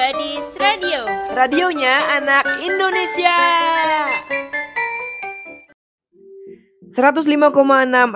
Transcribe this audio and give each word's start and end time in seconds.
Badis 0.00 0.56
Radio. 0.56 1.04
Radionya 1.36 1.92
anak 2.16 2.48
Indonesia. 2.64 3.36
105,6 6.96 7.28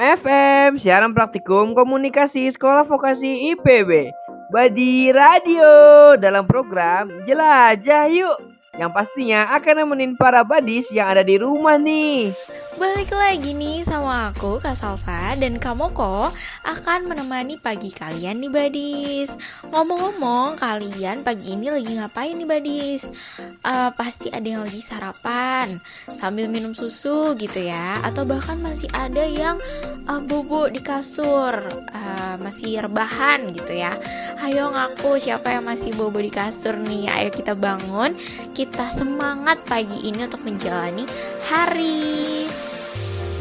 FM 0.00 0.80
siaran 0.80 1.12
praktikum 1.12 1.76
komunikasi 1.76 2.48
sekolah 2.56 2.88
vokasi 2.88 3.52
IPB. 3.52 4.08
Badi 4.48 5.12
Radio 5.12 6.16
dalam 6.16 6.48
program 6.48 7.12
Jelajah 7.28 8.08
Yuk 8.08 8.40
yang 8.80 8.88
pastinya 8.88 9.52
akan 9.52 9.84
nemenin 9.84 10.16
para 10.16 10.40
badis 10.40 10.88
yang 10.88 11.12
ada 11.12 11.20
di 11.20 11.36
rumah 11.36 11.76
nih. 11.76 12.32
Balik 12.74 13.14
lagi 13.14 13.54
nih 13.54 13.86
sama 13.86 14.34
aku 14.34 14.58
Kak 14.58 14.74
Salsa 14.74 15.38
dan 15.38 15.62
kamu 15.62 15.94
kok 15.94 16.34
akan 16.66 17.06
menemani 17.06 17.54
pagi 17.54 17.94
kalian 17.94 18.42
nih 18.42 18.50
Badis 18.50 19.38
Ngomong-ngomong 19.70 20.58
kalian 20.58 21.22
pagi 21.22 21.54
ini 21.54 21.70
lagi 21.70 21.94
ngapain 21.94 22.34
nih 22.34 22.48
Badis? 22.50 23.14
Uh, 23.62 23.94
pasti 23.94 24.26
ada 24.34 24.42
yang 24.42 24.66
lagi 24.66 24.82
sarapan 24.82 25.78
sambil 26.10 26.50
minum 26.50 26.74
susu 26.74 27.38
gitu 27.38 27.62
ya. 27.62 28.02
Atau 28.02 28.26
bahkan 28.26 28.58
masih 28.58 28.90
ada 28.90 29.22
yang 29.22 29.62
uh, 30.10 30.18
bobo 30.18 30.66
di 30.66 30.82
kasur 30.82 31.54
uh, 31.94 32.36
masih 32.42 32.82
rebahan 32.82 33.54
gitu 33.54 33.70
ya. 33.70 33.94
Ayo 34.42 34.74
ngaku 34.74 35.22
siapa 35.22 35.54
yang 35.54 35.70
masih 35.70 35.94
bobo 35.94 36.18
di 36.18 36.34
kasur 36.34 36.74
nih. 36.74 37.06
Ayo 37.06 37.30
kita 37.30 37.54
bangun 37.54 38.18
kita 38.50 38.90
semangat 38.90 39.62
pagi 39.62 40.10
ini 40.10 40.26
untuk 40.26 40.42
menjalani 40.42 41.06
hari 41.46 42.44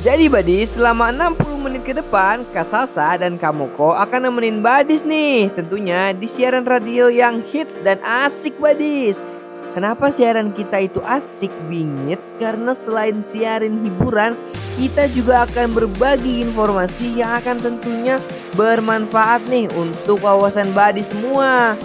jadi 0.04 0.28
Badis, 0.28 0.68
selama 0.76 1.16
60 1.16 1.64
menit 1.64 1.88
ke 1.88 1.96
depan, 1.96 2.44
Kak 2.52 2.68
Salsa 2.68 3.16
dan 3.16 3.40
Kamoko 3.40 3.96
akan 3.96 4.28
nemenin 4.28 4.60
Badis 4.60 5.00
nih. 5.08 5.48
Tentunya 5.56 6.12
di 6.12 6.28
siaran 6.28 6.68
radio 6.68 7.08
yang 7.08 7.40
hits 7.48 7.72
dan 7.88 8.04
asik 8.04 8.52
Badis. 8.60 9.24
Kenapa 9.72 10.12
siaran 10.12 10.52
kita 10.52 10.92
itu 10.92 11.00
asik 11.08 11.50
bingit? 11.72 12.20
Karena 12.36 12.76
selain 12.76 13.24
siarin 13.24 13.80
hiburan, 13.80 14.36
kita 14.76 15.08
juga 15.16 15.48
akan 15.48 15.72
berbagi 15.72 16.44
informasi 16.44 17.24
yang 17.24 17.40
akan 17.40 17.64
tentunya 17.64 18.20
bermanfaat 18.60 19.48
nih 19.48 19.72
untuk 19.72 20.20
wawasan 20.20 20.68
Badis 20.76 21.08
semua. 21.16 21.80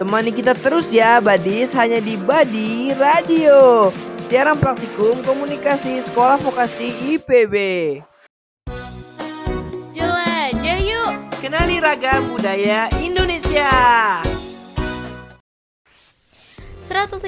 Temani 0.00 0.32
kita 0.32 0.56
terus 0.56 0.88
ya 0.88 1.20
Badis 1.20 1.76
hanya 1.76 2.00
di 2.00 2.16
Badi 2.16 2.96
Radio 2.96 3.92
siaran 4.30 4.54
praktikum 4.62 5.18
komunikasi 5.26 6.06
sekolah 6.06 6.38
vokasi 6.38 7.18
IPB. 7.18 7.54
Jelajah 9.90 10.78
yuk! 10.86 11.12
Kenali 11.42 11.82
ragam 11.82 12.30
budaya 12.30 12.86
Indonesia. 13.02 13.66
105,6 16.78 17.26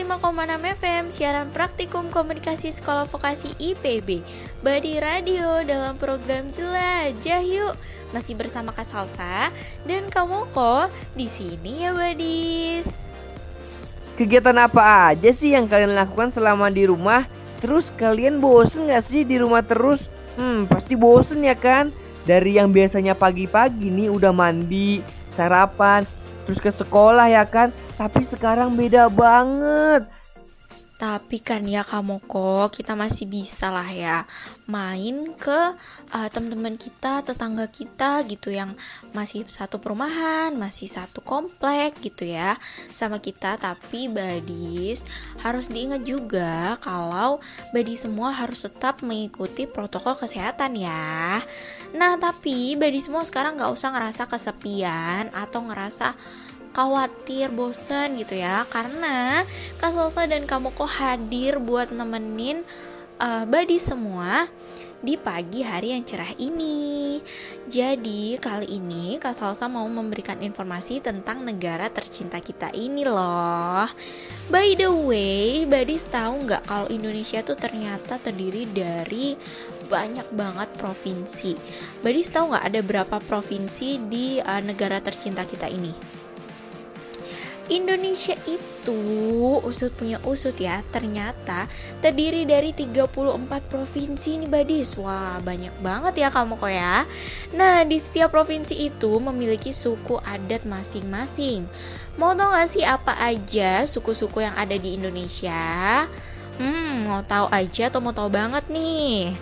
FM 0.78 1.04
siaran 1.10 1.50
praktikum 1.50 2.06
komunikasi 2.06 2.70
sekolah 2.70 3.10
vokasi 3.10 3.50
IPB 3.58 4.22
Badi 4.62 5.02
Radio 5.02 5.58
dalam 5.66 5.98
program 5.98 6.54
Jelajah 6.54 7.42
Yuk 7.42 7.74
masih 8.14 8.38
bersama 8.38 8.70
Kak 8.70 8.86
Salsa 8.86 9.50
dan 9.86 10.06
kamu 10.06 10.46
kok 10.54 10.86
di 11.18 11.26
sini 11.26 11.82
ya 11.82 11.94
Badis. 11.94 13.11
Kegiatan 14.12 14.56
apa 14.60 15.12
aja 15.12 15.30
sih 15.32 15.56
yang 15.56 15.64
kalian 15.64 15.96
lakukan 15.96 16.28
selama 16.30 16.68
di 16.68 16.84
rumah? 16.84 17.24
Terus 17.64 17.88
kalian 17.96 18.42
bosen 18.44 18.92
gak 18.92 19.08
sih 19.08 19.24
di 19.24 19.40
rumah 19.40 19.64
terus? 19.64 20.04
Hmm, 20.36 20.68
pasti 20.68 20.92
bosen 20.92 21.40
ya 21.40 21.56
kan? 21.56 21.88
Dari 22.28 22.60
yang 22.60 22.70
biasanya 22.70 23.16
pagi-pagi 23.16 23.88
nih 23.88 24.12
udah 24.12 24.30
mandi, 24.30 25.00
sarapan, 25.34 26.04
terus 26.44 26.60
ke 26.60 26.70
sekolah 26.70 27.32
ya 27.32 27.42
kan? 27.48 27.72
Tapi 27.96 28.28
sekarang 28.28 28.76
beda 28.76 29.08
banget. 29.08 30.06
Tapi 31.02 31.42
kan 31.42 31.66
ya 31.66 31.82
kamu 31.82 32.22
kok 32.30 32.78
kita 32.78 32.94
masih 32.94 33.26
bisa 33.26 33.74
lah 33.74 33.90
ya 33.90 34.22
main 34.70 35.34
ke 35.34 35.74
uh, 36.14 36.28
teman-teman 36.30 36.78
kita, 36.78 37.26
tetangga 37.26 37.66
kita 37.66 38.22
gitu 38.30 38.54
yang 38.54 38.70
masih 39.10 39.42
satu 39.50 39.82
perumahan, 39.82 40.54
masih 40.54 40.86
satu 40.86 41.18
komplek 41.18 41.98
gitu 41.98 42.22
ya 42.22 42.54
sama 42.94 43.18
kita. 43.18 43.58
Tapi 43.58 44.06
badis 44.06 45.02
harus 45.42 45.74
diingat 45.74 46.06
juga 46.06 46.78
kalau 46.78 47.42
badis 47.74 48.06
semua 48.06 48.30
harus 48.30 48.62
tetap 48.62 49.02
mengikuti 49.02 49.66
protokol 49.66 50.14
kesehatan 50.14 50.78
ya. 50.78 51.42
Nah 51.98 52.14
tapi 52.14 52.78
badis 52.78 53.10
semua 53.10 53.26
sekarang 53.26 53.58
nggak 53.58 53.74
usah 53.74 53.90
ngerasa 53.90 54.30
kesepian 54.30 55.34
atau 55.34 55.66
ngerasa 55.66 56.14
khawatir, 56.72 57.52
bosan 57.52 58.16
gitu 58.16 58.36
ya 58.36 58.64
Karena 58.68 59.44
Kak 59.78 59.92
Salsa 59.92 60.24
dan 60.26 60.48
kamu 60.48 60.72
kok 60.72 60.88
hadir 60.88 61.60
buat 61.60 61.92
nemenin 61.92 62.64
uh, 63.20 63.44
Badi 63.46 63.76
semua 63.76 64.48
di 65.02 65.18
pagi 65.18 65.66
hari 65.66 65.90
yang 65.92 66.06
cerah 66.06 66.30
ini. 66.38 67.18
Jadi, 67.66 68.38
kali 68.38 68.78
ini 68.78 69.18
Kak 69.18 69.34
Salsa 69.34 69.66
mau 69.66 69.84
memberikan 69.90 70.38
informasi 70.38 71.02
tentang 71.02 71.42
negara 71.42 71.90
tercinta 71.90 72.38
kita 72.38 72.70
ini 72.70 73.02
loh. 73.02 73.90
By 74.46 74.78
the 74.78 74.88
way, 74.94 75.66
Badis 75.66 76.06
tahu 76.06 76.46
nggak 76.46 76.62
kalau 76.70 76.86
Indonesia 76.86 77.42
tuh 77.42 77.58
ternyata 77.58 78.22
terdiri 78.22 78.70
dari 78.70 79.34
banyak 79.90 80.30
banget 80.32 80.70
provinsi. 80.78 81.58
Badis 82.00 82.30
tahu 82.30 82.54
nggak 82.54 82.66
ada 82.70 82.80
berapa 82.80 83.16
provinsi 83.18 83.98
di 84.06 84.38
uh, 84.38 84.62
negara 84.62 85.02
tercinta 85.02 85.42
kita 85.42 85.66
ini? 85.66 86.21
Indonesia 87.70 88.34
itu 88.50 88.98
usut 89.62 89.94
punya 89.94 90.18
usut 90.26 90.58
ya 90.58 90.82
ternyata 90.90 91.70
terdiri 92.02 92.42
dari 92.42 92.74
34 92.74 93.06
provinsi 93.70 94.42
nih 94.42 94.50
badis 94.50 94.98
wah 94.98 95.38
banyak 95.38 95.70
banget 95.78 96.26
ya 96.26 96.28
kamu 96.34 96.58
kok 96.58 96.72
ya. 96.72 97.06
Nah 97.54 97.86
di 97.86 98.02
setiap 98.02 98.34
provinsi 98.34 98.74
itu 98.74 99.22
memiliki 99.22 99.70
suku 99.70 100.18
adat 100.26 100.66
masing-masing. 100.66 101.70
Mau 102.18 102.34
tau 102.34 102.52
gak 102.52 102.68
sih 102.68 102.82
apa 102.82 103.14
aja 103.22 103.86
suku-suku 103.86 104.42
yang 104.42 104.52
ada 104.58 104.74
di 104.76 104.98
Indonesia? 104.98 106.04
Hmm, 106.60 107.08
mau 107.08 107.24
tahu 107.24 107.48
aja 107.48 107.88
atau 107.88 108.04
mau 108.04 108.12
tahu 108.12 108.28
banget 108.28 108.68
nih? 108.68 109.32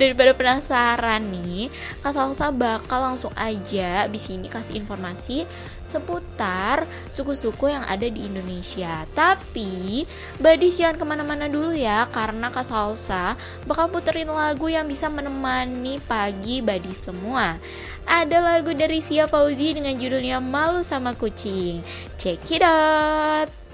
Daripada 0.00 0.32
penasaran 0.32 1.20
nih, 1.28 1.68
Kak 2.00 2.16
Salsa 2.16 2.48
bakal 2.48 3.04
langsung 3.04 3.30
aja 3.36 4.08
di 4.08 4.16
sini 4.16 4.48
kasih 4.48 4.80
informasi 4.80 5.44
seputar 5.86 6.82
suku-suku 7.14 7.70
yang 7.70 7.86
ada 7.86 8.10
di 8.10 8.26
Indonesia. 8.26 9.06
Tapi, 9.14 10.02
Badis 10.42 10.82
jangan 10.82 10.98
ke 10.98 11.04
mana-mana 11.06 11.46
dulu 11.46 11.70
ya, 11.70 12.10
karena 12.10 12.50
Kak 12.50 12.66
Salsa 12.66 13.38
bakal 13.70 13.86
puterin 13.88 14.28
lagu 14.28 14.66
yang 14.66 14.90
bisa 14.90 15.06
menemani 15.06 16.02
pagi 16.04 16.58
Badis 16.58 17.06
semua. 17.06 17.62
Ada 18.06 18.38
lagu 18.42 18.74
dari 18.74 18.98
Sia 18.98 19.30
Fauzi 19.30 19.74
dengan 19.78 19.94
judulnya 19.94 20.42
Malu 20.42 20.82
Sama 20.82 21.14
Kucing. 21.14 21.82
Check 22.18 22.50
it 22.50 22.62
out! 22.62 23.65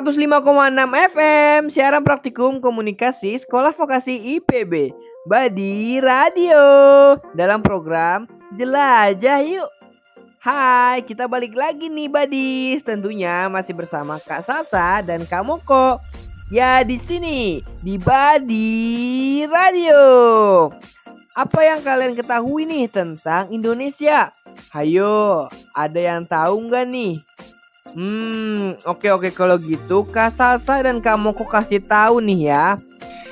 105,6 0.00 0.16
FM 1.12 1.68
Siaran 1.68 2.00
Praktikum 2.00 2.56
Komunikasi 2.64 3.36
Sekolah 3.36 3.76
Vokasi 3.76 4.40
IPB 4.40 4.96
Badi 5.28 6.00
Radio 6.00 6.64
Dalam 7.36 7.60
program 7.60 8.24
Jelajah 8.56 9.44
Yuk 9.44 9.68
Hai, 10.40 11.04
kita 11.04 11.28
balik 11.28 11.52
lagi 11.52 11.92
nih 11.92 12.08
Badis. 12.08 12.80
Tentunya 12.80 13.44
masih 13.52 13.76
bersama 13.76 14.16
Kak 14.16 14.48
Sasa 14.48 15.04
dan 15.04 15.28
Kak 15.28 15.44
Moko. 15.44 16.00
Ya 16.48 16.80
di 16.80 16.96
sini 16.96 17.60
di 17.84 18.00
Badi 18.00 19.44
Radio. 19.44 20.00
Apa 21.36 21.60
yang 21.60 21.84
kalian 21.84 22.16
ketahui 22.16 22.64
nih 22.64 22.88
tentang 22.88 23.52
Indonesia? 23.52 24.32
Hayo, 24.72 25.44
ada 25.76 26.00
yang 26.00 26.24
tahu 26.24 26.72
nggak 26.72 26.88
nih? 26.88 27.20
Hmm, 27.94 28.78
oke 28.86 29.06
oke 29.10 29.28
kalau 29.34 29.58
gitu 29.58 30.06
Kak 30.06 30.38
Salsa 30.38 30.78
dan 30.82 31.02
Kak 31.02 31.18
Moko 31.18 31.42
kasih 31.42 31.82
tahu 31.82 32.22
nih 32.22 32.54
ya. 32.54 32.66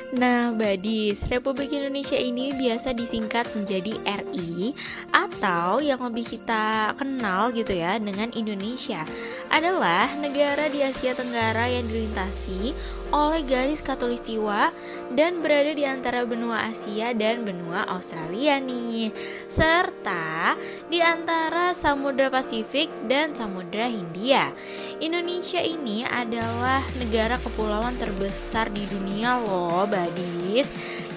Nah, 0.09 0.57
Badis, 0.57 1.29
Republik 1.29 1.69
Indonesia 1.69 2.17
ini 2.17 2.57
biasa 2.57 2.97
disingkat 2.97 3.45
menjadi 3.53 3.93
RI 4.25 4.73
atau 5.13 5.85
yang 5.85 6.01
lebih 6.01 6.25
kita 6.25 6.97
kenal 6.97 7.53
gitu 7.53 7.77
ya 7.77 8.01
dengan 8.01 8.33
Indonesia 8.33 9.05
adalah 9.49 10.13
negara 10.17 10.69
di 10.69 10.85
Asia 10.85 11.17
Tenggara 11.17 11.69
yang 11.69 11.89
dilintasi 11.89 12.75
oleh 13.09 13.41
garis 13.49 13.81
katulistiwa 13.81 14.69
dan 15.17 15.41
berada 15.41 15.73
di 15.73 15.89
antara 15.89 16.29
benua 16.29 16.69
Asia 16.69 17.17
dan 17.17 17.49
benua 17.49 17.89
Australia 17.89 18.61
nih 18.61 19.09
serta 19.49 20.53
di 20.93 21.01
antara 21.01 21.73
Samudra 21.73 22.29
Pasifik 22.29 22.93
dan 23.09 23.33
Samudra 23.33 23.89
Hindia. 23.89 24.53
Indonesia 25.01 25.65
ini 25.65 26.05
adalah 26.05 26.85
negara 27.01 27.41
kepulauan 27.41 27.97
terbesar 27.97 28.69
di 28.69 28.85
dunia 28.85 29.41
loh, 29.41 29.89
Badis 29.89 30.69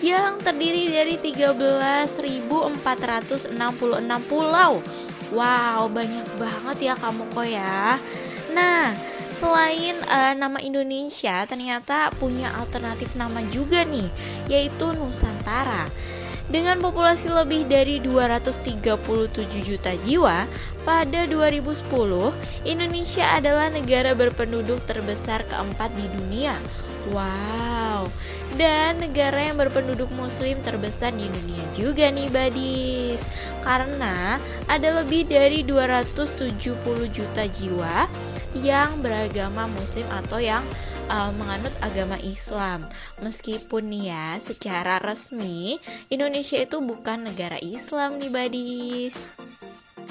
yang 0.01 0.41
terdiri 0.41 0.89
dari 0.89 1.13
13.466 1.19 3.53
pulau. 4.25 4.81
Wow, 5.31 5.87
banyak 5.87 6.27
banget 6.35 6.91
ya 6.91 6.93
kamu 6.99 7.23
kok 7.31 7.47
ya. 7.47 7.95
Nah, 8.51 8.91
selain 9.39 9.95
uh, 10.11 10.35
nama 10.35 10.59
Indonesia, 10.59 11.47
ternyata 11.47 12.11
punya 12.19 12.51
alternatif 12.59 13.15
nama 13.15 13.39
juga 13.47 13.87
nih, 13.87 14.07
yaitu 14.51 14.91
Nusantara. 14.91 15.87
Dengan 16.51 16.83
populasi 16.83 17.31
lebih 17.31 17.63
dari 17.71 18.03
237 18.03 18.83
juta 19.63 19.95
jiwa, 20.03 20.43
pada 20.83 21.23
2010 21.23 21.87
Indonesia 22.67 23.25
adalah 23.39 23.71
negara 23.71 24.11
berpenduduk 24.11 24.83
terbesar 24.83 25.47
keempat 25.47 25.95
di 25.95 26.11
dunia. 26.11 26.59
Wow, 27.15 28.11
dan 28.59 28.99
negara 28.99 29.47
yang 29.47 29.57
berpenduduk 29.57 30.11
muslim 30.11 30.59
terbesar 30.61 31.15
di 31.15 31.25
dunia 31.25 31.63
juga 31.71 32.11
nih 32.11 32.27
badis 32.29 33.23
karena 33.63 34.37
ada 34.67 35.01
lebih 35.01 35.29
dari 35.29 35.63
270 35.63 36.67
juta 37.09 37.43
jiwa 37.47 38.05
yang 38.59 38.99
beragama 38.99 39.71
muslim 39.79 40.03
atau 40.11 40.43
yang 40.43 40.63
uh, 41.07 41.31
menganut 41.35 41.71
agama 41.79 42.19
Islam. 42.19 42.83
Meskipun 43.23 43.87
nih 43.87 44.11
ya, 44.11 44.27
secara 44.39 44.99
resmi 44.99 45.79
Indonesia 46.11 46.59
itu 46.59 46.83
bukan 46.83 47.27
negara 47.27 47.59
Islam 47.63 48.19
nih 48.19 48.31
Badis. 48.31 49.31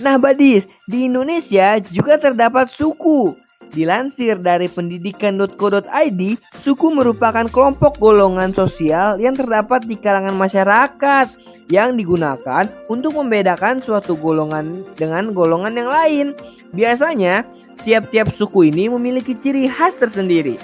Nah 0.01 0.17
Badis, 0.17 0.65
di 0.89 1.09
Indonesia 1.09 1.77
juga 1.93 2.17
terdapat 2.17 2.73
suku. 2.73 3.37
Dilansir 3.71 4.35
dari 4.43 4.67
pendidikan.co.id, 4.67 6.21
suku 6.59 6.87
merupakan 6.91 7.47
kelompok 7.47 8.03
golongan 8.03 8.51
sosial 8.51 9.23
yang 9.23 9.39
terdapat 9.39 9.87
di 9.87 9.95
kalangan 9.95 10.35
masyarakat 10.35 11.31
yang 11.71 11.95
digunakan 11.95 12.67
untuk 12.91 13.15
membedakan 13.15 13.79
suatu 13.79 14.19
golongan 14.19 14.83
dengan 14.99 15.31
golongan 15.31 15.79
yang 15.79 15.87
lain. 15.87 16.27
Biasanya, 16.75 17.47
Tiap-tiap 17.81 18.37
suku 18.37 18.69
ini 18.69 18.93
memiliki 18.93 19.33
ciri 19.33 19.65
khas 19.65 19.97
tersendiri. 19.97 20.61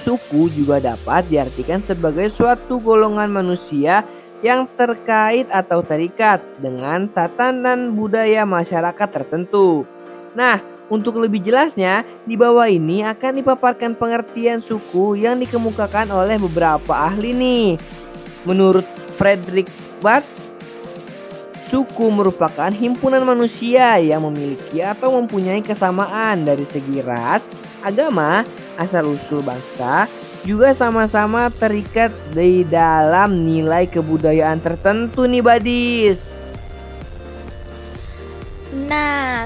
Suku 0.00 0.48
juga 0.52 0.80
dapat 0.80 1.24
diartikan 1.28 1.84
sebagai 1.84 2.32
suatu 2.32 2.80
golongan 2.80 3.28
manusia 3.28 4.04
yang 4.44 4.68
terkait 4.76 5.48
atau 5.48 5.80
terikat 5.80 6.44
dengan 6.60 7.08
tatanan 7.12 7.96
budaya 7.96 8.44
masyarakat 8.44 9.08
tertentu. 9.08 9.88
Nah, 10.36 10.60
untuk 10.92 11.16
lebih 11.16 11.40
jelasnya, 11.40 12.04
di 12.28 12.36
bawah 12.36 12.68
ini 12.68 13.00
akan 13.08 13.40
dipaparkan 13.40 13.96
pengertian 13.96 14.60
suku 14.60 15.16
yang 15.16 15.40
dikemukakan 15.40 16.12
oleh 16.12 16.36
beberapa 16.36 16.92
ahli 16.92 17.32
nih. 17.32 17.68
Menurut 18.44 18.84
Frederick 19.16 19.72
Barth, 20.04 20.28
Suku 21.74 22.06
merupakan 22.06 22.70
himpunan 22.70 23.26
manusia 23.26 23.98
yang 23.98 24.22
memiliki 24.30 24.78
atau 24.78 25.18
mempunyai 25.18 25.58
kesamaan 25.58 26.46
dari 26.46 26.62
segi 26.70 27.02
ras, 27.02 27.50
agama, 27.82 28.46
asal-usul 28.78 29.42
bangsa, 29.42 30.06
juga 30.46 30.70
sama-sama 30.70 31.50
terikat 31.50 32.14
di 32.30 32.62
dalam 32.62 33.42
nilai 33.42 33.90
kebudayaan 33.90 34.62
tertentu 34.62 35.26
nih 35.26 35.42
badis. 35.42 36.33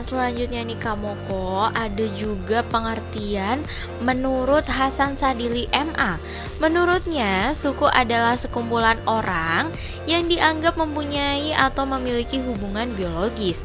Selanjutnya 0.02 0.62
nih 0.62 0.78
Kamoko 0.78 1.70
ada 1.70 2.06
juga 2.14 2.62
pengertian 2.66 3.62
menurut 4.02 4.66
Hasan 4.66 5.18
Sadili 5.18 5.66
MA. 5.74 6.18
Menurutnya, 6.58 7.54
suku 7.54 7.86
adalah 7.86 8.34
sekumpulan 8.34 8.98
orang 9.06 9.70
yang 10.10 10.26
dianggap 10.26 10.74
mempunyai 10.74 11.54
atau 11.54 11.86
memiliki 11.86 12.42
hubungan 12.42 12.90
biologis. 12.98 13.62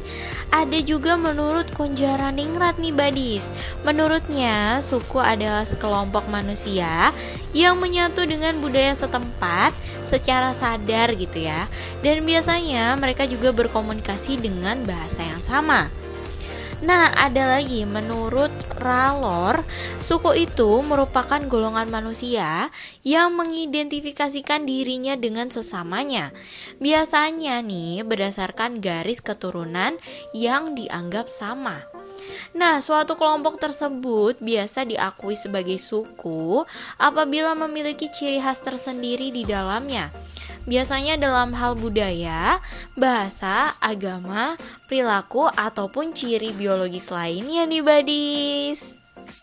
Ada 0.54 0.78
juga 0.86 1.18
menurut 1.18 1.66
Konjaraningrat 1.74 2.78
nih 2.78 2.94
Badis. 2.94 3.50
Menurutnya, 3.82 4.78
suku 4.78 5.18
adalah 5.18 5.66
sekelompok 5.66 6.30
manusia 6.30 7.10
yang 7.50 7.82
menyatu 7.82 8.22
dengan 8.22 8.62
budaya 8.62 8.94
setempat 8.94 9.74
secara 10.06 10.54
sadar 10.54 11.18
gitu 11.18 11.42
ya. 11.42 11.66
Dan 12.06 12.22
biasanya 12.22 12.94
mereka 12.94 13.26
juga 13.26 13.50
berkomunikasi 13.50 14.38
dengan 14.38 14.78
bahasa 14.86 15.26
yang 15.26 15.42
sama. 15.42 16.03
Nah, 16.84 17.08
ada 17.16 17.48
lagi 17.48 17.88
menurut 17.88 18.52
Ralor, 18.76 19.64
suku 20.04 20.44
itu 20.44 20.84
merupakan 20.84 21.40
golongan 21.48 21.88
manusia 21.88 22.68
yang 23.00 23.32
mengidentifikasikan 23.40 24.68
dirinya 24.68 25.16
dengan 25.16 25.48
sesamanya. 25.48 26.36
Biasanya 26.84 27.64
nih 27.64 28.04
berdasarkan 28.04 28.84
garis 28.84 29.24
keturunan 29.24 29.96
yang 30.36 30.76
dianggap 30.76 31.32
sama. 31.32 31.93
Nah, 32.54 32.78
suatu 32.78 33.18
kelompok 33.18 33.58
tersebut 33.58 34.38
biasa 34.38 34.86
diakui 34.86 35.34
sebagai 35.34 35.76
suku 35.80 36.62
apabila 36.96 37.52
memiliki 37.58 38.06
ciri 38.06 38.38
khas 38.38 38.62
tersendiri 38.62 39.34
di 39.34 39.42
dalamnya. 39.42 40.14
Biasanya 40.64 41.20
dalam 41.20 41.52
hal 41.52 41.76
budaya, 41.76 42.56
bahasa, 42.96 43.76
agama, 43.84 44.56
perilaku, 44.88 45.44
ataupun 45.52 46.16
ciri 46.16 46.56
biologis 46.56 47.12
lainnya 47.12 47.68
nih 47.68 47.84
Badis. 47.84 48.96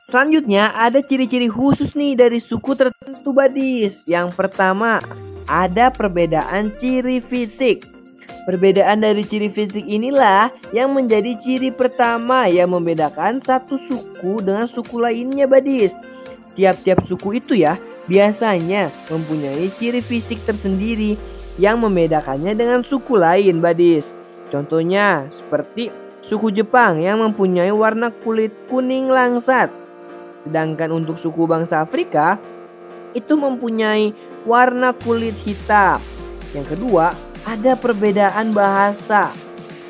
Selanjutnya 0.10 0.74
ada 0.74 1.00
ciri-ciri 1.00 1.48
khusus 1.48 1.94
nih 1.94 2.18
dari 2.18 2.42
suku 2.42 2.74
tertentu 2.74 3.32
Badis. 3.32 4.02
Yang 4.10 4.34
pertama, 4.34 4.98
ada 5.46 5.94
perbedaan 5.94 6.74
ciri 6.82 7.22
fisik. 7.22 8.01
Perbedaan 8.42 9.06
dari 9.06 9.22
ciri 9.22 9.54
fisik 9.54 9.86
inilah 9.86 10.50
yang 10.74 10.98
menjadi 10.98 11.38
ciri 11.38 11.70
pertama 11.70 12.50
yang 12.50 12.74
membedakan 12.74 13.38
satu 13.38 13.78
suku 13.86 14.42
dengan 14.42 14.66
suku 14.66 14.98
lainnya 14.98 15.46
Badis. 15.46 15.94
Tiap-tiap 16.58 17.06
suku 17.06 17.38
itu 17.38 17.54
ya 17.54 17.78
biasanya 18.10 18.90
mempunyai 19.14 19.70
ciri 19.78 20.02
fisik 20.02 20.42
tersendiri 20.50 21.14
yang 21.62 21.86
membedakannya 21.86 22.58
dengan 22.58 22.82
suku 22.82 23.14
lain 23.14 23.62
Badis. 23.62 24.10
Contohnya 24.50 25.30
seperti 25.30 25.94
suku 26.26 26.50
Jepang 26.50 26.98
yang 26.98 27.22
mempunyai 27.22 27.70
warna 27.70 28.10
kulit 28.26 28.50
kuning 28.74 29.06
langsat. 29.06 29.70
Sedangkan 30.42 30.90
untuk 30.90 31.22
suku 31.22 31.46
bangsa 31.46 31.86
Afrika 31.86 32.42
itu 33.14 33.38
mempunyai 33.38 34.18
warna 34.50 34.98
kulit 35.06 35.38
hitam. 35.46 36.02
Yang 36.58 36.76
kedua, 36.76 37.14
ada 37.46 37.74
perbedaan 37.78 38.54
bahasa. 38.54 39.34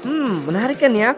Hmm, 0.01 0.47
menarik 0.49 0.81
kan 0.81 0.93
ya? 0.95 1.13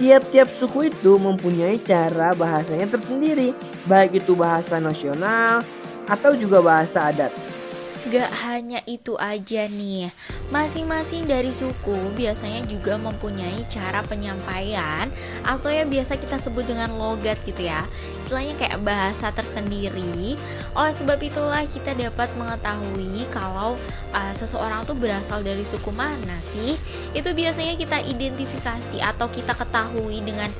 Tiap-tiap 0.00 0.48
suku 0.48 0.88
itu 0.88 1.20
mempunyai 1.20 1.76
cara 1.78 2.32
bahasanya 2.32 2.88
tersendiri, 2.96 3.52
baik 3.84 4.24
itu 4.24 4.32
bahasa 4.32 4.80
nasional 4.80 5.60
atau 6.08 6.32
juga 6.32 6.64
bahasa 6.64 7.12
adat. 7.12 7.30
Gak 8.02 8.34
hanya 8.42 8.82
itu 8.90 9.14
aja 9.14 9.70
nih, 9.70 10.10
masing-masing 10.50 11.22
dari 11.22 11.54
suku 11.54 12.10
biasanya 12.18 12.66
juga 12.66 12.98
mempunyai 12.98 13.62
cara 13.70 14.02
penyampaian 14.02 15.06
atau 15.46 15.70
yang 15.70 15.86
biasa 15.86 16.18
kita 16.18 16.34
sebut 16.34 16.66
dengan 16.66 16.90
logat 16.98 17.38
gitu 17.46 17.62
ya. 17.62 17.86
Istilahnya 18.26 18.58
kayak 18.58 18.82
bahasa 18.82 19.30
tersendiri. 19.30 20.34
Oleh 20.74 20.90
sebab 20.90 21.14
itulah 21.22 21.62
kita 21.62 21.94
dapat 21.94 22.26
mengetahui 22.34 23.22
kalau 23.30 23.78
uh, 24.10 24.34
seseorang 24.34 24.82
tuh 24.82 24.98
berasal 24.98 25.46
dari 25.46 25.62
suku 25.62 25.94
mana 25.94 26.42
sih. 26.42 26.74
Itu 27.14 27.30
biasanya 27.30 27.78
kita 27.78 28.02
identifikasi 28.02 28.98
atau 28.98 29.30
kita 29.30 29.54
ketahui 29.54 30.18
dengan 30.26 30.50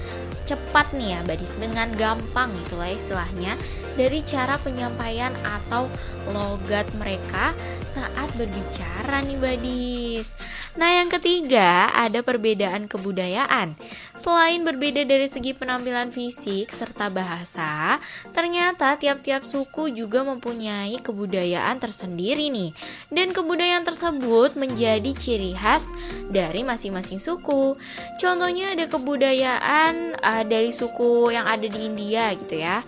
cepat 0.44 0.94
nih 0.94 1.16
ya 1.16 1.20
badis 1.24 1.54
dengan 1.56 1.88
gampang 1.94 2.50
itulah 2.66 2.90
istilahnya 2.90 3.54
dari 3.94 4.24
cara 4.24 4.56
penyampaian 4.60 5.32
atau 5.44 5.88
logat 6.30 6.86
mereka 6.96 7.52
saat 7.84 8.30
berbicara 8.38 9.20
nih 9.26 9.38
badis. 9.42 10.32
Nah 10.72 10.88
yang 10.88 11.12
ketiga 11.12 11.92
ada 11.92 12.24
perbedaan 12.24 12.88
kebudayaan. 12.88 13.76
Selain 14.16 14.64
berbeda 14.64 15.04
dari 15.04 15.28
segi 15.28 15.52
penampilan 15.52 16.08
fisik 16.14 16.72
serta 16.72 17.12
bahasa, 17.12 18.00
ternyata 18.32 18.96
tiap-tiap 18.96 19.44
suku 19.44 19.92
juga 19.92 20.24
mempunyai 20.24 20.96
kebudayaan 21.04 21.76
tersendiri 21.76 22.48
nih. 22.48 22.72
Dan 23.12 23.36
kebudayaan 23.36 23.84
tersebut 23.84 24.56
menjadi 24.56 25.12
ciri 25.12 25.52
khas 25.52 25.92
dari 26.32 26.64
masing-masing 26.64 27.20
suku. 27.20 27.76
Contohnya 28.16 28.72
ada 28.72 28.88
kebudayaan 28.88 30.16
uh, 30.32 30.44
dari 30.48 30.72
suku 30.72 31.28
yang 31.36 31.44
ada 31.44 31.68
di 31.68 31.84
India 31.84 32.32
gitu 32.32 32.56
ya 32.56 32.80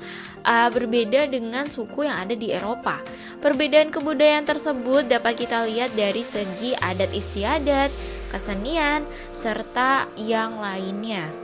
uh, 0.45 0.69
berbeda 0.71 1.27
dengan 1.27 1.67
suku 1.67 2.07
yang 2.07 2.29
ada 2.29 2.37
di 2.37 2.53
Eropa. 2.53 3.01
Perbedaan 3.41 3.93
kebudayaan 3.93 4.49
tersebut 4.49 5.09
dapat 5.09 5.45
kita 5.45 5.69
lihat 5.69 5.93
dari 5.93 6.25
segi 6.25 6.73
adat 6.81 7.13
istiadat, 7.13 7.93
kesenian, 8.33 9.05
serta 9.37 10.09
yang 10.17 10.61
lainnya. 10.61 11.44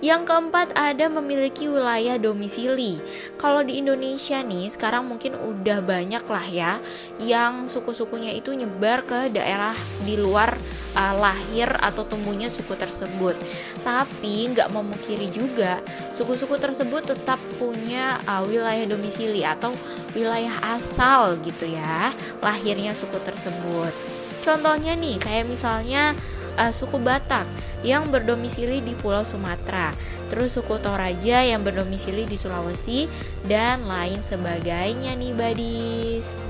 Yang 0.00 0.32
keempat 0.32 0.72
ada 0.80 1.12
memiliki 1.12 1.68
wilayah 1.68 2.16
domisili. 2.16 2.96
Kalau 3.36 3.60
di 3.60 3.84
Indonesia 3.84 4.40
nih 4.40 4.72
sekarang 4.72 5.04
mungkin 5.04 5.36
udah 5.36 5.84
banyak 5.84 6.24
lah 6.24 6.46
ya 6.48 6.72
yang 7.20 7.68
suku-sukunya 7.68 8.32
itu 8.32 8.56
nyebar 8.56 9.04
ke 9.04 9.28
daerah 9.28 9.76
di 10.08 10.16
luar 10.16 10.56
uh, 10.96 11.14
lahir 11.20 11.68
atau 11.84 12.08
tumbuhnya 12.08 12.48
suku 12.48 12.80
tersebut. 12.80 13.36
Tapi 13.84 14.56
nggak 14.56 14.72
memungkiri 14.72 15.28
juga 15.28 15.84
suku-suku 16.08 16.56
tersebut 16.56 17.04
tetap 17.04 17.36
punya 17.60 18.16
uh, 18.24 18.40
wilayah 18.48 18.88
domisili 18.88 19.44
atau 19.44 19.76
wilayah 20.16 20.56
asal 20.80 21.36
gitu 21.44 21.68
ya 21.68 22.08
lahirnya 22.40 22.96
suku 22.96 23.20
tersebut. 23.20 23.92
Contohnya 24.40 24.96
nih 24.96 25.20
kayak 25.20 25.44
misalnya 25.44 26.16
uh, 26.56 26.72
suku 26.72 26.98
Batak 26.98 27.46
yang 27.86 28.08
berdomisili 28.08 28.82
di 28.82 28.96
Pulau 28.98 29.22
Sumatera, 29.22 29.94
terus 30.28 30.56
suku 30.56 30.78
Toraja 30.82 31.44
yang 31.44 31.60
berdomisili 31.60 32.24
di 32.26 32.34
Sulawesi 32.34 33.06
dan 33.46 33.84
lain 33.86 34.22
sebagainya 34.22 35.14
nih 35.14 35.32
Badis. 35.34 36.42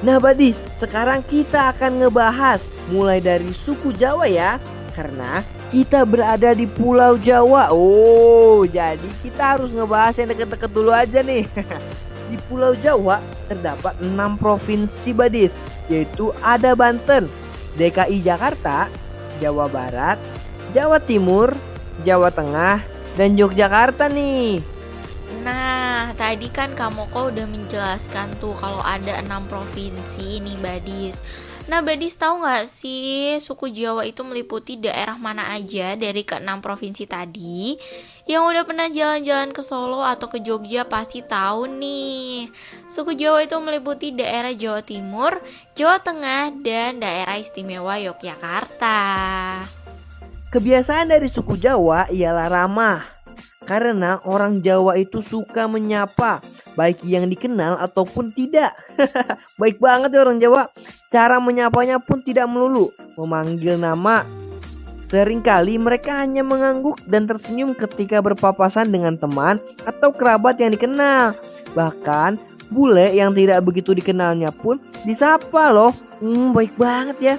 Nah 0.00 0.16
Badis, 0.16 0.56
sekarang 0.80 1.20
kita 1.26 1.76
akan 1.76 2.00
ngebahas 2.04 2.60
mulai 2.88 3.20
dari 3.20 3.52
suku 3.52 3.92
Jawa 3.96 4.24
ya, 4.24 4.56
karena 4.96 5.44
kita 5.70 6.02
berada 6.02 6.50
di 6.56 6.66
Pulau 6.66 7.14
Jawa. 7.20 7.70
Oh, 7.70 8.66
jadi 8.66 9.06
kita 9.22 9.56
harus 9.56 9.70
ngebahas 9.70 10.18
yang 10.18 10.28
deket-deket 10.34 10.70
dulu 10.72 10.90
aja 10.90 11.20
nih. 11.22 11.46
di 12.30 12.38
Pulau 12.46 12.78
Jawa 12.78 13.18
terdapat 13.50 13.98
6 13.98 14.14
provinsi 14.38 15.10
Badis, 15.10 15.52
yaitu 15.90 16.30
ada 16.40 16.78
Banten, 16.78 17.26
DKI 17.78 18.22
Jakarta, 18.24 18.90
Jawa 19.38 19.66
Barat, 19.70 20.18
Jawa 20.74 20.98
Timur, 21.02 21.54
Jawa 22.06 22.30
Tengah, 22.30 22.82
dan 23.18 23.34
Yogyakarta 23.34 24.08
nih. 24.10 24.62
Nah, 25.40 26.12
tadi 26.18 26.50
kan 26.50 26.74
kamu 26.74 27.06
kok 27.08 27.32
udah 27.32 27.46
menjelaskan 27.48 28.34
tuh 28.42 28.52
kalau 28.58 28.82
ada 28.82 29.18
enam 29.22 29.46
provinsi 29.46 30.42
nih 30.42 30.58
Badis. 30.58 31.22
Nah, 31.70 31.86
Badis 31.86 32.18
tahu 32.18 32.42
nggak 32.42 32.66
sih 32.66 33.38
suku 33.38 33.70
Jawa 33.70 34.02
itu 34.02 34.26
meliputi 34.26 34.74
daerah 34.74 35.14
mana 35.14 35.54
aja 35.54 35.94
dari 35.94 36.26
keenam 36.26 36.58
provinsi 36.58 37.06
tadi? 37.06 37.78
Yang 38.26 38.42
udah 38.42 38.62
pernah 38.66 38.90
jalan-jalan 38.90 39.54
ke 39.54 39.62
Solo 39.62 40.02
atau 40.02 40.26
ke 40.26 40.42
Jogja 40.42 40.82
pasti 40.90 41.22
tahu 41.22 41.70
nih. 41.70 42.50
Suku 42.90 43.14
Jawa 43.14 43.46
itu 43.46 43.54
meliputi 43.62 44.10
daerah 44.10 44.50
Jawa 44.50 44.82
Timur, 44.82 45.38
Jawa 45.78 46.02
Tengah, 46.02 46.58
dan 46.58 46.98
daerah 46.98 47.38
istimewa 47.38 48.02
Yogyakarta. 48.02 48.98
Kebiasaan 50.50 51.14
dari 51.14 51.30
suku 51.30 51.54
Jawa 51.54 52.10
ialah 52.10 52.50
ramah. 52.50 53.19
Karena 53.60 54.16
orang 54.24 54.64
Jawa 54.64 54.96
itu 54.96 55.20
suka 55.20 55.68
menyapa, 55.68 56.40
baik 56.80 57.04
yang 57.04 57.28
dikenal 57.28 57.76
ataupun 57.76 58.32
tidak. 58.32 58.72
baik 59.60 59.76
banget 59.76 60.16
ya 60.16 60.20
orang 60.24 60.40
Jawa. 60.40 60.72
Cara 61.12 61.36
menyapanya 61.38 62.00
pun 62.00 62.24
tidak 62.24 62.48
melulu 62.48 62.88
memanggil 63.20 63.76
nama. 63.76 64.24
Seringkali 65.10 65.74
mereka 65.76 66.22
hanya 66.22 66.46
mengangguk 66.46 67.02
dan 67.10 67.26
tersenyum 67.26 67.74
ketika 67.74 68.22
berpapasan 68.22 68.94
dengan 68.94 69.18
teman 69.18 69.58
atau 69.82 70.14
kerabat 70.14 70.56
yang 70.62 70.70
dikenal. 70.70 71.34
Bahkan 71.74 72.38
bule 72.70 73.10
yang 73.10 73.34
tidak 73.34 73.60
begitu 73.66 73.90
dikenalnya 73.90 74.54
pun 74.54 74.78
disapa 75.02 75.74
loh. 75.74 75.90
Hmm, 76.22 76.54
baik 76.54 76.78
banget 76.78 77.16
ya. 77.18 77.36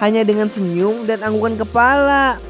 Hanya 0.00 0.24
dengan 0.24 0.48
senyum 0.48 1.04
dan 1.04 1.20
anggukan 1.20 1.60
kepala. 1.60 2.40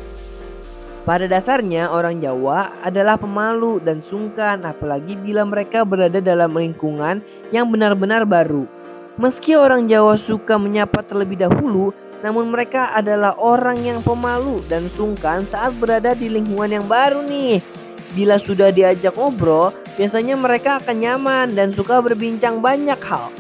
Pada 1.01 1.25
dasarnya 1.25 1.89
orang 1.89 2.21
Jawa 2.21 2.77
adalah 2.85 3.17
pemalu 3.17 3.81
dan 3.81 4.05
sungkan 4.05 4.61
apalagi 4.69 5.17
bila 5.17 5.49
mereka 5.49 5.81
berada 5.81 6.21
dalam 6.21 6.53
lingkungan 6.53 7.25
yang 7.57 7.73
benar-benar 7.73 8.29
baru. 8.29 8.69
Meski 9.17 9.57
orang 9.57 9.89
Jawa 9.89 10.21
suka 10.21 10.61
menyapa 10.61 11.01
terlebih 11.01 11.41
dahulu, 11.41 11.97
namun 12.21 12.53
mereka 12.53 12.93
adalah 12.93 13.33
orang 13.41 13.81
yang 13.81 14.05
pemalu 14.05 14.61
dan 14.69 14.93
sungkan 14.93 15.41
saat 15.49 15.73
berada 15.81 16.13
di 16.13 16.29
lingkungan 16.29 16.69
yang 16.69 16.87
baru 16.87 17.25
nih. 17.25 17.65
Bila 18.13 18.37
sudah 18.37 18.69
diajak 18.69 19.17
ngobrol, 19.17 19.73
biasanya 19.97 20.37
mereka 20.37 20.85
akan 20.85 20.97
nyaman 21.01 21.47
dan 21.57 21.73
suka 21.73 22.05
berbincang 22.05 22.61
banyak 22.61 23.01
hal. 23.01 23.33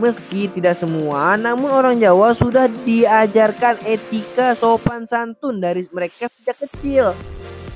Meski 0.00 0.48
tidak 0.48 0.80
semua, 0.80 1.36
namun 1.36 1.68
orang 1.68 2.00
Jawa 2.00 2.32
sudah 2.32 2.72
diajarkan 2.88 3.84
etika 3.84 4.56
sopan 4.56 5.04
santun 5.04 5.60
dari 5.60 5.84
mereka 5.92 6.24
sejak 6.32 6.56
kecil. 6.64 7.12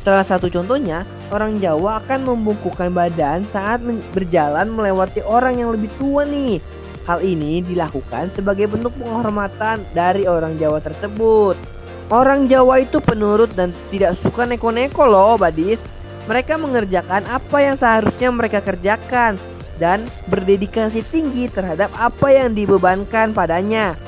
Salah 0.01 0.25
satu 0.25 0.49
contohnya, 0.49 1.05
orang 1.29 1.61
Jawa 1.61 2.01
akan 2.01 2.25
membungkukkan 2.25 2.97
badan 2.97 3.45
saat 3.53 3.85
berjalan 4.17 4.73
melewati 4.73 5.21
orang 5.21 5.61
yang 5.61 5.77
lebih 5.77 5.93
tua 6.01 6.25
nih. 6.25 6.65
Hal 7.05 7.21
ini 7.21 7.61
dilakukan 7.61 8.33
sebagai 8.33 8.73
bentuk 8.73 8.97
penghormatan 8.97 9.85
dari 9.93 10.25
orang 10.25 10.57
Jawa 10.57 10.81
tersebut. 10.81 11.61
Orang 12.09 12.49
Jawa 12.49 12.81
itu 12.81 13.05
penurut 13.05 13.53
dan 13.53 13.69
tidak 13.93 14.17
suka 14.17 14.49
neko-neko 14.49 15.05
loh, 15.05 15.37
Badis. 15.37 15.77
Mereka 16.25 16.57
mengerjakan 16.57 17.29
apa 17.29 17.61
yang 17.61 17.77
seharusnya 17.77 18.33
mereka 18.33 18.65
kerjakan 18.65 19.37
dan 19.79 20.07
berdedikasi 20.31 21.03
tinggi 21.11 21.51
terhadap 21.51 21.91
apa 21.99 22.31
yang 22.31 22.55
dibebankan 22.55 23.35
padanya. 23.35 23.99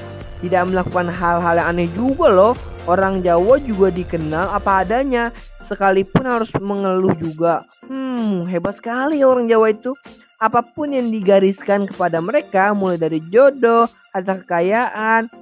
Tidak 0.41 0.69
melakukan 0.69 1.09
hal-hal 1.09 1.59
yang 1.59 1.69
aneh 1.73 1.91
juga 1.97 2.29
loh. 2.29 2.55
Orang 2.87 3.25
Jawa 3.25 3.59
juga 3.59 3.91
dikenal 3.91 4.55
apa 4.55 4.87
adanya, 4.87 5.35
sekalipun 5.67 6.23
harus 6.23 6.55
mengeluh 6.55 7.15
juga. 7.19 7.67
Hmm, 7.91 8.47
hebat 8.47 8.79
sekali 8.79 9.27
orang 9.27 9.51
Jawa 9.51 9.75
itu. 9.75 9.91
Apa 10.37 10.61
pun 10.61 10.93
yang 10.93 11.09
digariskan 11.09 11.89
kepada 11.89 12.21
mereka, 12.21 12.77
mulai 12.77 13.01
dari 13.01 13.25
jodoh, 13.33 13.89
harta 14.13 14.37
kekayaan, 14.45 15.33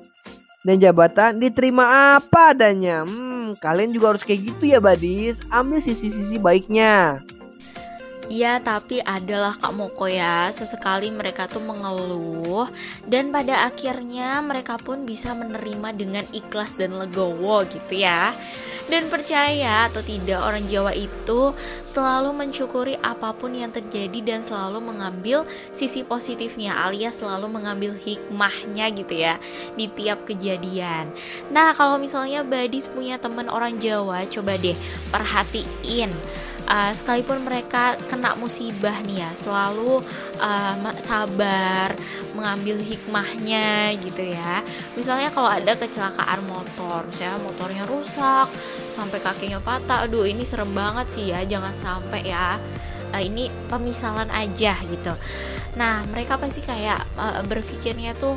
dan 0.64 0.76
jabatan 0.80 1.42
diterima 1.42 2.16
apa 2.16 2.56
adanya. 2.56 3.04
Hmm, 3.04 3.52
kalian 3.58 3.92
juga 3.92 4.14
harus 4.16 4.24
kayak 4.24 4.54
gitu 4.54 4.72
ya, 4.72 4.80
Badis. 4.80 5.42
Ambil 5.52 5.84
sisi-sisi 5.84 6.40
baiknya. 6.40 7.20
Ya, 8.32 8.56
tapi 8.56 9.04
adalah 9.04 9.52
Kak 9.52 9.76
Moko 9.76 10.08
ya, 10.08 10.48
sesekali 10.48 11.12
mereka 11.12 11.44
tuh 11.44 11.60
mengeluh 11.60 12.64
dan 13.04 13.28
pada 13.28 13.68
akhirnya 13.68 14.40
mereka 14.40 14.80
pun 14.80 15.04
bisa 15.04 15.36
menerima 15.36 15.92
dengan 15.92 16.24
ikhlas 16.32 16.72
dan 16.80 16.96
legowo 16.96 17.68
gitu 17.68 18.00
ya. 18.00 18.32
Dan 18.84 19.08
percaya 19.08 19.88
atau 19.88 20.04
tidak 20.04 20.44
orang 20.44 20.68
Jawa 20.68 20.92
itu 20.92 21.56
selalu 21.88 22.36
mensyukuri 22.36 23.00
apa 23.00 23.32
pun 23.32 23.56
yang 23.56 23.72
terjadi 23.72 24.20
dan 24.20 24.40
selalu 24.44 24.92
mengambil 24.92 25.48
sisi 25.72 26.04
positifnya 26.04 26.76
alias 26.76 27.24
selalu 27.24 27.48
mengambil 27.48 27.96
hikmahnya 27.96 28.92
gitu 28.92 29.14
ya 29.24 29.40
di 29.76 29.88
tiap 29.88 30.28
kejadian. 30.28 31.12
Nah, 31.48 31.72
kalau 31.72 31.96
misalnya 31.96 32.44
Badis 32.44 32.92
punya 32.92 33.16
teman 33.16 33.48
orang 33.48 33.80
Jawa, 33.80 34.28
coba 34.28 34.60
deh 34.60 34.76
perhatiin 35.08 36.12
uh, 36.68 36.92
sekalipun 36.92 37.44
mereka 37.44 37.96
kena 38.08 38.36
musibah 38.36 38.94
nih 39.04 39.24
ya 39.24 39.30
selalu 39.32 40.00
uh, 40.40 40.74
sabar 41.00 41.92
mengambil 42.32 42.80
hikmahnya 42.80 43.94
gitu 44.00 44.34
ya. 44.34 44.64
Misalnya 44.98 45.30
kalau 45.30 45.48
ada 45.48 45.72
kecelakaan 45.76 46.44
motor 46.48 47.06
misalnya 47.08 47.38
motornya 47.40 47.84
rusak 47.88 48.48
sampai 48.90 49.18
kakinya 49.20 49.60
patah 49.60 50.06
aduh 50.06 50.24
ini 50.26 50.42
serem 50.46 50.70
banget 50.72 51.06
sih 51.10 51.24
ya 51.32 51.44
jangan 51.44 51.74
sampai 51.74 52.22
ya. 52.26 52.58
Uh, 53.14 53.22
ini 53.22 53.46
pemisalan 53.70 54.26
aja 54.34 54.74
gitu. 54.90 55.14
Nah 55.78 56.02
mereka 56.10 56.34
pasti 56.34 56.58
kayak 56.62 56.98
uh, 57.14 57.42
berpikirnya 57.46 58.14
tuh 58.18 58.34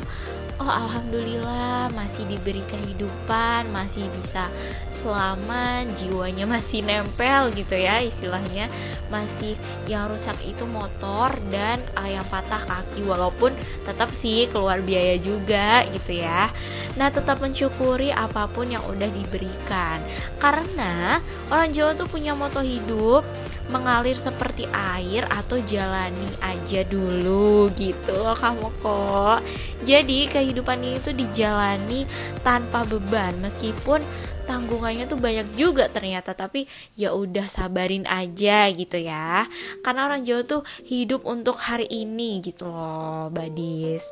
oh 0.58 0.70
alhamdulillah 0.70 1.90
masih 1.94 2.26
diberi 2.26 2.62
kehidupan 2.66 3.70
masih 3.70 4.10
bisa 4.18 4.50
selamat 4.90 5.86
jiwanya 5.94 6.44
masih 6.50 6.82
nempel 6.82 7.54
gitu 7.54 7.78
ya 7.78 8.02
istilahnya. 8.02 8.66
Masih 9.08 9.56
yang 9.88 10.12
rusak 10.12 10.36
itu 10.44 10.68
motor 10.68 11.32
dan 11.48 11.80
uh, 11.96 12.04
yang 12.04 12.26
patah 12.28 12.60
kaki 12.60 13.00
walaupun 13.08 13.56
tetap 13.88 14.12
sih 14.12 14.44
keluar 14.52 14.84
biaya 14.84 15.16
juga 15.16 15.86
gitu 15.94 16.20
ya. 16.20 16.52
Nah 17.00 17.08
tetap 17.08 17.40
mensyukuri 17.40 18.12
apa 18.12 18.50
pun 18.52 18.68
yang 18.68 18.84
udah 18.84 19.08
diberikan. 19.08 20.02
Karena 20.36 21.22
orang 21.48 21.72
Jawa 21.72 21.96
tuh 21.96 22.10
punya 22.10 22.36
moto 22.36 22.60
hidup 22.60 23.24
mengalir 23.68 24.16
seperti 24.16 24.64
air 24.72 25.28
atau 25.28 25.60
jalani 25.60 26.28
aja 26.40 26.84
dulu 26.88 27.68
gitu 27.76 28.16
loh 28.16 28.36
kamu 28.36 28.68
kok. 28.80 29.40
Jadi 29.84 30.28
kehidupan 30.28 30.80
ini 30.80 30.98
tuh 31.00 31.12
dijalani 31.12 32.08
tanpa 32.40 32.88
beban. 32.88 33.36
Meskipun 33.44 34.00
tanggungannya 34.48 35.04
tuh 35.04 35.20
banyak 35.20 35.52
juga 35.60 35.92
ternyata 35.92 36.32
tapi 36.32 36.64
ya 36.96 37.12
udah 37.12 37.44
sabarin 37.44 38.08
aja 38.08 38.72
gitu 38.72 38.96
ya. 38.96 39.44
Karena 39.84 40.08
orang 40.08 40.24
Jawa 40.24 40.42
tuh 40.48 40.62
hidup 40.88 41.28
untuk 41.28 41.60
hari 41.60 41.84
ini 41.92 42.40
gitu 42.40 42.64
loh 42.64 43.28
Badis 43.28 44.08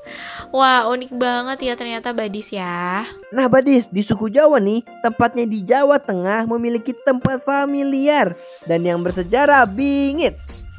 wah 0.52 0.86
unik 0.90 1.12
banget 1.16 1.58
ya 1.72 1.74
ternyata 1.78 2.12
Badis 2.12 2.52
ya. 2.52 3.06
Nah 3.32 3.46
Badis 3.48 3.88
di 3.90 4.02
suku 4.04 4.28
Jawa 4.30 4.60
nih 4.60 4.84
tempatnya 5.00 5.46
di 5.48 5.62
Jawa 5.64 5.96
Tengah 6.02 6.44
memiliki 6.46 6.92
tempat 7.06 7.42
familiar 7.42 8.34
dan 8.66 8.84
yang 8.84 9.00
bersejarah 9.00 9.64
bingit 9.66 10.36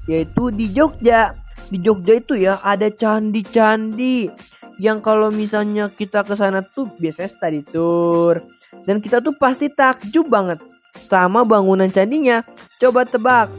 yaitu 0.08 0.54
di 0.54 0.72
Jogja. 0.72 1.36
Di 1.68 1.84
Jogja 1.84 2.14
itu 2.16 2.40
ya 2.40 2.64
ada 2.64 2.88
candi-candi 2.88 4.32
yang 4.80 5.04
kalau 5.04 5.34
misalnya 5.34 5.90
kita 5.90 6.22
ke 6.22 6.38
sana 6.38 6.62
tuh 6.62 6.88
biasanya 7.02 7.34
study 7.34 7.62
tour 7.66 8.40
dan 8.86 9.04
kita 9.04 9.20
tuh 9.20 9.36
pasti 9.36 9.72
takjub 9.72 10.28
banget 10.28 10.60
sama 11.08 11.46
bangunan 11.46 11.90
candinya. 11.90 12.42
Coba 12.78 13.06
tebak, 13.06 13.50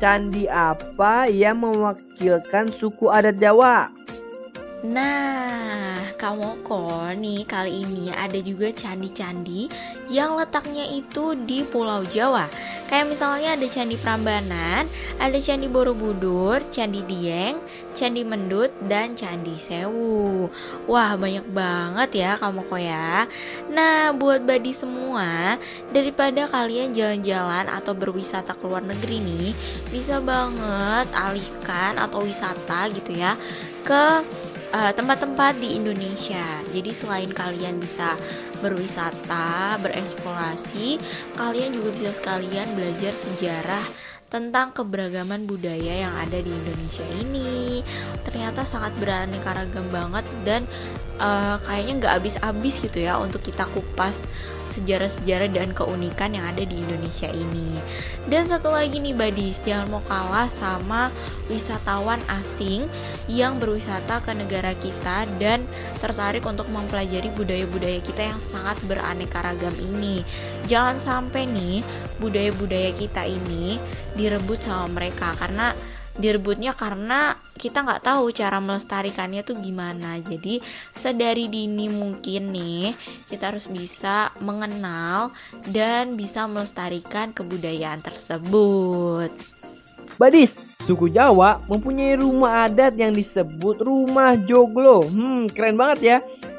candi 0.00 0.48
apa 0.48 1.28
yang 1.28 1.60
mewakilkan 1.60 2.72
suku 2.72 3.12
adat 3.12 3.36
Jawa? 3.36 3.92
Nah, 4.80 5.92
kamu 6.16 6.64
kok 6.64 7.12
nih 7.20 7.44
kali 7.44 7.84
ini 7.84 8.08
ada 8.08 8.40
juga 8.40 8.72
candi-candi 8.72 9.68
yang 10.08 10.40
letaknya 10.40 10.88
itu 10.88 11.36
di 11.36 11.68
Pulau 11.68 12.00
Jawa. 12.08 12.48
Kayak 12.88 13.12
misalnya 13.12 13.60
ada 13.60 13.66
Candi 13.68 14.00
Prambanan, 14.00 14.88
ada 15.20 15.36
Candi 15.36 15.68
Borobudur, 15.68 16.64
Candi 16.72 17.04
Dieng, 17.04 17.60
Candi 17.92 18.24
Mendut, 18.24 18.72
dan 18.88 19.12
Candi 19.12 19.52
Sewu. 19.60 20.48
Wah, 20.88 21.12
banyak 21.12 21.44
banget 21.52 22.24
ya 22.24 22.40
kamu 22.40 22.64
kok 22.64 22.80
ya. 22.80 23.28
Nah, 23.68 24.16
buat 24.16 24.48
badi 24.48 24.72
semua, 24.72 25.60
daripada 25.92 26.48
kalian 26.48 26.96
jalan-jalan 26.96 27.68
atau 27.68 27.92
berwisata 27.92 28.56
ke 28.56 28.64
luar 28.64 28.80
negeri 28.80 29.20
nih, 29.20 29.52
bisa 29.92 30.24
banget 30.24 31.04
alihkan 31.12 32.00
atau 32.00 32.24
wisata 32.24 32.88
gitu 32.96 33.12
ya 33.12 33.36
ke 33.84 34.24
tempat-tempat 34.70 35.54
uh, 35.56 35.60
di 35.60 35.78
Indonesia. 35.78 36.44
Jadi 36.70 36.90
selain 36.94 37.30
kalian 37.30 37.82
bisa 37.82 38.14
berwisata, 38.60 39.80
bereksplorasi, 39.82 41.00
kalian 41.34 41.74
juga 41.74 41.90
bisa 41.90 42.10
sekalian 42.14 42.76
belajar 42.78 43.12
sejarah 43.16 43.82
tentang 44.30 44.70
keberagaman 44.70 45.42
budaya 45.42 46.06
yang 46.06 46.14
ada 46.14 46.38
di 46.38 46.54
Indonesia 46.54 47.02
ini. 47.18 47.82
Ternyata 48.22 48.62
sangat 48.62 48.94
beraneka 49.02 49.50
ragam 49.58 49.90
banget 49.90 50.22
dan 50.46 50.62
uh, 51.18 51.58
kayaknya 51.66 52.06
nggak 52.06 52.14
habis-habis 52.22 52.78
gitu 52.78 53.02
ya 53.02 53.18
untuk 53.18 53.42
kita 53.42 53.66
kupas 53.74 54.22
sejarah-sejarah 54.70 55.50
dan 55.50 55.74
keunikan 55.74 56.30
yang 56.30 56.46
ada 56.46 56.62
di 56.62 56.78
Indonesia 56.78 57.26
ini. 57.26 57.74
Dan 58.30 58.46
satu 58.46 58.70
lagi 58.70 59.02
nih 59.02 59.18
Badis, 59.18 59.66
jangan 59.66 59.90
mau 59.90 60.02
kalah 60.06 60.46
sama 60.46 61.10
wisatawan 61.50 62.22
asing 62.38 62.86
yang 63.26 63.58
berwisata 63.58 64.22
ke 64.22 64.30
negara 64.38 64.70
kita 64.78 65.26
dan 65.42 65.66
tertarik 65.98 66.46
untuk 66.46 66.70
mempelajari 66.70 67.28
budaya-budaya 67.34 67.98
kita 67.98 68.30
yang 68.30 68.38
sangat 68.38 68.78
beraneka 68.86 69.42
ragam 69.42 69.74
ini. 69.82 70.22
Jangan 70.70 71.02
sampai 71.02 71.50
nih 71.50 71.82
budaya-budaya 72.22 72.94
kita 72.94 73.26
ini 73.26 73.82
direbut 74.14 74.62
sama 74.62 75.02
mereka 75.02 75.34
karena 75.34 75.74
direbutnya 76.20 76.76
karena 76.76 77.34
kita 77.56 77.82
nggak 77.82 78.04
tahu 78.04 78.30
cara 78.30 78.60
melestarikannya 78.60 79.40
tuh 79.40 79.56
gimana 79.58 80.20
jadi 80.20 80.60
sedari 80.92 81.48
dini 81.48 81.88
mungkin 81.88 82.52
nih 82.52 82.92
kita 83.32 83.50
harus 83.50 83.66
bisa 83.66 84.30
mengenal 84.44 85.32
dan 85.72 86.14
bisa 86.14 86.44
melestarikan 86.44 87.32
kebudayaan 87.32 88.04
tersebut 88.04 89.32
Badis, 90.20 90.52
suku 90.84 91.08
Jawa 91.08 91.64
mempunyai 91.64 92.20
rumah 92.20 92.68
adat 92.68 92.92
yang 92.92 93.16
disebut 93.16 93.80
rumah 93.80 94.36
joglo. 94.36 95.08
Hmm, 95.08 95.48
keren 95.48 95.80
banget 95.80 95.98
ya. 96.04 96.18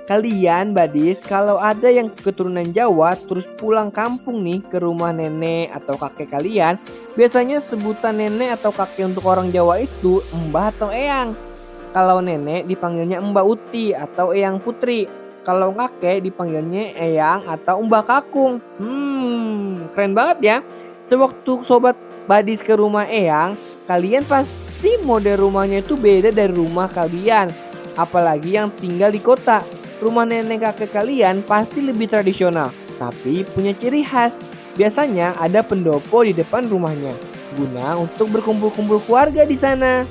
Kalian 0.10 0.74
badis 0.74 1.22
kalau 1.22 1.62
ada 1.62 1.88
yang 1.88 2.10
keturunan 2.10 2.68
Jawa 2.74 3.16
terus 3.16 3.46
pulang 3.62 3.94
kampung 3.94 4.42
nih 4.42 4.60
ke 4.66 4.82
rumah 4.82 5.14
nenek 5.14 5.72
atau 5.72 5.96
kakek 5.96 6.34
kalian, 6.34 6.76
biasanya 7.14 7.62
sebutan 7.62 8.18
nenek 8.18 8.60
atau 8.60 8.74
kakek 8.74 9.14
untuk 9.14 9.24
orang 9.30 9.54
Jawa 9.54 9.80
itu 9.80 10.20
mbah 10.34 10.74
atau 10.74 10.90
eyang. 10.90 11.38
Kalau 11.92 12.24
nenek 12.24 12.72
dipanggilnya 12.72 13.20
Mbak 13.20 13.46
Uti 13.46 13.92
atau 13.92 14.32
Eyang 14.32 14.64
Putri. 14.64 15.12
Kalau 15.44 15.76
kakek 15.76 16.24
dipanggilnya 16.24 16.96
Eyang 16.96 17.44
atau 17.52 17.84
Mbah 17.84 18.08
Kakung. 18.08 18.64
Hmm, 18.80 19.92
keren 19.92 20.16
banget 20.16 20.38
ya. 20.40 20.58
Sewaktu 21.04 21.68
sobat 21.68 22.00
badis 22.32 22.64
ke 22.64 22.80
rumah 22.80 23.04
Eyang, 23.12 23.60
kalian 23.92 24.24
pasti 24.24 24.96
mode 25.04 25.36
rumahnya 25.36 25.84
itu 25.84 26.00
beda 26.00 26.32
dari 26.32 26.56
rumah 26.56 26.88
kalian. 26.88 27.52
Apalagi 28.02 28.58
yang 28.58 28.74
tinggal 28.74 29.14
di 29.14 29.22
kota 29.22 29.62
rumah 30.02 30.26
nenek 30.26 30.66
kakek 30.66 30.98
kalian 30.98 31.46
pasti 31.46 31.86
lebih 31.86 32.10
tradisional, 32.10 32.74
tapi 32.98 33.46
punya 33.54 33.78
ciri 33.78 34.02
khas. 34.02 34.34
Biasanya 34.74 35.38
ada 35.38 35.62
pendopo 35.62 36.26
di 36.26 36.34
depan 36.34 36.66
rumahnya, 36.66 37.14
guna 37.54 38.02
untuk 38.02 38.34
berkumpul-kumpul 38.34 38.98
keluarga 39.06 39.46
di 39.46 39.54
sana. 39.54 40.02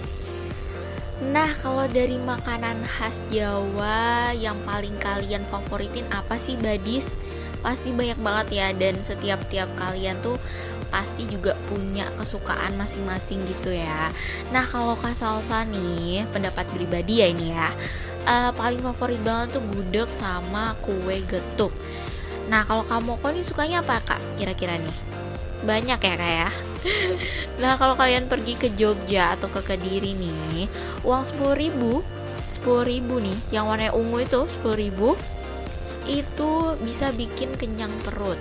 Nah, 1.34 1.50
kalau 1.58 1.90
dari 1.90 2.16
makanan 2.22 2.78
khas 2.86 3.26
Jawa 3.34 4.30
yang 4.38 4.54
paling 4.62 4.94
kalian 5.02 5.42
favoritin 5.50 6.06
apa 6.14 6.38
sih, 6.38 6.54
Badis? 6.56 7.18
Pasti 7.60 7.92
banyak 7.92 8.16
banget 8.24 8.46
ya 8.56 8.68
dan 8.72 8.96
setiap-tiap 8.96 9.68
kalian 9.76 10.16
tuh 10.24 10.40
pasti 10.90 11.24
juga 11.30 11.54
punya 11.70 12.10
kesukaan 12.18 12.74
masing-masing 12.76 13.46
gitu 13.46 13.72
ya. 13.72 14.10
Nah, 14.50 14.66
kalau 14.66 14.98
Kak 14.98 15.14
Salsa 15.14 15.62
nih, 15.64 16.26
pendapat 16.34 16.66
pribadi 16.74 17.22
ya 17.22 17.30
ini 17.30 17.54
ya 17.54 17.70
uh, 18.26 18.50
paling 18.56 18.80
favorit 18.82 19.20
banget 19.22 19.56
tuh 19.56 19.64
gudeg 19.72 20.10
sama 20.10 20.76
kue 20.84 21.22
getuk. 21.24 21.72
Nah 22.50 22.66
kalau 22.66 22.82
kamu 22.82 23.16
kok 23.20 23.30
nih 23.30 23.44
sukanya 23.46 23.76
apa 23.84 24.02
kak 24.02 24.20
kira-kira 24.36 24.76
nih? 24.76 24.96
Banyak 25.64 26.00
ya 26.00 26.14
kak 26.18 26.32
ya? 26.32 26.50
nah 27.62 27.76
kalau 27.76 27.94
kalian 27.94 28.26
pergi 28.26 28.56
ke 28.56 28.68
Jogja 28.74 29.36
atau 29.36 29.52
ke 29.52 29.60
Kediri 29.62 30.16
nih, 30.16 30.66
uang 31.04 31.22
sepuluh 31.22 31.54
ribu, 31.54 32.00
sepuluh 32.48 32.88
ribu 32.88 33.20
nih, 33.20 33.36
yang 33.52 33.68
warna 33.68 33.92
ungu 33.92 34.24
itu 34.24 34.40
sepuluh 34.48 34.80
ribu, 34.80 35.08
itu 36.08 36.74
bisa 36.80 37.12
bikin 37.12 37.54
kenyang 37.60 37.92
perut 38.02 38.40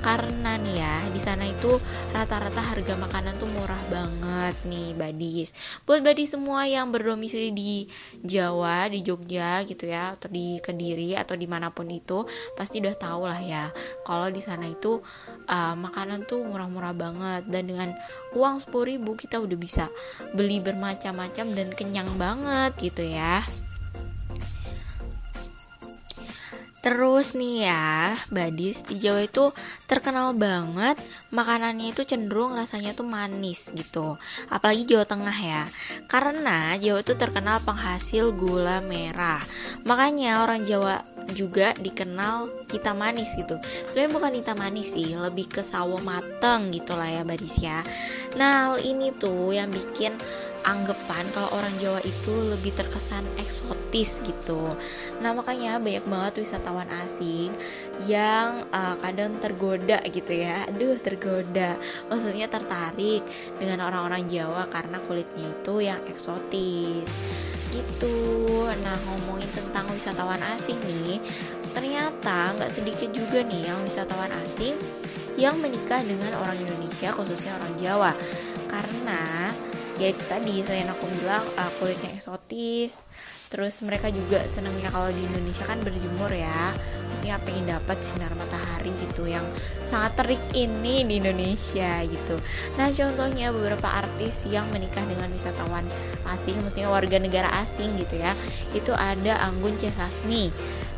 karena 0.00 0.56
nih 0.58 0.76
ya 0.78 0.96
di 1.10 1.20
sana 1.20 1.44
itu 1.44 1.76
rata-rata 2.14 2.62
harga 2.62 2.94
makanan 2.96 3.34
tuh 3.36 3.50
murah 3.50 3.82
banget 3.90 4.54
nih 4.64 4.94
badis. 4.94 5.52
Buat 5.84 6.06
badis 6.06 6.34
semua 6.34 6.64
yang 6.64 6.90
berdomisili 6.94 7.50
di 7.52 7.86
Jawa 8.22 8.88
di 8.88 9.02
Jogja 9.04 9.62
gitu 9.66 9.90
ya 9.90 10.14
atau 10.14 10.30
di 10.30 10.62
Kediri 10.62 11.18
atau 11.18 11.34
di 11.34 11.46
mana 11.50 11.74
pun 11.74 11.90
itu 11.90 12.24
pasti 12.54 12.78
udah 12.78 12.96
tahu 12.96 13.28
lah 13.28 13.40
ya 13.42 13.64
kalau 14.06 14.30
di 14.30 14.40
sana 14.40 14.66
itu 14.70 15.02
uh, 15.50 15.74
makanan 15.76 16.24
tuh 16.24 16.42
murah-murah 16.46 16.94
banget. 16.96 17.42
Dan 17.48 17.70
dengan 17.70 17.90
uang 18.32 18.62
sepuluh 18.62 18.96
ribu 18.96 19.18
kita 19.18 19.38
udah 19.38 19.58
bisa 19.58 19.86
beli 20.32 20.58
bermacam-macam 20.58 21.46
dan 21.54 21.68
kenyang 21.74 22.10
banget 22.16 22.72
gitu 22.80 23.04
ya 23.04 23.42
Terus 26.88 27.36
nih 27.36 27.68
ya, 27.68 28.16
badis 28.32 28.80
di 28.88 28.96
Jawa 28.96 29.28
itu 29.28 29.52
terkenal 29.84 30.32
banget 30.32 30.96
makanannya 31.28 31.92
itu 31.92 32.00
cenderung 32.08 32.56
rasanya 32.56 32.96
tuh 32.96 33.04
manis 33.04 33.68
gitu. 33.76 34.16
Apalagi 34.48 34.88
Jawa 34.88 35.04
Tengah 35.04 35.36
ya. 35.36 35.68
Karena 36.08 36.80
Jawa 36.80 37.04
itu 37.04 37.12
terkenal 37.12 37.60
penghasil 37.60 38.32
gula 38.32 38.80
merah. 38.80 39.36
Makanya 39.84 40.48
orang 40.48 40.64
Jawa 40.64 41.04
juga 41.36 41.76
dikenal 41.76 42.48
hitam 42.72 42.96
manis 43.04 43.36
gitu. 43.36 43.60
Sebenarnya 43.84 44.14
bukan 44.16 44.32
hitam 44.40 44.56
manis 44.56 44.96
sih, 44.96 45.12
lebih 45.12 45.44
ke 45.44 45.60
sawo 45.60 46.00
mateng 46.00 46.72
gitu 46.72 46.96
lah 46.96 47.20
ya 47.20 47.20
badis 47.20 47.60
ya. 47.60 47.84
Nah, 48.40 48.72
hal 48.72 48.80
ini 48.80 49.12
tuh 49.12 49.52
yang 49.52 49.68
bikin 49.68 50.16
anggapan 50.64 51.24
kalau 51.34 51.50
orang 51.54 51.74
Jawa 51.78 52.00
itu 52.02 52.32
lebih 52.50 52.74
terkesan 52.74 53.22
eksotis 53.38 54.22
gitu. 54.24 54.70
Nah 55.22 55.34
makanya 55.34 55.78
banyak 55.78 56.04
banget 56.06 56.32
wisatawan 56.46 56.88
asing 57.04 57.52
yang 58.06 58.66
uh, 58.70 58.94
kadang 58.98 59.38
tergoda 59.38 60.02
gitu 60.08 60.32
ya. 60.32 60.66
Aduh 60.70 60.98
tergoda, 60.98 61.78
maksudnya 62.10 62.50
tertarik 62.50 63.22
dengan 63.58 63.86
orang-orang 63.86 64.26
Jawa 64.26 64.66
karena 64.70 64.98
kulitnya 65.04 65.46
itu 65.50 65.74
yang 65.82 66.00
eksotis 66.08 67.14
gitu. 67.68 68.66
Nah 68.82 68.96
ngomongin 69.04 69.50
tentang 69.52 69.84
wisatawan 69.92 70.40
asing 70.56 70.78
nih, 70.82 71.20
ternyata 71.76 72.56
nggak 72.56 72.72
sedikit 72.72 73.12
juga 73.12 73.44
nih 73.44 73.70
yang 73.70 73.78
wisatawan 73.84 74.32
asing 74.44 74.74
yang 75.38 75.54
menikah 75.62 76.02
dengan 76.02 76.34
orang 76.42 76.58
Indonesia 76.58 77.14
khususnya 77.14 77.54
orang 77.54 77.74
Jawa 77.78 78.12
karena 78.66 79.54
ya 79.98 80.14
itu 80.14 80.24
tadi 80.30 80.62
selain 80.62 80.86
aku 80.88 81.04
bilang 81.18 81.42
uh, 81.58 81.70
kulitnya 81.82 82.14
eksotis 82.14 83.10
terus 83.48 83.80
mereka 83.80 84.12
juga 84.12 84.44
senangnya 84.44 84.92
kalau 84.92 85.08
di 85.08 85.24
Indonesia 85.24 85.64
kan 85.64 85.80
berjemur 85.80 86.28
ya. 86.28 86.76
Maksudnya 87.08 87.40
pengen 87.40 87.64
dapat 87.64 87.96
sinar 88.04 88.28
matahari 88.36 88.92
gitu 89.08 89.24
yang 89.24 89.42
sangat 89.80 90.20
terik 90.20 90.42
ini 90.52 91.08
di 91.08 91.16
Indonesia 91.16 92.04
gitu. 92.04 92.36
Nah 92.76 92.92
contohnya 92.92 93.48
beberapa 93.48 93.88
artis 93.88 94.44
yang 94.52 94.68
menikah 94.68 95.00
dengan 95.08 95.32
wisatawan 95.32 95.88
asing 96.28 96.60
maksudnya 96.60 96.92
warga 96.92 97.16
negara 97.16 97.48
asing 97.64 97.96
gitu 97.96 98.20
ya 98.20 98.36
itu 98.76 98.92
ada 98.92 99.40
Anggun 99.48 99.80
C. 99.80 99.88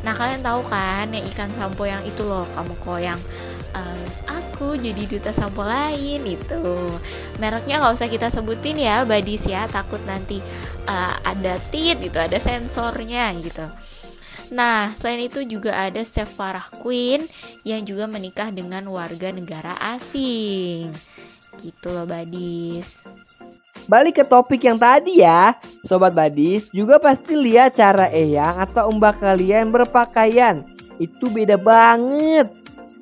Nah 0.03 0.11
kalian 0.11 0.43
tahu 0.43 0.67
kan 0.67 1.07
yang 1.07 1.23
ikan 1.31 1.49
sampo 1.55 1.87
yang 1.87 2.03
itu 2.03 2.27
loh 2.27 2.43
kamu 2.51 2.73
kok 2.83 2.99
yang 2.99 3.19
um, 3.75 4.01
aku 4.29 4.77
jadi 4.77 5.03
duta 5.09 5.31
sampo 5.33 5.65
lain 5.65 6.21
itu 6.25 6.61
mereknya 7.41 7.81
nggak 7.81 7.95
usah 7.97 8.09
kita 8.11 8.29
sebutin 8.29 8.77
ya 8.77 9.03
badis 9.03 9.49
ya 9.49 9.65
takut 9.67 9.99
nanti 10.05 10.39
uh, 10.85 11.15
ada 11.25 11.57
tit 11.73 11.97
gitu 11.99 12.17
ada 12.21 12.37
sensornya 12.37 13.31
gitu 13.39 13.65
Nah, 14.51 14.91
selain 14.91 15.31
itu 15.31 15.47
juga 15.47 15.71
ada 15.79 16.03
Chef 16.03 16.27
Queen 16.83 17.23
yang 17.63 17.87
juga 17.87 18.03
menikah 18.03 18.51
dengan 18.51 18.83
warga 18.91 19.31
negara 19.31 19.79
asing. 19.95 20.91
Gitu 21.63 21.87
loh, 21.87 22.03
Badis. 22.03 22.99
Balik 23.87 24.19
ke 24.19 24.23
topik 24.27 24.67
yang 24.67 24.75
tadi 24.75 25.23
ya, 25.23 25.55
Sobat 25.87 26.11
Badis 26.11 26.67
juga 26.75 26.99
pasti 26.99 27.31
lihat 27.33 27.79
cara 27.79 28.11
Eyang 28.11 28.59
atau 28.67 28.91
Mbak 28.91 29.23
kalian 29.23 29.71
berpakaian. 29.71 30.67
Itu 30.99 31.31
beda 31.31 31.55
banget 31.55 32.60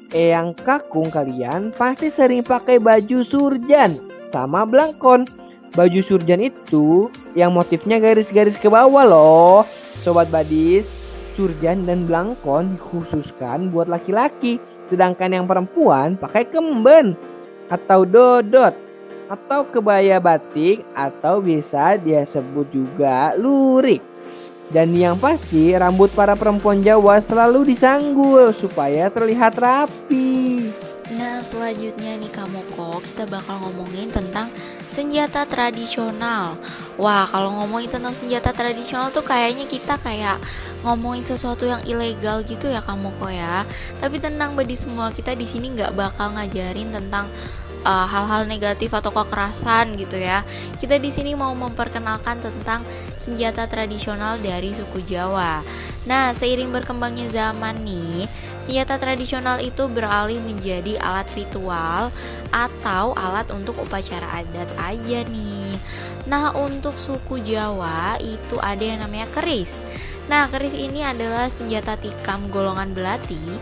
Eyang 0.09 0.57
Kakung 0.57 1.13
kalian 1.13 1.69
pasti 1.69 2.09
sering 2.09 2.41
pakai 2.41 2.81
baju 2.81 3.21
surjan 3.21 3.93
sama 4.33 4.65
blangkon. 4.65 5.29
Baju 5.77 6.01
surjan 6.01 6.41
itu 6.41 7.13
yang 7.37 7.53
motifnya 7.53 8.01
garis-garis 8.01 8.57
ke 8.57 8.73
bawah 8.73 9.05
loh. 9.05 9.61
Sobat 10.01 10.33
badis, 10.33 10.89
surjan 11.37 11.85
dan 11.85 12.09
blangkon 12.09 12.73
dikhususkan 12.73 13.69
buat 13.69 13.85
laki-laki. 13.85 14.57
Sedangkan 14.89 15.29
yang 15.29 15.45
perempuan 15.45 16.17
pakai 16.17 16.49
kemben 16.49 17.13
atau 17.69 18.01
dodot 18.01 18.73
atau 19.29 19.61
kebaya 19.69 20.17
batik 20.17 20.81
atau 20.97 21.37
bisa 21.37 22.01
dia 22.01 22.25
sebut 22.25 22.65
juga 22.73 23.37
lurik. 23.37 24.01
Dan 24.69 24.93
yang 24.93 25.17
pasti 25.17 25.73
rambut 25.73 26.13
para 26.13 26.37
perempuan 26.37 26.85
Jawa 26.85 27.25
selalu 27.25 27.73
disanggul 27.73 28.53
supaya 28.53 29.09
terlihat 29.09 29.57
rapi. 29.57 30.69
Nah 31.09 31.41
selanjutnya 31.41 32.21
nih 32.21 32.29
kamu 32.29 32.61
kok 32.77 33.01
kita 33.01 33.25
bakal 33.25 33.57
ngomongin 33.65 34.13
tentang 34.13 34.45
senjata 34.85 35.49
tradisional. 35.49 36.53
Wah 37.01 37.25
kalau 37.25 37.49
ngomongin 37.57 37.89
tentang 37.89 38.13
senjata 38.13 38.53
tradisional 38.53 39.09
tuh 39.09 39.25
kayaknya 39.25 39.65
kita 39.65 39.97
kayak 39.97 40.37
ngomongin 40.85 41.25
sesuatu 41.25 41.65
yang 41.65 41.81
ilegal 41.89 42.45
gitu 42.45 42.69
ya 42.69 42.85
kamu 42.85 43.09
kok 43.17 43.33
ya. 43.33 43.65
Tapi 43.97 44.21
tenang 44.21 44.53
badi 44.53 44.77
semua 44.77 45.09
kita 45.09 45.33
di 45.33 45.49
sini 45.49 45.73
nggak 45.73 45.97
bakal 45.97 46.29
ngajarin 46.37 46.93
tentang 46.93 47.25
uh, 47.83 48.07
hal-hal 48.07 48.47
negatif 48.47 48.91
atau 48.91 49.11
kekerasan 49.13 49.95
gitu 49.95 50.19
ya. 50.19 50.43
Kita 50.79 50.99
di 50.99 51.11
sini 51.11 51.35
mau 51.35 51.51
memperkenalkan 51.55 52.39
tentang 52.39 52.83
senjata 53.15 53.67
tradisional 53.67 54.39
dari 54.39 54.71
suku 54.71 55.03
Jawa. 55.03 55.61
Nah, 56.07 56.31
seiring 56.31 56.71
berkembangnya 56.71 57.27
zaman 57.29 57.83
nih, 57.83 58.25
senjata 58.57 58.95
tradisional 58.97 59.59
itu 59.59 59.85
beralih 59.91 60.39
menjadi 60.41 60.99
alat 60.99 61.27
ritual 61.35 62.09
atau 62.49 63.13
alat 63.13 63.47
untuk 63.53 63.77
upacara 63.77 64.41
adat 64.41 64.69
aja 64.79 65.19
nih. 65.27 65.75
Nah, 66.25 66.55
untuk 66.55 66.95
suku 66.97 67.41
Jawa 67.43 68.17
itu 68.21 68.55
ada 68.61 68.81
yang 68.81 69.03
namanya 69.03 69.27
keris. 69.35 69.81
Nah, 70.29 70.45
keris 70.45 70.77
ini 70.77 71.01
adalah 71.01 71.49
senjata 71.49 71.97
tikam 71.97 72.53
golongan 72.53 72.93
belati 72.93 73.57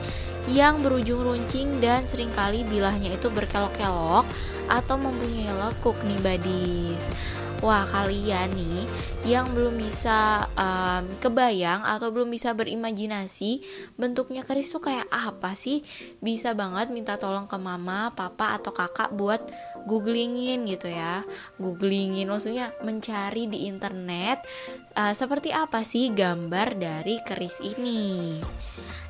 yang 0.47 0.79
berujung 0.79 1.27
runcing 1.27 1.83
dan 1.83 2.07
sering 2.07 2.31
kali 2.31 2.63
bilahnya 2.63 3.19
itu 3.19 3.27
berkelok-kelok 3.27 4.23
atau 4.67 4.95
mempunyai 4.99 5.51
lekuk 5.51 5.97
nih 6.03 6.19
badis. 6.23 7.09
Wah 7.57 7.89
kalian 7.89 8.53
nih 8.53 8.85
yang 9.25 9.49
belum 9.49 9.81
bisa 9.81 10.45
um, 10.53 11.09
kebayang 11.17 11.81
atau 11.81 12.13
belum 12.13 12.29
bisa 12.29 12.53
berimajinasi 12.53 13.65
bentuknya 13.97 14.45
keris 14.45 14.69
tuh 14.69 14.85
kayak 14.85 15.09
apa 15.09 15.57
sih? 15.57 15.81
Bisa 16.21 16.53
banget 16.53 16.93
minta 16.93 17.17
tolong 17.17 17.49
ke 17.49 17.57
mama, 17.57 18.13
papa 18.13 18.61
atau 18.61 18.69
kakak 18.69 19.09
buat 19.17 19.41
googlingin 19.89 20.69
gitu 20.69 20.93
ya. 20.93 21.25
Googlingin 21.57 22.29
maksudnya 22.29 22.77
mencari 22.85 23.49
di 23.49 23.65
internet 23.65 24.45
uh, 24.93 25.13
seperti 25.17 25.49
apa 25.49 25.81
sih 25.81 26.13
gambar 26.13 26.77
dari 26.77 27.17
keris 27.25 27.57
ini. 27.65 28.37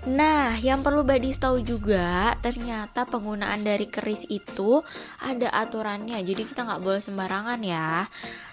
Nah, 0.08 0.56
yang 0.63 0.88
perlu 0.88 1.04
badis 1.04 1.36
tahu 1.36 1.60
juga 1.60 2.32
ternyata 2.39 3.04
penggunaan 3.04 3.60
dari 3.60 3.91
keris 3.91 4.24
itu 4.32 4.80
ada 5.20 5.47
aturannya. 5.52 6.20
Jadi 6.24 6.44
kita 6.48 6.64
nggak 6.68 6.84
boleh 6.84 7.02
sembarangan 7.02 7.60
ya. 7.64 8.06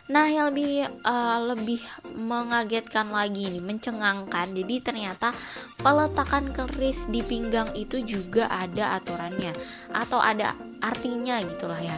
Nah, 0.04 0.28
yang 0.28 0.52
lebih 0.52 0.84
uh, 1.00 1.40
lebih 1.56 1.80
mengagetkan 2.12 3.08
lagi 3.08 3.48
nih, 3.48 3.64
mencengangkan. 3.64 4.52
Jadi 4.52 4.74
ternyata 4.84 5.32
peletakan 5.80 6.52
keris 6.52 7.08
di 7.08 7.24
pinggang 7.24 7.72
itu 7.72 8.04
juga 8.04 8.52
ada 8.52 9.00
aturannya 9.00 9.56
atau 9.96 10.20
ada 10.20 10.52
artinya 10.84 11.40
gitulah 11.40 11.80
ya. 11.80 11.96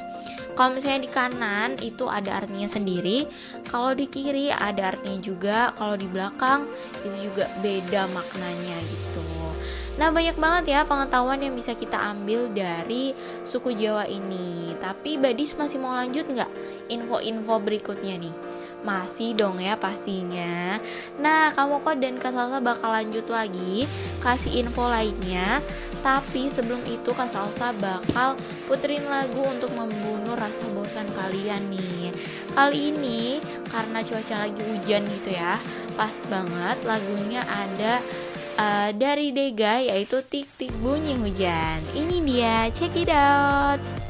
Kalau 0.57 0.73
misalnya 0.73 1.05
di 1.05 1.11
kanan 1.13 1.71
itu 1.85 2.09
ada 2.09 2.41
artinya 2.41 2.65
sendiri, 2.65 3.29
kalau 3.69 3.93
di 3.93 4.09
kiri 4.09 4.49
ada 4.49 4.97
artinya 4.97 5.21
juga, 5.21 5.59
kalau 5.77 6.01
di 6.01 6.09
belakang 6.09 6.65
itu 7.05 7.29
juga 7.29 7.45
beda 7.61 8.09
maknanya 8.09 8.77
gitu. 8.89 9.46
Nah 9.97 10.13
banyak 10.13 10.37
banget 10.37 10.65
ya 10.77 10.81
pengetahuan 10.85 11.41
yang 11.41 11.57
bisa 11.57 11.73
kita 11.73 11.97
ambil 11.97 12.53
dari 12.53 13.17
suku 13.49 13.73
Jawa 13.73 14.05
ini. 14.05 14.77
Tapi 14.77 15.17
Badis 15.17 15.57
masih 15.57 15.81
mau 15.81 15.97
lanjut 15.97 16.29
nggak 16.29 16.51
info-info 16.93 17.57
berikutnya 17.65 18.21
nih? 18.21 18.35
Masih 18.85 19.33
dong 19.33 19.57
ya 19.57 19.75
pastinya. 19.81 20.77
Nah 21.17 21.49
kamu 21.57 21.81
kok 21.81 21.97
dan 21.97 22.21
Kak 22.21 22.37
Salsa 22.37 22.61
bakal 22.61 22.93
lanjut 22.93 23.27
lagi 23.33 23.89
Kasih 24.21 24.63
info 24.63 24.85
lainnya. 24.85 25.65
Tapi 26.05 26.47
sebelum 26.47 26.85
itu 26.87 27.11
Kak 27.11 27.27
Salsa 27.27 27.73
bakal 27.81 28.37
puterin 28.69 29.03
lagu 29.09 29.43
untuk 29.49 29.73
membunuh 29.75 30.37
rasa 30.39 30.69
bosan 30.77 31.09
kalian 31.17 31.73
nih. 31.73 32.13
Kali 32.53 32.93
ini 32.95 33.41
karena 33.73 34.05
cuaca 34.05 34.45
lagi 34.45 34.63
hujan 34.65 35.03
gitu 35.09 35.35
ya 35.35 35.61
Pas 35.97 36.15
banget 36.29 36.79
lagunya 36.85 37.43
ada 37.45 38.01
uh, 38.57 38.91
dari 38.97 39.33
Dega 39.33 39.81
yaitu 39.81 40.21
Tik 40.25 40.49
Tik 40.57 40.73
Bunyi 40.81 41.17
Hujan. 41.17 41.81
Ini 41.93 42.17
dia, 42.25 42.57
check 42.73 42.97
it 42.97 43.13
out. 43.13 44.06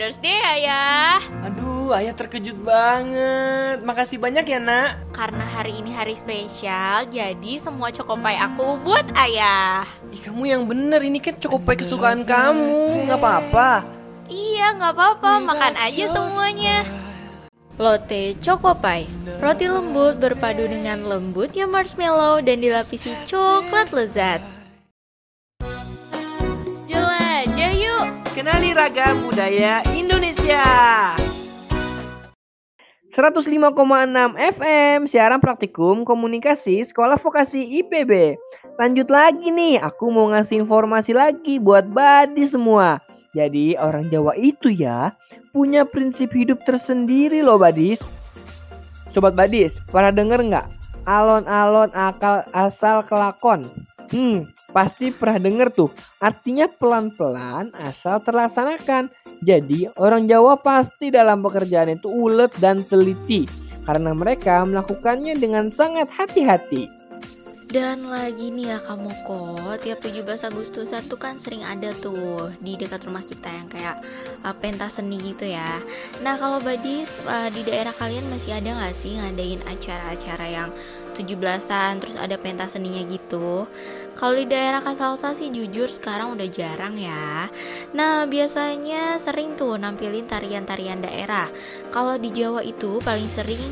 Father's 0.00 0.24
Day 0.24 0.40
ayah. 0.40 1.20
Aduh 1.44 1.92
ayah 1.92 2.16
terkejut 2.16 2.56
banget. 2.64 3.84
Makasih 3.84 4.16
banyak 4.16 4.48
ya 4.48 4.56
nak. 4.56 4.96
Karena 5.12 5.44
hari 5.44 5.76
ini 5.76 5.92
hari 5.92 6.16
spesial 6.16 7.04
Jadi 7.12 7.60
semua 7.60 7.92
cokopai 7.92 8.40
aku 8.40 8.80
buat 8.80 9.04
ayah. 9.12 9.84
Ih, 10.08 10.24
Kamu 10.24 10.48
yang 10.48 10.64
bener. 10.64 11.04
Ini 11.04 11.20
kan 11.20 11.36
cokopai 11.36 11.76
kesukaan 11.76 12.24
kamu. 12.24 13.12
Gak 13.12 13.20
apa-apa. 13.20 13.84
Iya 14.32 14.72
nggak 14.80 14.92
apa-apa. 14.96 15.32
Makan 15.44 15.74
aja 15.76 16.04
semuanya. 16.08 16.80
Lotte 17.76 18.40
Chocopai 18.40 19.04
Roti 19.36 19.68
lembut 19.68 20.16
berpadu 20.16 20.64
dengan 20.64 21.04
lembutnya 21.04 21.68
marshmallow 21.68 22.40
dan 22.40 22.64
dilapisi 22.64 23.12
coklat 23.28 23.92
lezat 23.92 24.59
yuk 28.50 28.58
Kenali 28.58 28.70
ragam 28.74 29.14
budaya 29.22 29.78
Indonesia. 29.94 30.66
105,6 33.14 33.54
FM 34.38 34.98
Siaran 35.06 35.42
Praktikum 35.42 36.06
Komunikasi 36.06 36.82
Sekolah 36.86 37.18
Vokasi 37.18 37.82
IPB 37.82 38.38
Lanjut 38.78 39.10
lagi 39.10 39.50
nih 39.50 39.82
Aku 39.82 40.14
mau 40.14 40.30
ngasih 40.30 40.62
informasi 40.62 41.14
lagi 41.14 41.58
buat 41.58 41.90
badi 41.90 42.46
semua. 42.46 43.02
Jadi 43.34 43.74
orang 43.78 44.10
Jawa 44.14 44.38
itu 44.38 44.70
ya 44.70 45.10
Punya 45.50 45.82
prinsip 45.86 46.30
hidup 46.34 46.62
tersendiri 46.66 47.42
loh 47.42 47.58
badis. 47.58 48.02
Sobat 49.10 49.34
badis, 49.34 49.74
pernah 49.90 50.14
denger 50.14 50.46
nggak? 50.46 50.66
Alon-alon 51.10 51.90
akal 51.90 52.46
asal 52.54 53.02
kelakon. 53.02 53.66
Hmm, 54.14 54.46
pasti 54.70 55.10
pernah 55.14 55.38
denger 55.38 55.68
tuh. 55.74 55.90
Artinya 56.22 56.66
pelan-pelan 56.70 57.74
asal 57.76 58.22
terlaksanakan. 58.22 59.10
Jadi 59.42 59.90
orang 59.98 60.26
Jawa 60.30 60.58
pasti 60.58 61.10
dalam 61.12 61.42
pekerjaan 61.44 61.94
itu 61.94 62.08
ulet 62.08 62.50
dan 62.58 62.82
teliti. 62.86 63.46
Karena 63.84 64.14
mereka 64.14 64.62
melakukannya 64.62 65.34
dengan 65.36 65.68
sangat 65.74 66.06
hati-hati. 66.14 67.00
Dan 67.70 68.10
lagi 68.10 68.50
nih 68.50 68.74
ya 68.74 68.78
kamu 68.82 69.14
kok 69.22 69.86
Tiap 69.86 70.02
17 70.02 70.26
Agustus 70.26 70.90
tuh 71.06 71.14
kan 71.14 71.38
sering 71.38 71.62
ada 71.62 71.94
tuh 71.94 72.50
Di 72.58 72.74
dekat 72.74 73.06
rumah 73.06 73.22
kita 73.22 73.46
yang 73.46 73.70
kayak 73.70 74.02
uh, 74.42 74.50
pentas 74.58 74.98
seni 74.98 75.22
gitu 75.22 75.46
ya 75.46 75.78
Nah 76.18 76.34
kalau 76.34 76.58
badis 76.58 77.14
uh, 77.30 77.46
di 77.54 77.62
daerah 77.62 77.94
kalian 77.94 78.26
masih 78.26 78.58
ada 78.58 78.74
gak 78.74 78.90
sih 78.98 79.14
ngadain 79.14 79.62
acara-acara 79.70 80.46
yang 80.50 80.70
17-an 81.14 82.02
Terus 82.02 82.18
ada 82.18 82.34
pentas 82.42 82.74
seninya 82.74 83.06
gitu 83.06 83.70
Kalau 84.20 84.36
di 84.36 84.44
daerah 84.44 84.84
Kasalsa 84.84 85.32
sih 85.32 85.48
jujur 85.48 85.88
sekarang 85.88 86.36
udah 86.36 86.44
jarang 86.52 87.00
ya 87.00 87.48
Nah 87.96 88.28
biasanya 88.28 89.16
sering 89.16 89.56
tuh 89.56 89.80
nampilin 89.80 90.28
tarian-tarian 90.28 91.00
daerah 91.00 91.48
Kalau 91.88 92.20
di 92.20 92.28
Jawa 92.28 92.60
itu 92.60 93.00
paling 93.00 93.32
sering 93.32 93.64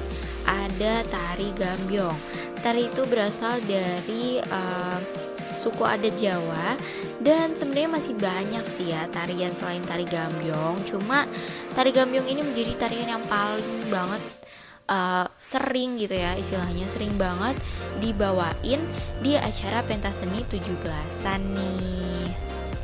ada 0.49 1.05
tari 1.05 1.53
gambyong. 1.53 2.17
Tari 2.65 2.89
itu 2.89 3.05
berasal 3.05 3.61
dari 3.69 4.41
uh, 4.41 4.99
suku 5.53 5.85
adat 5.85 6.17
Jawa 6.17 6.73
dan 7.21 7.53
sebenarnya 7.53 7.91
masih 7.99 8.15
banyak 8.17 8.65
sih 8.71 8.95
ya 8.95 9.05
tarian 9.13 9.53
selain 9.53 9.85
tari 9.85 10.09
gambyong. 10.09 10.89
Cuma 10.89 11.29
tari 11.77 11.93
gambyong 11.93 12.25
ini 12.25 12.41
menjadi 12.41 12.89
tarian 12.89 13.21
yang 13.21 13.25
paling 13.29 13.93
banget 13.93 14.23
uh, 14.89 15.28
sering 15.49 15.97
gitu 15.97 16.13
ya 16.13 16.37
istilahnya 16.37 16.85
sering 16.93 17.17
banget 17.17 17.57
dibawain 18.05 18.85
di 19.25 19.33
acara 19.33 19.81
pentas 19.81 20.21
seni 20.21 20.45
17-an 20.45 21.41
nih. 21.57 22.29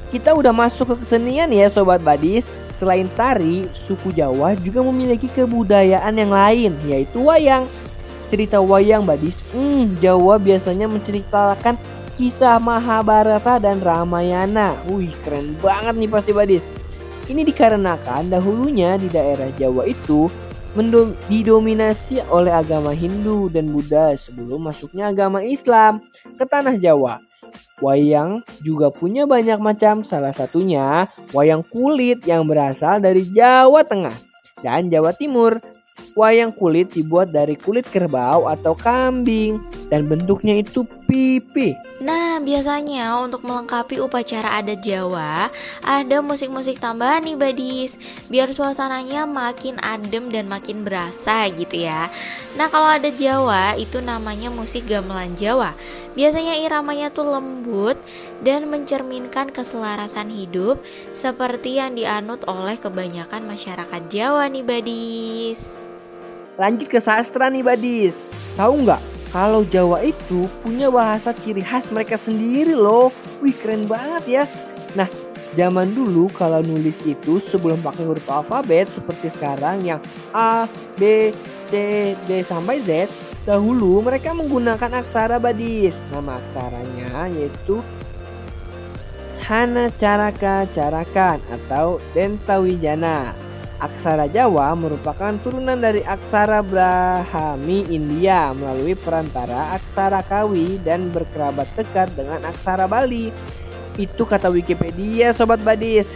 Kita 0.09 0.33
udah 0.33 0.49
masuk 0.57 0.97
ke 0.97 1.05
kesenian 1.05 1.53
ya 1.53 1.69
sobat 1.69 2.01
badis. 2.01 2.49
Selain 2.81 3.07
tari, 3.13 3.69
suku 3.87 4.11
Jawa 4.17 4.57
juga 4.59 4.83
memiliki 4.83 5.31
kebudayaan 5.31 6.15
yang 6.17 6.33
lain, 6.33 6.73
yaitu 6.89 7.23
wayang. 7.23 7.69
Cerita 8.33 8.59
wayang 8.59 9.07
badis, 9.07 9.37
hmm, 9.55 10.01
Jawa 10.03 10.41
biasanya 10.41 10.91
menceritakan 10.91 11.79
kisah 12.19 12.59
Mahabharata 12.59 13.63
dan 13.63 13.79
Ramayana. 13.79 14.75
Wih, 14.91 15.13
keren 15.23 15.55
banget 15.63 15.95
nih 15.95 16.11
pasti 16.11 16.33
badis. 16.35 16.65
Ini 17.31 17.47
dikarenakan 17.47 18.33
dahulunya 18.33 18.99
di 18.99 19.07
daerah 19.07 19.49
Jawa 19.55 19.87
itu 19.87 20.27
didominasi 21.31 22.19
oleh 22.29 22.51
agama 22.51 22.91
Hindu 22.91 23.47
dan 23.47 23.71
Buddha 23.71 24.19
sebelum 24.19 24.67
masuknya 24.67 25.15
agama 25.15 25.41
Islam 25.41 26.03
ke 26.35 26.43
tanah 26.43 26.75
Jawa. 26.79 27.23
Wayang 27.83 28.43
juga 28.63 28.91
punya 28.91 29.27
banyak 29.27 29.59
macam, 29.59 30.07
salah 30.07 30.31
satunya 30.31 31.11
wayang 31.35 31.63
kulit 31.67 32.23
yang 32.27 32.47
berasal 32.47 33.03
dari 33.03 33.27
Jawa 33.31 33.83
Tengah 33.87 34.15
dan 34.63 34.91
Jawa 34.91 35.11
Timur. 35.15 35.59
Wayang 36.15 36.55
kulit 36.55 36.95
dibuat 36.95 37.35
dari 37.35 37.59
kulit 37.59 37.91
kerbau 37.91 38.47
atau 38.47 38.79
kambing 38.79 39.59
dan 39.91 40.07
bentuknya 40.07 40.63
itu 40.63 40.87
pipi. 41.11 41.75
Nah, 41.99 42.39
biasanya 42.39 43.19
untuk 43.19 43.43
melengkapi 43.43 43.99
upacara 43.99 44.63
adat 44.63 44.79
Jawa, 44.79 45.51
ada 45.83 46.23
musik-musik 46.23 46.79
tambahan 46.79 47.27
nih 47.27 47.35
badis, 47.35 47.99
biar 48.31 48.55
suasananya 48.55 49.27
makin 49.27 49.75
adem 49.83 50.31
dan 50.31 50.47
makin 50.47 50.87
berasa 50.87 51.51
gitu 51.51 51.83
ya. 51.83 52.07
Nah, 52.55 52.71
kalau 52.71 52.95
adat 52.95 53.19
Jawa 53.19 53.75
itu 53.75 53.99
namanya 53.99 54.55
musik 54.55 54.87
gamelan 54.87 55.35
Jawa. 55.35 55.75
Biasanya 56.15 56.63
iramanya 56.63 57.11
tuh 57.11 57.27
lembut 57.27 57.99
dan 58.47 58.71
mencerminkan 58.71 59.51
keselarasan 59.51 60.31
hidup 60.31 60.79
seperti 61.11 61.83
yang 61.83 61.99
dianut 61.99 62.47
oleh 62.47 62.79
kebanyakan 62.79 63.51
masyarakat 63.51 64.03
Jawa 64.07 64.47
nih 64.47 64.63
badis. 64.63 65.94
Lanjut 66.55 66.87
ke 66.87 67.03
sastra 67.03 67.51
nih 67.51 67.67
Badis. 67.67 68.15
Tahu 68.55 68.87
nggak 68.87 69.03
kalau 69.35 69.67
Jawa 69.67 69.99
itu 70.07 70.47
punya 70.63 70.87
bahasa 70.95 71.35
ciri 71.35 71.59
khas 71.59 71.91
mereka 71.91 72.15
sendiri 72.15 72.79
loh. 72.79 73.11
Wih 73.43 73.51
keren 73.51 73.91
banget 73.91 74.25
ya. 74.31 74.45
Nah 74.95 75.11
zaman 75.59 75.91
dulu 75.91 76.31
kalau 76.31 76.63
nulis 76.63 76.95
itu 77.03 77.43
sebelum 77.51 77.83
pakai 77.83 78.07
huruf 78.07 78.31
alfabet 78.31 78.87
seperti 78.95 79.35
sekarang 79.35 79.83
yang 79.83 79.99
A, 80.31 80.71
B, 80.95 81.35
C, 81.71 81.75
D 82.15 82.31
sampai 82.47 82.79
Z. 82.87 83.11
Dahulu 83.43 84.07
mereka 84.07 84.31
menggunakan 84.31 85.03
aksara 85.03 85.43
Badis. 85.43 85.99
Nama 86.15 86.39
aksaranya 86.39 87.27
yaitu 87.35 87.83
Hana 89.45 89.91
Caraka 89.99 90.65
Carakan 90.73 91.43
atau 91.51 92.01
Dentawijana. 92.15 93.44
Aksara 93.83 94.31
Jawa 94.31 94.71
merupakan 94.79 95.35
turunan 95.43 95.75
dari 95.75 96.01
aksara 96.07 96.63
Brahmi 96.63 97.91
India 97.91 98.55
melalui 98.55 98.95
perantara 98.95 99.75
aksara 99.75 100.23
Kawi 100.23 100.79
dan 100.87 101.11
berkerabat 101.11 101.67
dekat 101.75 102.15
dengan 102.15 102.39
aksara 102.47 102.87
Bali. 102.87 103.35
Itu 103.99 104.23
kata 104.27 104.51
Wikipedia 104.51 105.35
Sobat 105.35 105.59
Badis. 105.63 106.07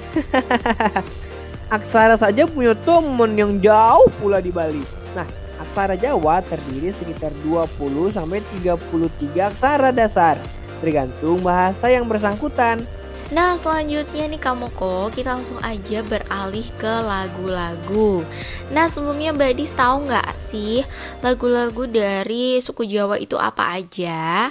aksara 1.77 2.15
saja 2.15 2.47
punya 2.47 2.79
temen 2.87 3.35
yang 3.35 3.53
jauh 3.59 4.07
pula 4.23 4.39
di 4.39 4.55
Bali. 4.55 4.83
Nah, 5.19 5.27
aksara 5.59 5.99
Jawa 5.99 6.39
terdiri 6.47 6.95
sekitar 6.95 7.35
20 7.43 8.15
sampai 8.15 8.39
33 8.63 9.51
aksara 9.51 9.91
dasar, 9.91 10.39
tergantung 10.79 11.43
bahasa 11.43 11.91
yang 11.91 12.07
bersangkutan. 12.07 12.87
Nah 13.29 13.61
selanjutnya 13.61 14.25
nih 14.25 14.41
kamu 14.41 14.73
kok 14.73 15.13
kita 15.13 15.37
langsung 15.37 15.61
aja 15.61 16.01
beralih 16.01 16.65
ke 16.81 16.95
lagu-lagu. 17.05 18.25
Nah 18.73 18.89
sebelumnya 18.89 19.37
Badis 19.37 19.77
tahu 19.77 20.09
nggak 20.09 20.33
sih 20.41 20.81
lagu-lagu 21.21 21.85
dari 21.85 22.57
suku 22.65 22.89
Jawa 22.89 23.21
itu 23.21 23.37
apa 23.37 23.77
aja? 23.77 24.49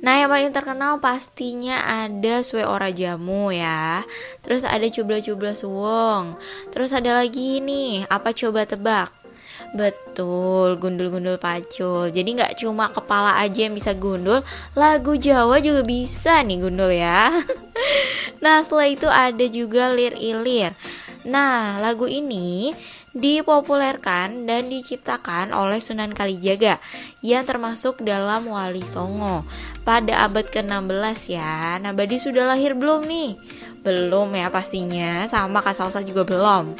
Nah 0.00 0.14
yang 0.16 0.32
paling 0.32 0.52
terkenal 0.52 0.96
pastinya 1.00 1.84
ada 1.84 2.40
Sue 2.40 2.64
Ora 2.64 2.88
Jamu 2.88 3.52
ya. 3.52 4.00
Terus 4.40 4.64
ada 4.64 4.88
Cubla 4.88 5.20
Cubla 5.20 5.52
Suwong. 5.52 6.40
Terus 6.72 6.92
ada 6.96 7.20
lagi 7.20 7.60
nih 7.60 8.08
apa 8.08 8.32
coba 8.32 8.64
tebak 8.64 9.23
Betul, 9.74 10.78
gundul-gundul 10.78 11.34
pacul. 11.42 12.06
Jadi 12.06 12.38
nggak 12.38 12.62
cuma 12.62 12.94
kepala 12.94 13.42
aja 13.42 13.66
yang 13.66 13.74
bisa 13.74 13.90
gundul, 13.90 14.38
lagu 14.78 15.18
Jawa 15.18 15.58
juga 15.58 15.82
bisa 15.82 16.46
nih 16.46 16.62
gundul 16.62 16.94
ya. 16.94 17.34
nah, 18.44 18.62
setelah 18.62 18.86
itu 18.86 19.10
ada 19.10 19.46
juga 19.50 19.90
lir 19.90 20.14
ilir. 20.14 20.70
Nah, 21.26 21.82
lagu 21.82 22.06
ini 22.06 22.70
dipopulerkan 23.14 24.46
dan 24.46 24.70
diciptakan 24.70 25.50
oleh 25.50 25.82
Sunan 25.82 26.14
Kalijaga 26.14 26.82
yang 27.22 27.42
termasuk 27.42 28.02
dalam 28.02 28.50
Wali 28.50 28.82
Songo 28.86 29.42
pada 29.82 30.26
abad 30.26 30.46
ke-16 30.50 31.34
ya. 31.34 31.82
Nah, 31.82 31.90
Badi 31.90 32.22
sudah 32.22 32.46
lahir 32.54 32.78
belum 32.78 33.06
nih? 33.10 33.38
Belum 33.84 34.32
ya 34.32 34.48
pastinya, 34.48 35.28
sama 35.28 35.60
Kak 35.60 35.76
Salsa 35.76 36.00
juga 36.00 36.24
belum. 36.24 36.72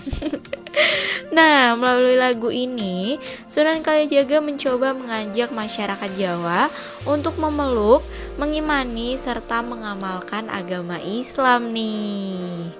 nah, 1.36 1.76
melalui 1.76 2.16
lagu 2.16 2.48
ini, 2.48 3.20
Sunan 3.44 3.84
Kalijaga 3.84 4.40
mencoba 4.40 4.96
mengajak 4.96 5.52
masyarakat 5.52 6.10
Jawa 6.16 6.72
untuk 7.04 7.36
memeluk, 7.36 8.00
mengimani, 8.40 9.20
serta 9.20 9.60
mengamalkan 9.60 10.48
agama 10.48 10.96
Islam 11.04 11.76
nih. 11.76 12.72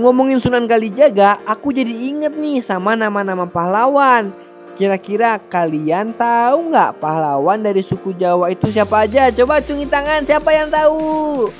ngomongin 0.00 0.40
Sunan 0.40 0.64
Kalijaga, 0.64 1.36
aku 1.44 1.68
jadi 1.68 1.92
inget 1.92 2.32
nih 2.40 2.64
sama 2.64 2.96
nama-nama 2.96 3.44
pahlawan. 3.44 4.32
Kira-kira 4.80 5.42
kalian 5.52 6.16
tahu 6.16 6.72
nggak 6.72 7.02
pahlawan 7.04 7.60
dari 7.60 7.84
suku 7.84 8.16
Jawa 8.16 8.48
itu 8.48 8.72
siapa 8.72 9.04
aja? 9.04 9.28
Coba 9.28 9.60
cungi 9.60 9.84
tangan, 9.90 10.24
siapa 10.24 10.54
yang 10.54 10.70
tahu? 10.70 11.50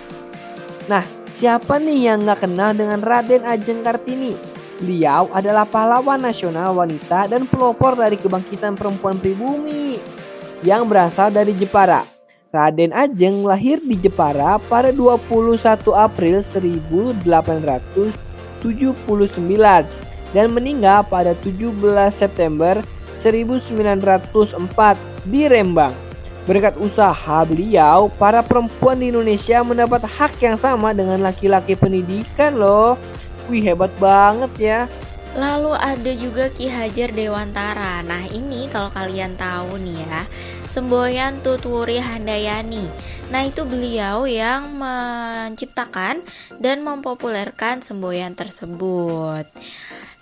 Nah, 0.87 1.18
siapa 1.39 1.79
nih 1.79 2.11
yang 2.11 2.27
nggak 2.27 2.43
kenal 2.43 2.75
dengan 2.75 2.99
Raden 2.99 3.47
Ajeng 3.47 3.87
Kartini? 3.87 4.35
Beliau 4.79 5.31
adalah 5.35 5.67
pahlawan 5.67 6.19
nasional 6.23 6.75
wanita 6.75 7.31
dan 7.31 7.47
pelopor 7.47 7.99
dari 7.99 8.19
kebangkitan 8.19 8.79
perempuan 8.79 9.19
pribumi 9.19 9.99
yang 10.67 10.87
berasal 10.87 11.31
dari 11.31 11.55
Jepara. 11.55 12.03
Raden 12.51 12.91
Ajeng 12.91 13.47
lahir 13.47 13.79
di 13.83 13.95
Jepara 13.99 14.59
pada 14.71 14.91
21 14.91 15.23
April 15.95 16.43
1800 16.43 18.29
1979 18.63 20.35
dan 20.35 20.47
meninggal 20.51 21.07
pada 21.07 21.33
17 21.47 21.71
September 22.15 22.83
1904 23.23 24.99
di 25.31 25.47
Rembang. 25.47 26.08
Berkat 26.49 26.81
usaha 26.81 27.45
beliau, 27.45 28.09
para 28.17 28.41
perempuan 28.41 28.97
di 28.97 29.13
Indonesia 29.13 29.61
mendapat 29.61 30.09
hak 30.09 30.41
yang 30.41 30.57
sama 30.57 30.97
dengan 30.97 31.21
laki-laki 31.21 31.77
pendidikan 31.77 32.57
loh. 32.57 32.97
Wih 33.53 33.61
hebat 33.61 33.93
banget 34.01 34.53
ya. 34.57 34.81
Lalu 35.37 35.77
ada 35.77 36.13
juga 36.17 36.49
Ki 36.49 36.73
Hajar 36.73 37.13
Dewantara. 37.13 38.01
Nah 38.01 38.25
ini 38.33 38.65
kalau 38.73 38.89
kalian 38.97 39.37
tahu 39.37 39.77
nih 39.77 40.01
ya, 40.09 40.25
semboyan 40.65 41.37
Tuturi 41.45 42.01
Handayani. 42.01 42.89
Nah 43.29 43.45
itu 43.45 43.61
beliau 43.69 44.25
yang 44.25 44.81
menciptakan 44.81 46.25
dan 46.57 46.81
mempopulerkan 46.81 47.85
semboyan 47.85 48.33
tersebut. 48.33 49.45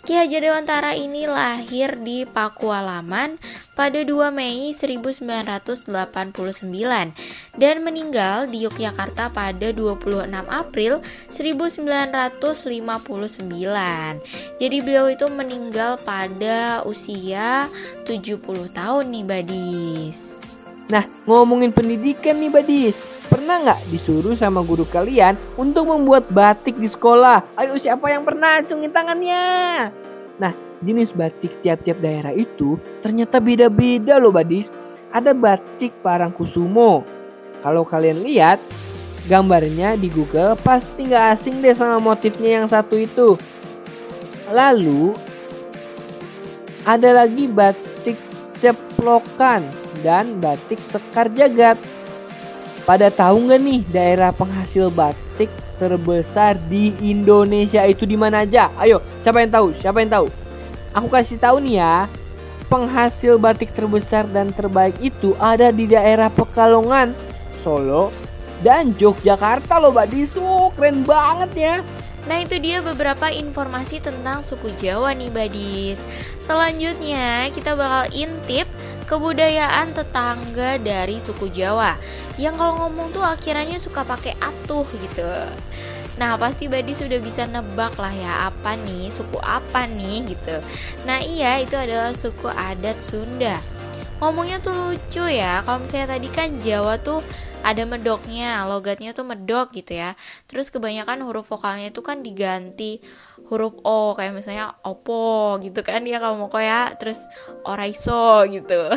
Ki 0.06 0.14
Hajar 0.14 0.38
Dewantara 0.38 0.94
ini 0.94 1.26
lahir 1.26 1.98
di 1.98 2.22
Pakualaman 2.22 3.42
pada 3.74 4.06
2 4.06 4.30
Mei 4.30 4.70
1989 4.70 5.90
dan 7.58 7.76
meninggal 7.82 8.46
di 8.46 8.62
Yogyakarta 8.62 9.34
pada 9.34 9.74
26 9.74 10.30
April 10.46 11.02
1959. 11.26 12.30
Jadi 14.62 14.76
beliau 14.78 15.10
itu 15.10 15.26
meninggal 15.26 15.98
pada 15.98 16.86
usia 16.86 17.66
70 18.06 18.46
tahun 18.70 19.04
nih 19.10 19.26
Badis. 19.26 20.38
Nah, 20.86 21.02
ngomongin 21.26 21.74
pendidikan 21.74 22.38
nih 22.38 22.46
Badis, 22.46 22.94
pernah 23.26 23.58
nggak 23.58 23.90
disuruh 23.90 24.38
sama 24.38 24.62
guru 24.62 24.86
kalian 24.86 25.34
untuk 25.58 25.90
membuat 25.90 26.30
batik 26.30 26.78
di 26.78 26.86
sekolah? 26.86 27.42
Ayo 27.58 27.74
siapa 27.74 28.06
yang 28.06 28.22
pernah 28.22 28.62
cungin 28.62 28.94
tangannya? 28.94 29.42
Nah, 30.38 30.54
jenis 30.86 31.10
batik 31.10 31.50
tiap-tiap 31.66 31.98
daerah 31.98 32.30
itu 32.30 32.78
ternyata 33.02 33.42
beda-beda 33.42 34.22
loh 34.22 34.30
Badis. 34.30 34.70
Ada 35.10 35.34
batik 35.34 35.90
Parangkusumo. 36.06 37.02
Kalau 37.66 37.82
kalian 37.82 38.22
lihat 38.22 38.62
gambarnya 39.26 39.98
di 39.98 40.06
Google 40.06 40.54
pasti 40.54 41.10
nggak 41.10 41.26
asing 41.34 41.58
deh 41.66 41.74
sama 41.74 41.98
motifnya 41.98 42.62
yang 42.62 42.70
satu 42.70 42.94
itu. 42.94 43.34
Lalu 44.54 45.18
ada 46.86 47.26
lagi 47.26 47.50
batik 47.50 48.14
ceplokan 48.62 49.66
dan 50.00 50.40
batik 50.40 50.80
Sekar 50.80 51.30
Jagat. 51.32 51.78
Pada 52.86 53.10
tahu 53.10 53.50
nggak 53.50 53.60
nih 53.60 53.80
daerah 53.90 54.30
penghasil 54.30 54.90
batik 54.94 55.50
terbesar 55.76 56.56
di 56.70 56.94
Indonesia 57.02 57.84
itu 57.84 58.08
di 58.08 58.14
mana 58.14 58.46
aja? 58.46 58.72
Ayo, 58.80 59.02
siapa 59.20 59.42
yang 59.42 59.52
tahu? 59.52 59.66
Siapa 59.76 59.98
yang 60.00 60.12
tahu? 60.12 60.26
Aku 60.96 61.08
kasih 61.12 61.36
tahu 61.36 61.60
nih 61.60 61.82
ya. 61.82 62.08
Penghasil 62.66 63.38
batik 63.38 63.70
terbesar 63.74 64.26
dan 64.30 64.50
terbaik 64.50 64.96
itu 64.98 65.38
ada 65.38 65.70
di 65.70 65.86
daerah 65.86 66.26
Pekalongan, 66.32 67.14
Solo, 67.62 68.10
dan 68.64 68.90
Yogyakarta 68.96 69.78
loh 69.78 69.94
Mbak 69.94 70.08
Disu. 70.10 70.72
Keren 70.74 71.06
banget 71.06 71.50
ya. 71.54 71.74
Nah 72.26 72.42
itu 72.42 72.58
dia 72.58 72.82
beberapa 72.82 73.30
informasi 73.30 74.02
tentang 74.02 74.42
suku 74.42 74.74
Jawa 74.74 75.14
nih 75.14 75.30
Badis 75.30 76.02
Selanjutnya 76.42 77.46
kita 77.54 77.78
bakal 77.78 78.10
intip 78.10 78.66
kebudayaan 79.06 79.94
tetangga 79.94 80.82
dari 80.82 81.22
suku 81.22 81.48
Jawa 81.54 81.94
yang 82.36 82.58
kalau 82.58 82.86
ngomong 82.86 83.14
tuh 83.14 83.22
akhirnya 83.22 83.78
suka 83.78 84.02
pakai 84.02 84.34
atuh 84.42 84.86
gitu. 84.98 85.30
Nah 86.16 86.34
pasti 86.40 86.66
Badi 86.66 86.96
sudah 86.96 87.20
bisa 87.20 87.44
nebak 87.46 87.94
lah 88.00 88.12
ya 88.12 88.32
apa 88.50 88.74
nih 88.74 89.08
suku 89.12 89.38
apa 89.38 89.86
nih 89.86 90.34
gitu. 90.34 90.56
Nah 91.06 91.22
iya 91.22 91.62
itu 91.62 91.78
adalah 91.78 92.10
suku 92.12 92.50
adat 92.50 92.98
Sunda. 92.98 93.62
Ngomongnya 94.18 94.58
tuh 94.64 94.72
lucu 94.72 95.28
ya. 95.28 95.60
Kalau 95.62 95.84
misalnya 95.84 96.16
tadi 96.16 96.28
kan 96.32 96.48
Jawa 96.64 96.96
tuh 96.96 97.20
ada 97.66 97.82
medoknya, 97.82 98.64
logatnya 98.64 99.12
tuh 99.12 99.28
medok 99.28 99.76
gitu 99.76 99.98
ya. 99.98 100.16
Terus 100.48 100.72
kebanyakan 100.72 101.20
huruf 101.26 101.52
vokalnya 101.52 101.92
itu 101.92 102.00
kan 102.00 102.24
diganti 102.24 103.02
huruf 103.46 103.78
O 103.86 104.14
kayak 104.18 104.34
misalnya 104.34 104.74
opo 104.82 105.56
gitu 105.62 105.82
kan 105.86 106.02
ya 106.02 106.18
kalau 106.18 106.36
mau 106.36 106.50
ya 106.58 106.94
terus 106.98 107.24
oraiso 107.62 108.42
gitu. 108.50 108.90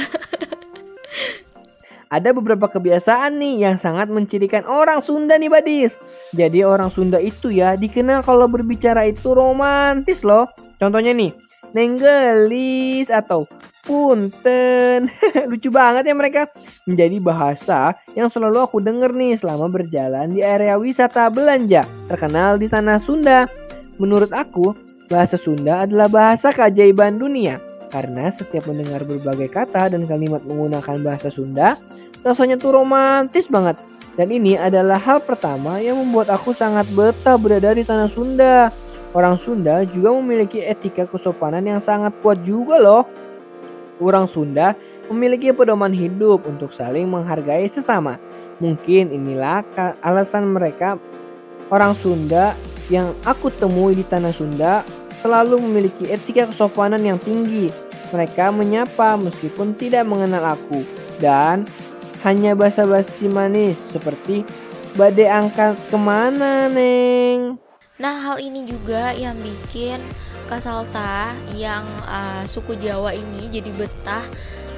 ada 2.10 2.34
beberapa 2.34 2.66
kebiasaan 2.66 3.38
nih 3.38 3.70
yang 3.70 3.76
sangat 3.78 4.10
mencirikan 4.10 4.66
orang 4.66 5.06
Sunda 5.06 5.38
nih 5.38 5.50
Badis. 5.50 5.94
Jadi 6.34 6.66
orang 6.66 6.90
Sunda 6.90 7.22
itu 7.22 7.54
ya 7.54 7.78
dikenal 7.78 8.26
kalau 8.26 8.50
berbicara 8.50 9.06
itu 9.06 9.34
romantis 9.34 10.26
loh. 10.26 10.50
Contohnya 10.82 11.14
nih, 11.14 11.34
nenggelis 11.78 13.14
atau 13.14 13.46
punten. 13.86 15.14
Lucu 15.50 15.70
banget 15.70 16.10
ya 16.10 16.16
mereka. 16.18 16.50
Menjadi 16.90 17.18
bahasa 17.22 17.94
yang 18.18 18.34
selalu 18.34 18.58
aku 18.66 18.82
denger 18.82 19.14
nih 19.14 19.38
selama 19.38 19.70
berjalan 19.70 20.34
di 20.34 20.42
area 20.42 20.82
wisata 20.82 21.30
belanja 21.30 21.86
terkenal 22.10 22.58
di 22.58 22.66
tanah 22.66 22.98
Sunda. 22.98 23.69
Menurut 24.00 24.32
aku, 24.32 24.72
bahasa 25.12 25.36
Sunda 25.36 25.84
adalah 25.84 26.08
bahasa 26.08 26.56
keajaiban 26.56 27.20
dunia 27.20 27.60
karena 27.92 28.32
setiap 28.32 28.64
mendengar 28.70 29.04
berbagai 29.04 29.52
kata 29.52 29.92
dan 29.92 30.08
kalimat 30.08 30.40
menggunakan 30.48 31.04
bahasa 31.04 31.28
Sunda, 31.28 31.76
rasanya 32.24 32.56
tuh 32.56 32.80
romantis 32.80 33.52
banget. 33.52 33.76
Dan 34.16 34.32
ini 34.32 34.56
adalah 34.56 35.00
hal 35.00 35.20
pertama 35.20 35.84
yang 35.84 36.00
membuat 36.00 36.32
aku 36.32 36.56
sangat 36.56 36.88
betah 36.96 37.36
berada 37.36 37.76
di 37.76 37.84
tanah 37.84 38.08
Sunda. 38.08 38.72
Orang 39.12 39.36
Sunda 39.42 39.84
juga 39.90 40.16
memiliki 40.16 40.64
etika 40.64 41.04
kesopanan 41.04 41.68
yang 41.68 41.84
sangat 41.84 42.16
kuat 42.24 42.40
juga 42.48 42.80
loh. 42.80 43.04
Orang 44.00 44.32
Sunda 44.32 44.80
memiliki 45.12 45.52
pedoman 45.52 45.92
hidup 45.92 46.48
untuk 46.48 46.72
saling 46.72 47.10
menghargai 47.10 47.68
sesama. 47.68 48.16
Mungkin 48.64 49.12
inilah 49.12 49.66
alasan 50.04 50.52
mereka 50.52 50.96
orang 51.72 51.96
Sunda 51.98 52.54
yang 52.90 53.14
aku 53.24 53.54
temui 53.54 53.94
di 53.94 54.04
tanah 54.06 54.34
Sunda 54.34 54.82
selalu 55.22 55.62
memiliki 55.62 56.10
etika 56.10 56.50
kesopanan 56.50 57.02
yang 57.02 57.22
tinggi. 57.22 57.70
Mereka 58.10 58.50
menyapa 58.50 59.16
meskipun 59.22 59.78
tidak 59.78 60.10
mengenal 60.10 60.58
aku 60.58 60.82
dan 61.22 61.70
hanya 62.26 62.58
basa-basi 62.58 63.30
manis 63.30 63.78
seperti 63.94 64.42
badai 64.98 65.30
angkat 65.30 65.78
ke 65.88 65.98
mana 65.98 66.68
neng. 66.68 67.62
Nah 68.02 68.16
hal 68.18 68.42
ini 68.42 68.66
juga 68.66 69.14
yang 69.14 69.38
bikin 69.40 70.02
Kasalsa 70.50 71.30
yang 71.54 71.86
uh, 72.10 72.42
suku 72.50 72.74
Jawa 72.82 73.14
ini 73.14 73.54
jadi 73.54 73.70
betah 73.70 74.26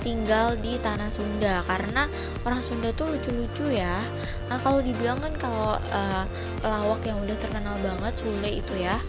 tinggal 0.01 0.57
di 0.59 0.77
tanah 0.81 1.09
Sunda. 1.09 1.61
Karena 1.65 2.09
orang 2.43 2.61
Sunda 2.61 2.89
tuh 2.93 3.13
lucu-lucu 3.13 3.71
ya. 3.71 4.01
Nah 4.49 4.57
kalau 4.59 4.81
dibilang 4.83 5.17
kan 5.21 5.33
kalau 5.37 5.77
uh, 5.77 6.25
pelawak 6.59 7.01
yang 7.07 7.17
udah 7.21 7.37
terkenal 7.39 7.77
banget 7.79 8.13
Sule 8.19 8.51
itu 8.61 8.73
ya 8.77 8.99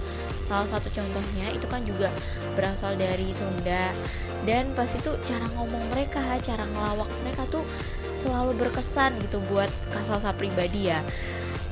salah 0.42 0.68
satu 0.68 0.92
contohnya 0.92 1.48
itu 1.54 1.64
kan 1.66 1.80
juga 1.82 2.12
berasal 2.54 2.94
dari 3.00 3.32
Sunda. 3.32 3.90
Dan 4.42 4.74
pas 4.76 4.90
itu 4.90 5.10
cara 5.24 5.46
ngomong 5.54 5.82
mereka 5.94 6.22
cara 6.42 6.66
ngelawak 6.66 7.08
mereka 7.24 7.46
tuh 7.48 7.64
selalu 8.12 8.52
berkesan 8.60 9.16
gitu 9.24 9.40
buat 9.48 9.72
kasalsa 9.94 10.36
pribadi 10.36 10.92
ya 10.92 11.00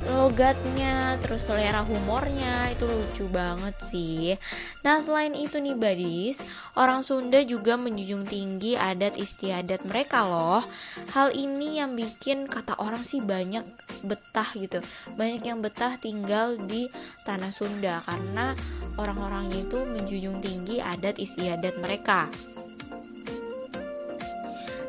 logatnya 0.08 1.20
terus 1.20 1.52
selera 1.52 1.84
humornya 1.84 2.72
itu 2.72 2.88
lucu 2.88 3.24
banget 3.28 3.76
sih. 3.82 4.34
Nah 4.80 4.96
selain 5.02 5.36
itu 5.36 5.60
nih 5.60 5.76
badis 5.76 6.40
orang 6.78 7.04
Sunda 7.04 7.44
juga 7.44 7.76
menjunjung 7.76 8.24
tinggi 8.24 8.80
adat 8.80 9.20
istiadat 9.20 9.84
mereka 9.84 10.24
loh. 10.24 10.64
Hal 11.12 11.36
ini 11.36 11.82
yang 11.82 11.92
bikin 11.92 12.48
kata 12.48 12.80
orang 12.80 13.04
sih 13.04 13.20
banyak 13.20 13.64
betah 14.06 14.48
gitu. 14.56 14.80
Banyak 15.20 15.42
yang 15.44 15.60
betah 15.60 16.00
tinggal 16.00 16.56
di 16.56 16.88
tanah 17.28 17.52
Sunda 17.52 18.00
karena 18.08 18.56
orang-orangnya 18.96 19.68
itu 19.68 19.78
menjunjung 19.84 20.40
tinggi 20.40 20.80
adat 20.80 21.20
istiadat 21.20 21.76
mereka 21.76 22.32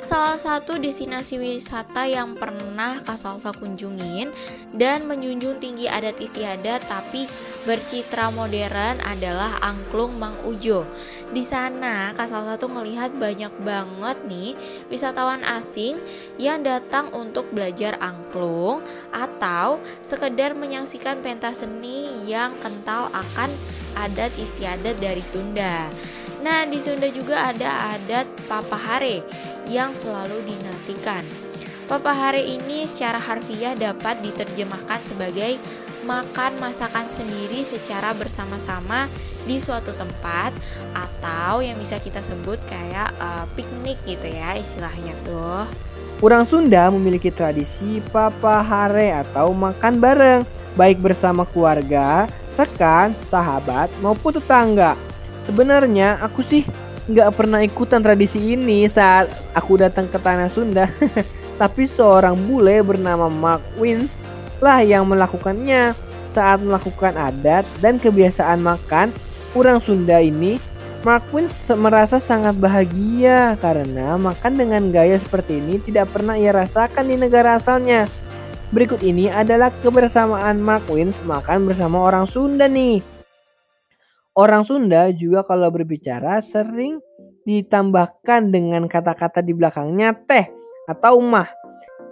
salah 0.01 0.33
satu 0.33 0.81
destinasi 0.81 1.37
wisata 1.37 2.09
yang 2.09 2.33
pernah 2.33 2.97
Kak 3.05 3.21
Salsa 3.21 3.53
kunjungin 3.53 4.33
dan 4.73 5.05
menjunjung 5.05 5.61
tinggi 5.61 5.85
adat 5.85 6.17
istiadat 6.17 6.89
tapi 6.89 7.29
bercitra 7.69 8.33
modern 8.33 8.97
adalah 9.05 9.61
Angklung 9.61 10.17
Mang 10.17 10.33
Ujo. 10.41 10.89
Di 11.29 11.45
sana 11.45 12.17
Kak 12.17 12.33
Salsa 12.33 12.57
tuh 12.57 12.73
melihat 12.73 13.13
banyak 13.13 13.53
banget 13.61 14.17
nih 14.25 14.57
wisatawan 14.89 15.45
asing 15.45 16.01
yang 16.41 16.65
datang 16.65 17.13
untuk 17.13 17.53
belajar 17.53 18.01
angklung 18.01 18.81
atau 19.13 19.77
sekedar 20.01 20.57
menyaksikan 20.57 21.21
pentas 21.21 21.61
seni 21.61 22.25
yang 22.25 22.57
kental 22.57 23.05
akan 23.13 23.53
adat 23.93 24.33
istiadat 24.41 24.97
dari 24.97 25.21
Sunda. 25.21 25.85
Nah, 26.41 26.65
di 26.65 26.81
Sunda 26.81 27.05
juga 27.13 27.53
ada 27.53 27.93
adat 27.93 28.25
papahare 28.49 29.21
yang 29.69 29.93
selalu 29.93 30.41
dinantikan. 30.49 31.21
Papahare 31.85 32.41
ini 32.41 32.89
secara 32.89 33.21
harfiah 33.21 33.77
dapat 33.77 34.25
diterjemahkan 34.25 34.99
sebagai 35.05 35.61
makan 36.01 36.57
masakan 36.57 37.05
sendiri 37.13 37.61
secara 37.61 38.09
bersama-sama 38.17 39.05
di 39.45 39.61
suatu 39.61 39.93
tempat 39.93 40.49
atau 40.97 41.61
yang 41.61 41.77
bisa 41.77 42.01
kita 42.01 42.21
sebut 42.21 42.57
kayak 42.65 43.13
uh, 43.21 43.45
piknik 43.53 44.01
gitu 44.09 44.25
ya 44.25 44.57
istilahnya 44.57 45.13
tuh. 45.21 45.69
Orang 46.21 46.45
Sunda 46.45 46.89
memiliki 46.93 47.33
tradisi 47.33 48.01
papahare 48.13 49.13
atau 49.25 49.53
makan 49.53 49.97
bareng, 49.97 50.41
baik 50.77 51.01
bersama 51.01 51.45
keluarga, 51.49 52.29
rekan, 52.57 53.13
sahabat, 53.29 53.89
maupun 54.05 54.37
tetangga. 54.37 54.93
Sebenarnya 55.51 56.15
aku 56.23 56.47
sih 56.47 56.63
nggak 57.11 57.35
pernah 57.35 57.59
ikutan 57.59 57.99
tradisi 57.99 58.55
ini 58.55 58.87
saat 58.87 59.27
aku 59.51 59.83
datang 59.83 60.07
ke 60.07 60.15
tanah 60.15 60.47
Sunda. 60.47 60.87
Tapi 61.61 61.91
seorang 61.91 62.39
bule 62.47 62.79
bernama 62.79 63.27
Mark 63.27 63.59
Wins 63.75 64.07
lah 64.63 64.79
yang 64.79 65.03
melakukannya 65.11 65.91
saat 66.31 66.63
melakukan 66.63 67.19
adat 67.19 67.67
dan 67.83 67.99
kebiasaan 67.99 68.63
makan 68.63 69.11
orang 69.51 69.83
Sunda 69.83 70.23
ini. 70.23 70.55
Mark 71.03 71.27
Wins 71.35 71.51
merasa 71.75 72.23
sangat 72.23 72.55
bahagia 72.55 73.59
karena 73.59 74.15
makan 74.15 74.55
dengan 74.55 74.87
gaya 74.87 75.19
seperti 75.19 75.59
ini 75.59 75.83
tidak 75.83 76.15
pernah 76.15 76.39
ia 76.39 76.55
rasakan 76.55 77.11
di 77.11 77.19
negara 77.19 77.59
asalnya. 77.59 78.07
Berikut 78.71 79.03
ini 79.03 79.27
adalah 79.27 79.67
kebersamaan 79.83 80.63
Mark 80.63 80.87
Wins 80.87 81.19
makan 81.27 81.67
bersama 81.67 82.07
orang 82.07 82.23
Sunda 82.23 82.71
nih. 82.71 83.10
Orang 84.31 84.63
Sunda 84.63 85.11
juga 85.11 85.43
kalau 85.43 85.67
berbicara 85.67 86.39
sering 86.39 87.03
ditambahkan 87.43 88.47
dengan 88.47 88.87
kata-kata 88.87 89.43
di 89.43 89.51
belakangnya 89.51 90.15
teh 90.23 90.47
atau 90.87 91.19
mah. 91.19 91.51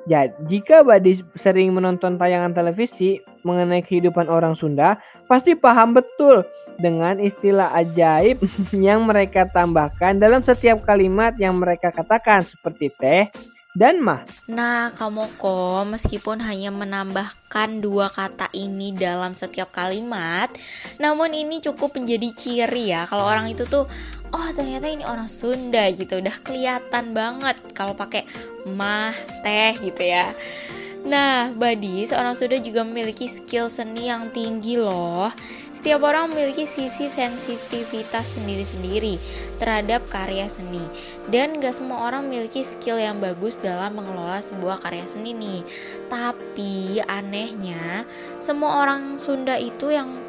Jadi, 0.10 0.36
jika 0.50 0.84
Badi 0.84 1.22
sering 1.40 1.72
menonton 1.72 2.20
tayangan 2.20 2.52
televisi 2.52 3.22
mengenai 3.48 3.86
kehidupan 3.86 4.28
orang 4.28 4.58
Sunda, 4.58 5.00
pasti 5.32 5.56
paham 5.56 5.96
betul 5.96 6.44
dengan 6.82 7.24
istilah 7.24 7.72
ajaib 7.78 8.42
yang 8.76 9.08
mereka 9.08 9.48
tambahkan 9.48 10.20
dalam 10.20 10.44
setiap 10.44 10.84
kalimat 10.84 11.40
yang 11.40 11.56
mereka 11.56 11.94
katakan 11.94 12.44
seperti 12.44 12.92
teh, 13.00 13.32
dan 13.80 14.04
mah. 14.04 14.28
Nah, 14.52 14.92
kamu 14.92 15.40
kok 15.40 15.88
meskipun 15.88 16.44
hanya 16.44 16.68
menambahkan 16.68 17.80
dua 17.80 18.12
kata 18.12 18.52
ini 18.52 18.92
dalam 18.92 19.40
setiap 19.40 19.72
kalimat, 19.72 20.52
namun 21.00 21.32
ini 21.32 21.64
cukup 21.64 21.96
menjadi 21.96 22.36
ciri 22.36 22.92
ya 22.92 23.08
kalau 23.08 23.24
orang 23.24 23.48
itu 23.48 23.64
tuh 23.64 23.88
oh 24.36 24.50
ternyata 24.52 24.92
ini 24.92 25.08
orang 25.08 25.32
Sunda 25.32 25.88
gitu, 25.96 26.20
udah 26.20 26.36
kelihatan 26.44 27.16
banget 27.16 27.56
kalau 27.72 27.96
pakai 27.96 28.28
mah, 28.68 29.16
teh 29.48 29.80
gitu 29.80 30.04
ya. 30.04 30.28
Nah, 31.08 31.56
Badi, 31.56 32.04
seorang 32.04 32.36
Sunda 32.36 32.60
juga 32.60 32.84
memiliki 32.84 33.32
skill 33.32 33.72
seni 33.72 34.12
yang 34.12 34.28
tinggi 34.36 34.76
loh. 34.76 35.32
Setiap 35.80 36.04
orang 36.04 36.36
memiliki 36.36 36.68
sisi 36.68 37.08
sensitivitas 37.08 38.36
sendiri-sendiri 38.36 39.16
terhadap 39.64 40.04
karya 40.12 40.44
seni 40.52 40.84
dan 41.32 41.56
gak 41.56 41.72
semua 41.72 42.04
orang 42.04 42.28
memiliki 42.28 42.68
skill 42.68 43.00
yang 43.00 43.24
bagus 43.24 43.56
dalam 43.56 43.96
mengelola 43.96 44.44
sebuah 44.44 44.84
karya 44.84 45.08
seni 45.08 45.32
nih. 45.32 45.64
Tapi 46.12 47.00
anehnya 47.08 48.04
semua 48.44 48.84
orang 48.84 49.16
Sunda 49.24 49.56
itu 49.56 49.88
yang 49.88 50.20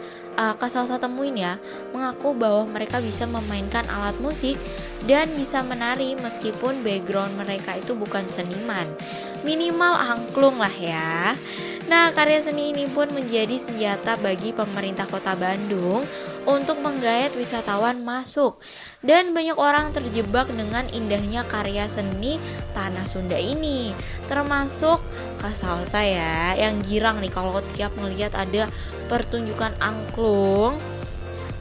uh, 0.40 0.54
Kak 0.56 0.72
Salsa 0.72 0.96
temuin 0.96 1.36
ya 1.36 1.60
mengaku 1.92 2.32
bahwa 2.32 2.64
mereka 2.64 2.96
bisa 3.04 3.28
memainkan 3.28 3.84
alat 3.92 4.16
musik 4.24 4.56
dan 5.04 5.28
bisa 5.36 5.60
menari 5.60 6.16
meskipun 6.16 6.80
background 6.80 7.36
mereka 7.36 7.76
itu 7.76 7.92
bukan 7.92 8.24
seniman. 8.32 8.88
Minimal 9.44 9.96
angklung 9.96 10.56
lah 10.60 10.72
ya. 10.72 11.36
Nah, 11.88 12.12
karya 12.14 12.38
seni 12.44 12.70
ini 12.70 12.86
pun 12.86 13.10
menjadi 13.10 13.56
senjata 13.56 14.14
bagi 14.20 14.54
pemerintah 14.54 15.08
Kota 15.10 15.34
Bandung 15.34 16.04
untuk 16.44 16.78
menggayat 16.78 17.34
wisatawan 17.34 18.04
masuk. 18.04 18.62
Dan 19.00 19.32
banyak 19.32 19.58
orang 19.58 19.90
terjebak 19.90 20.46
dengan 20.54 20.86
indahnya 20.92 21.42
karya 21.48 21.90
seni 21.90 22.36
tanah 22.76 23.08
Sunda 23.10 23.40
ini. 23.40 23.96
Termasuk 24.30 25.02
kasal 25.40 25.82
saya 25.88 26.54
yang 26.54 26.78
girang 26.84 27.18
nih 27.18 27.32
kalau 27.32 27.58
tiap 27.74 27.90
melihat 27.98 28.38
ada 28.38 28.68
pertunjukan 29.10 29.74
angklung 29.82 30.78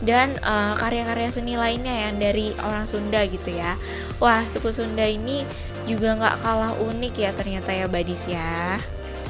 dan 0.06 0.38
karya 0.40 1.04
karya-karya 1.04 1.30
seni 1.34 1.58
lainnya 1.58 2.08
yang 2.08 2.22
dari 2.22 2.54
orang 2.62 2.86
Sunda 2.86 3.26
gitu 3.26 3.52
ya. 3.52 3.76
Wah, 4.22 4.46
suku 4.48 4.70
Sunda 4.72 5.04
ini 5.04 5.44
juga 5.90 6.14
nggak 6.16 6.46
kalah 6.46 6.78
unik 6.78 7.14
ya 7.18 7.34
ternyata 7.34 7.74
ya 7.74 7.90
Badis 7.90 8.24
ya. 8.30 8.78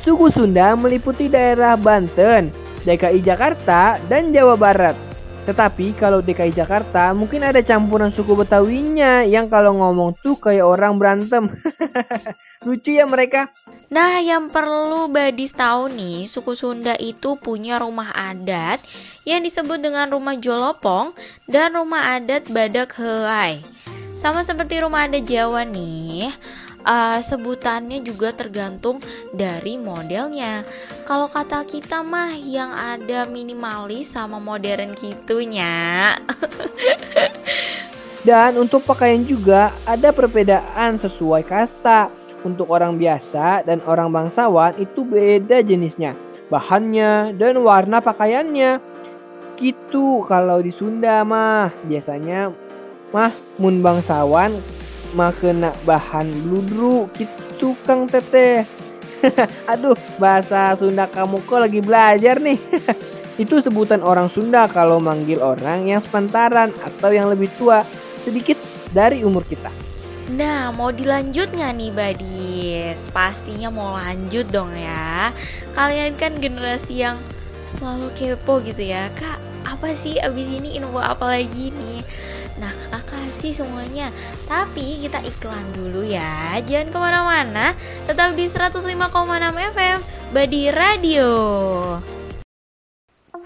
Suku 0.05 0.30
Sunda 0.30 0.76
meliputi 0.78 1.26
daerah 1.32 1.74
Banten, 1.80 2.53
DKI 2.86 3.24
Jakarta, 3.24 3.97
dan 4.05 4.30
Jawa 4.30 4.59
Barat. 4.59 4.93
Tetapi 5.50 5.97
kalau 5.97 6.22
DKI 6.22 6.54
Jakarta 6.54 7.10
mungkin 7.18 7.41
ada 7.41 7.58
campuran 7.66 8.14
suku 8.14 8.38
Betawinya 8.38 9.26
yang 9.26 9.50
kalau 9.50 9.74
ngomong 9.82 10.14
tuh 10.22 10.38
kayak 10.38 10.62
orang 10.62 10.93
berantem. 11.02 11.50
Lucu 12.70 12.93
ya 12.93 13.10
mereka. 13.10 13.50
Nah, 13.89 14.22
yang 14.22 14.54
perlu 14.54 15.10
Badis 15.10 15.58
tahu 15.58 15.89
nih, 15.89 16.30
suku 16.30 16.54
Sunda 16.54 16.93
itu 17.02 17.34
punya 17.41 17.82
rumah 17.82 18.14
adat 18.14 18.78
yang 19.26 19.41
disebut 19.41 19.82
dengan 19.82 20.06
rumah 20.14 20.38
Jolopong 20.38 21.18
dan 21.50 21.74
rumah 21.74 22.22
adat 22.22 22.45
Badak 22.54 22.93
Heai. 23.02 23.66
Sama 24.14 24.45
seperti 24.45 24.86
rumah 24.86 25.10
adat 25.10 25.26
Jawa 25.26 25.66
nih, 25.66 26.30
uh, 26.86 27.19
sebutannya 27.19 28.03
juga 28.03 28.32
tergantung 28.32 29.01
dari 29.34 29.80
modelnya. 29.80 30.63
Kalau 31.03 31.27
kata 31.27 31.65
kita 31.65 32.05
mah 32.05 32.38
yang 32.38 32.71
ada 32.71 33.25
minimalis 33.27 34.13
sama 34.13 34.38
modern 34.38 34.93
gitunya. 34.95 36.15
Dan 38.27 38.59
untuk 38.59 38.84
pakaian 38.84 39.23
juga 39.23 39.71
ada 39.88 40.11
perbedaan 40.11 40.99
sesuai 40.99 41.43
kasta. 41.47 42.11
Untuk 42.39 42.71
orang 42.71 42.95
biasa 42.95 43.67
dan 43.67 43.84
orang 43.84 44.15
bangsawan 44.15 44.71
itu 44.80 45.03
beda 45.03 45.59
jenisnya, 45.59 46.15
bahannya 46.47 47.36
dan 47.36 47.59
warna 47.59 47.99
pakaiannya. 47.99 48.80
Gitu 49.59 50.23
kalau 50.23 50.63
di 50.63 50.71
Sunda 50.71 51.27
mah 51.27 51.67
biasanya 51.84 52.55
mah 53.11 53.36
mun 53.59 53.84
bangsawan 53.84 54.55
makena 55.14 55.74
bahan 55.86 56.28
bludru 56.45 57.10
gitu 57.18 57.74
Kang 57.86 58.05
Teteh. 58.05 58.66
Aduh, 59.72 59.97
bahasa 60.16 60.76
Sunda 60.80 61.05
kamu 61.10 61.43
kok 61.43 61.60
lagi 61.60 61.80
belajar 61.84 62.39
nih. 62.39 62.60
Itu 63.43 63.64
sebutan 63.64 64.03
orang 64.03 64.28
Sunda 64.32 64.68
kalau 64.68 64.99
manggil 64.99 65.39
orang 65.39 65.88
yang 65.88 66.03
sepantaran 66.03 66.76
atau 66.84 67.12
yang 67.12 67.32
lebih 67.32 67.47
tua 67.55 67.84
sedikit 68.24 68.60
dari 68.91 69.24
umur 69.24 69.47
kita. 69.47 69.72
Nah, 70.30 70.70
mau 70.70 70.93
dilanjut 70.93 71.49
nggak 71.49 71.74
nih 71.74 71.91
Badis? 71.95 73.10
Pastinya 73.10 73.74
mau 73.74 73.97
lanjut 73.97 74.45
dong 74.53 74.70
ya. 74.78 75.34
Kalian 75.74 76.14
kan 76.22 76.38
generasi 76.38 77.01
yang 77.01 77.18
selalu 77.66 78.14
kepo 78.14 78.62
gitu 78.62 78.86
ya. 78.86 79.10
Kak, 79.18 79.41
apa 79.66 79.89
sih 79.97 80.22
abis 80.22 80.47
ini 80.53 80.78
info 80.78 81.01
apa 81.01 81.34
lagi 81.34 81.74
nih? 81.74 82.05
Nah 82.60 82.76
kakak 82.91 83.07
kasih 83.07 83.64
semuanya. 83.64 84.12
Tapi 84.45 84.99
kita 84.99 85.24
iklan 85.24 85.64
dulu 85.72 86.03
ya. 86.03 86.60
Jangan 86.68 86.88
ke 86.91 86.97
mana-mana. 86.99 87.72
Tetap 88.03 88.36
di 88.36 88.45
105,6 88.51 88.99
FM 89.72 89.97
Badi 90.36 90.64
Radio. 90.68 91.32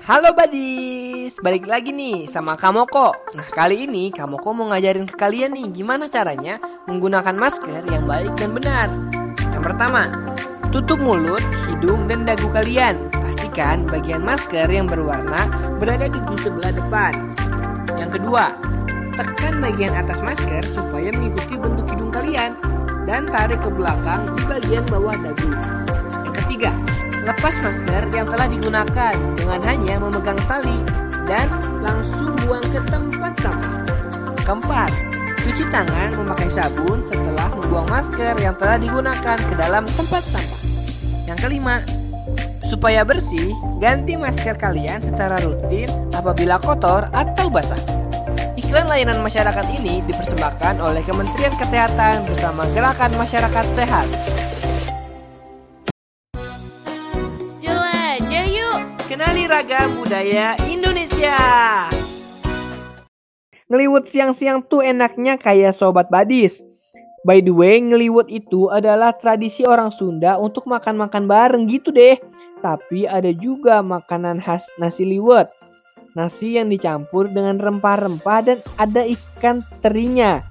Halo 0.03 0.36
Badis, 0.36 1.39
balik 1.39 1.64
lagi 1.64 1.95
nih 1.95 2.28
sama 2.28 2.59
Kamoko 2.59 3.16
Nah 3.39 3.47
kali 3.47 3.88
ini 3.88 4.11
Kamoko 4.11 4.51
mau 4.51 4.68
ngajarin 4.68 5.07
ke 5.07 5.16
kalian 5.16 5.55
nih 5.55 5.72
Gimana 5.80 6.11
caranya 6.11 6.59
menggunakan 6.91 7.32
masker 7.32 7.88
yang 7.88 8.03
baik 8.03 8.36
dan 8.36 8.51
benar. 8.51 8.91
Yang 9.55 9.64
pertama, 9.64 10.11
tutup 10.76 10.99
mulut, 10.99 11.39
hidung, 11.72 12.11
dan 12.11 12.28
dagu 12.28 12.51
kalian. 12.51 12.99
Pastikan 13.16 13.88
bagian 13.88 14.26
masker 14.26 14.68
yang 14.68 14.91
berwarna 14.91 15.47
berada 15.80 16.11
di 16.11 16.20
sebelah 16.36 16.76
depan. 16.76 17.14
Yang 17.95 18.20
kedua, 18.20 18.51
Tekan 19.14 19.61
bagian 19.61 19.93
atas 19.93 20.26
masker 20.26 20.66
supaya 20.66 21.14
mengikuti 21.14 21.53
bentuk 21.57 21.86
hidung 21.89 22.09
kalian. 22.09 22.57
dan 23.03 23.28
tarik 23.28 23.59
ke 23.59 23.68
belakang 23.68 24.32
di 24.32 24.43
bagian 24.47 24.84
bawah 24.88 25.11
dagu. 25.20 25.51
Yang 26.24 26.36
ketiga, 26.43 26.72
lepas 27.28 27.59
masker 27.59 28.07
yang 28.16 28.28
telah 28.32 28.47
digunakan 28.47 29.16
dengan 29.36 29.59
hanya 29.68 29.95
memegang 29.99 30.39
tali 30.47 30.80
dan 31.28 31.47
langsung 31.84 32.32
buang 32.43 32.64
ke 32.72 32.80
tempat 32.88 33.34
sampah. 33.43 33.84
Keempat, 34.43 34.91
cuci 35.43 35.64
tangan 35.72 36.16
memakai 36.20 36.47
sabun 36.47 37.03
setelah 37.07 37.47
membuang 37.55 37.88
masker 37.91 38.36
yang 38.39 38.55
telah 38.55 38.80
digunakan 38.80 39.38
ke 39.39 39.55
dalam 39.55 39.84
tempat 39.88 40.24
sampah. 40.24 40.61
Yang 41.28 41.39
kelima, 41.43 41.84
supaya 42.64 43.03
bersih, 43.03 43.55
ganti 43.80 44.16
masker 44.16 44.55
kalian 44.59 44.99
secara 45.03 45.39
rutin 45.43 45.88
apabila 46.11 46.59
kotor 46.59 47.07
atau 47.11 47.47
basah. 47.51 47.93
Iklan 48.74 48.89
layanan 48.89 49.21
masyarakat 49.21 49.69
ini 49.69 50.01
dipersembahkan 50.09 50.82
oleh 50.82 51.05
Kementerian 51.05 51.53
Kesehatan 51.61 52.26
bersama 52.26 52.65
Gerakan 52.74 53.13
Masyarakat 53.21 53.65
Sehat. 53.69 54.09
Jelajah 57.61 58.47
yuk! 58.49 58.82
Kenali 59.05 59.45
ragam 59.45 59.93
budaya 60.01 60.57
Indonesia. 60.65 61.38
Ngeliwut 63.69 64.09
siang-siang 64.09 64.65
tuh 64.65 64.82
enaknya 64.82 65.38
kayak 65.38 65.78
sobat 65.78 66.09
badis. 66.09 66.57
By 67.30 67.45
the 67.45 67.53
way, 67.53 67.78
ngeliwut 67.78 68.26
itu 68.34 68.74
adalah 68.74 69.13
tradisi 69.21 69.61
orang 69.69 69.93
Sunda 69.93 70.41
untuk 70.41 70.65
makan-makan 70.65 71.30
bareng 71.30 71.69
gitu 71.69 71.93
deh. 71.93 72.17
Tapi 72.65 73.05
ada 73.05 73.30
juga 73.38 73.86
makanan 73.86 74.41
khas 74.41 74.65
nasi 74.82 75.05
liwet. 75.05 75.53
Nasi 76.14 76.61
yang 76.61 76.70
dicampur 76.70 77.30
dengan 77.30 77.57
rempah-rempah 77.57 78.39
dan 78.45 78.57
ada 78.78 79.01
ikan 79.01 79.66
terinya. 79.82 80.45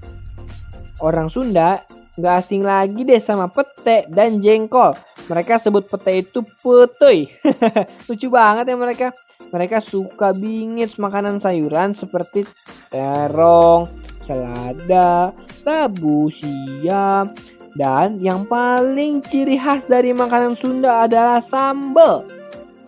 Orang 0.98 1.30
Sunda 1.30 1.82
nggak 2.18 2.34
asing 2.44 2.62
lagi 2.66 3.06
deh 3.06 3.22
sama 3.22 3.48
pete 3.48 4.10
dan 4.10 4.42
jengkol. 4.42 4.92
Mereka 5.30 5.62
sebut 5.62 5.86
pete 5.86 6.26
itu 6.26 6.42
petoi. 6.60 7.30
Lucu 8.10 8.26
banget 8.28 8.74
ya 8.74 8.76
mereka. 8.76 9.08
Mereka 9.52 9.84
suka 9.84 10.32
bingit 10.32 10.96
makanan 10.96 11.36
sayuran 11.38 11.92
seperti 11.92 12.48
terong, 12.88 13.92
selada, 14.24 15.30
tabu 15.60 16.32
siam, 16.32 17.28
dan 17.76 18.16
yang 18.20 18.48
paling 18.48 19.20
ciri 19.24 19.60
khas 19.60 19.84
dari 19.88 20.16
makanan 20.16 20.56
Sunda 20.56 21.04
adalah 21.04 21.40
sambal. 21.40 22.41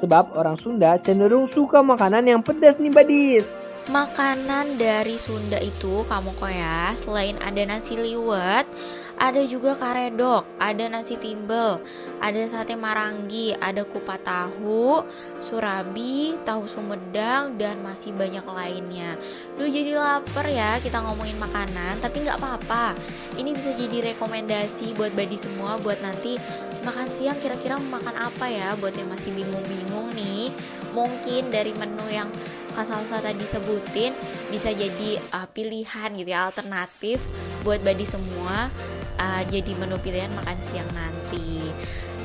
Sebab 0.05 0.37
orang 0.37 0.61
Sunda 0.61 1.01
cenderung 1.01 1.49
suka 1.49 1.81
makanan 1.81 2.29
yang 2.29 2.45
pedas 2.45 2.77
nih 2.77 2.93
badis. 2.93 3.49
Makanan 3.89 4.77
dari 4.77 5.17
Sunda 5.17 5.57
itu 5.65 6.05
kamu 6.05 6.37
kok 6.37 6.53
ya, 6.53 6.93
selain 6.93 7.41
ada 7.41 7.65
nasi 7.65 7.97
liwet, 7.97 8.69
ada 9.15 9.41
juga 9.47 9.79
karedok, 9.79 10.45
ada 10.59 10.85
nasi 10.91 11.15
timbel, 11.17 11.79
ada 12.19 12.43
sate 12.51 12.75
marangi, 12.75 13.55
ada 13.57 13.87
kupat 13.87 14.27
tahu, 14.27 15.07
surabi, 15.39 16.35
tahu 16.43 16.67
sumedang, 16.67 17.55
dan 17.55 17.81
masih 17.81 18.11
banyak 18.13 18.45
lainnya. 18.45 19.17
Duh 19.55 19.71
jadi 19.71 19.97
lapar 19.97 20.47
ya 20.51 20.77
kita 20.83 21.01
ngomongin 21.01 21.39
makanan, 21.39 22.03
tapi 22.03 22.27
nggak 22.27 22.39
apa-apa. 22.39 22.99
Ini 23.39 23.51
bisa 23.55 23.73
jadi 23.75 24.15
rekomendasi 24.15 24.99
buat 24.99 25.15
badi 25.15 25.39
semua 25.39 25.79
buat 25.81 25.99
nanti 26.03 26.37
makan 26.85 27.09
siang 27.09 27.39
kira-kira 27.41 27.81
makan 27.81 28.15
apa 28.19 28.47
ya 28.51 28.77
buat 28.79 28.93
yang 28.95 29.09
masih 29.09 29.33
bingung-bingung 29.33 30.13
nih. 30.13 30.51
Mungkin 30.95 31.51
dari 31.51 31.75
menu 31.75 32.07
yang 32.11 32.31
Kak 32.75 32.87
Salsa 32.87 33.23
tadi 33.23 33.47
sebutin 33.47 34.11
bisa 34.51 34.75
jadi 34.75 35.23
uh, 35.31 35.47
pilihan 35.47 36.11
gitu 36.19 36.31
ya 36.31 36.51
alternatif 36.51 37.23
buat 37.63 37.79
badi 37.87 38.03
semua 38.03 38.67
uh, 39.19 39.43
jadi 39.47 39.73
menu 39.77 39.99
pilihan 40.01 40.33
makan 40.33 40.59
siang 40.63 40.89
nanti. 40.95 41.71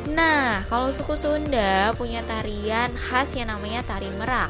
Nah, 0.09 0.63
kalau 0.71 0.89
suku 0.89 1.13
Sunda 1.19 1.93
punya 1.93 2.23
tarian 2.23 2.89
khas 2.95 3.35
yang 3.35 3.51
namanya 3.51 3.83
tari 3.83 4.07
merak 4.15 4.49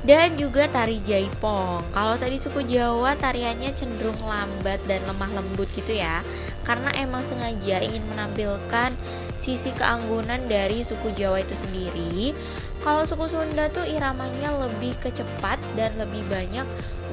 dan 0.00 0.32
juga 0.40 0.64
tari 0.70 0.96
jaipong. 1.04 1.84
Kalau 1.92 2.16
tadi 2.16 2.40
suku 2.40 2.64
Jawa 2.64 3.12
tariannya 3.20 3.68
cenderung 3.76 4.16
lambat 4.24 4.80
dan 4.88 5.04
lemah 5.04 5.30
lembut 5.36 5.68
gitu 5.76 5.92
ya. 5.92 6.24
Karena 6.64 6.88
emang 6.96 7.20
sengaja 7.20 7.84
ingin 7.84 8.04
menampilkan 8.08 8.96
sisi 9.36 9.72
keanggunan 9.76 10.40
dari 10.48 10.80
suku 10.80 11.12
Jawa 11.12 11.44
itu 11.44 11.52
sendiri. 11.52 12.32
Kalau 12.80 13.04
suku 13.04 13.28
Sunda 13.28 13.68
tuh 13.68 13.84
iramanya 13.84 14.56
lebih 14.56 14.96
kecepat 15.04 15.60
dan 15.76 15.92
lebih 16.00 16.24
banyak 16.32 16.64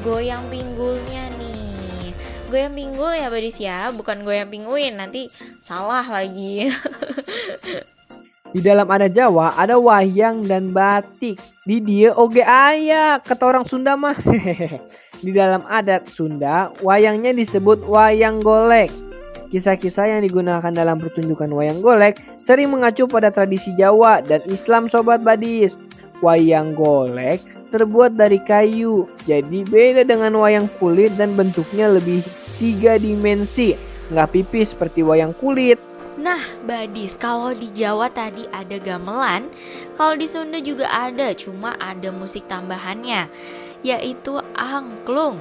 goyang 0.06 0.48
pinggulnya 0.48 1.28
nih. 1.36 1.57
Goyang 2.48 2.80
pinggul 2.80 3.12
ya 3.12 3.28
Badis 3.28 3.60
ya, 3.60 3.92
bukan 3.92 4.24
goyang 4.24 4.48
pinguin, 4.48 4.96
nanti 4.96 5.28
salah 5.60 6.08
lagi. 6.08 6.72
Di 8.56 8.64
dalam 8.64 8.88
ada 8.88 9.12
Jawa, 9.12 9.52
ada 9.60 9.76
wayang 9.76 10.48
dan 10.48 10.72
batik. 10.72 11.36
Di 11.68 11.84
dia 11.84 12.16
oge 12.16 12.40
ayah, 12.48 13.20
kata 13.20 13.44
orang 13.44 13.68
Sunda 13.68 14.00
mah. 14.00 14.16
Di 15.26 15.36
dalam 15.36 15.60
adat 15.68 16.08
Sunda, 16.08 16.72
wayangnya 16.80 17.36
disebut 17.36 17.84
wayang 17.84 18.40
golek. 18.40 18.96
Kisah-kisah 19.52 20.08
yang 20.16 20.22
digunakan 20.24 20.72
dalam 20.72 21.04
pertunjukan 21.04 21.52
wayang 21.52 21.84
golek 21.84 22.24
sering 22.48 22.72
mengacu 22.72 23.12
pada 23.12 23.28
tradisi 23.28 23.76
Jawa 23.76 24.24
dan 24.24 24.40
Islam 24.48 24.88
sobat 24.88 25.20
badis. 25.20 25.76
Wayang 26.24 26.80
golek 26.80 27.44
terbuat 27.72 28.16
dari 28.16 28.40
kayu, 28.40 29.12
jadi 29.28 29.60
beda 29.68 30.08
dengan 30.08 30.40
wayang 30.40 30.72
kulit 30.80 31.12
dan 31.20 31.36
bentuknya 31.36 31.92
lebih 31.92 32.24
tiga 32.58 32.98
dimensi. 32.98 33.78
Nggak 34.08 34.30
pipis 34.34 34.72
seperti 34.72 35.04
wayang 35.04 35.36
kulit. 35.36 35.80
Nah, 36.18 36.42
Badis, 36.66 37.14
kalau 37.14 37.54
di 37.54 37.70
Jawa 37.70 38.10
tadi 38.10 38.50
ada 38.50 38.82
gamelan, 38.82 39.54
kalau 39.94 40.18
di 40.18 40.26
Sunda 40.26 40.58
juga 40.58 40.90
ada, 40.90 41.30
cuma 41.38 41.78
ada 41.78 42.10
musik 42.10 42.50
tambahannya, 42.50 43.30
yaitu 43.86 44.42
angklung. 44.58 45.38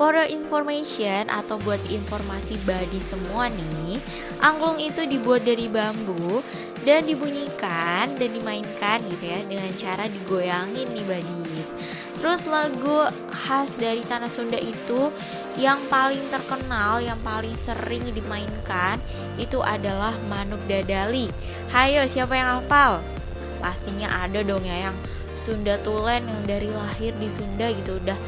For 0.00 0.16
information 0.16 1.28
atau 1.28 1.60
buat 1.60 1.76
informasi 1.92 2.56
badi 2.64 2.96
semua 3.04 3.52
nih, 3.52 4.00
angklung 4.40 4.80
itu 4.80 5.04
dibuat 5.04 5.44
dari 5.44 5.68
bambu 5.68 6.40
dan 6.88 7.04
dibunyikan 7.04 8.08
dan 8.16 8.30
dimainkan 8.32 8.96
gitu 9.12 9.28
ya 9.28 9.44
dengan 9.44 9.68
cara 9.76 10.08
digoyangin 10.08 10.88
nih 10.88 11.04
badis. 11.04 11.76
Terus 12.20 12.44
lagu 12.44 13.08
khas 13.32 13.80
dari 13.80 14.04
tanah 14.04 14.28
Sunda 14.28 14.60
itu 14.60 15.08
yang 15.56 15.80
paling 15.88 16.20
terkenal, 16.28 17.00
yang 17.00 17.16
paling 17.24 17.56
sering 17.56 18.04
dimainkan 18.12 19.00
itu 19.40 19.56
adalah 19.64 20.12
Manuk 20.28 20.60
Dadali. 20.68 21.32
Hayo 21.72 22.04
siapa 22.04 22.36
yang 22.36 22.60
hafal? 22.60 23.00
Pastinya 23.64 24.28
ada 24.28 24.44
dong 24.44 24.68
ya 24.68 24.92
yang 24.92 24.96
Sunda 25.32 25.80
Tulen 25.80 26.28
yang 26.28 26.42
dari 26.44 26.68
lahir 26.68 27.16
di 27.16 27.32
Sunda 27.32 27.72
gitu 27.72 27.96
udah 27.96 28.18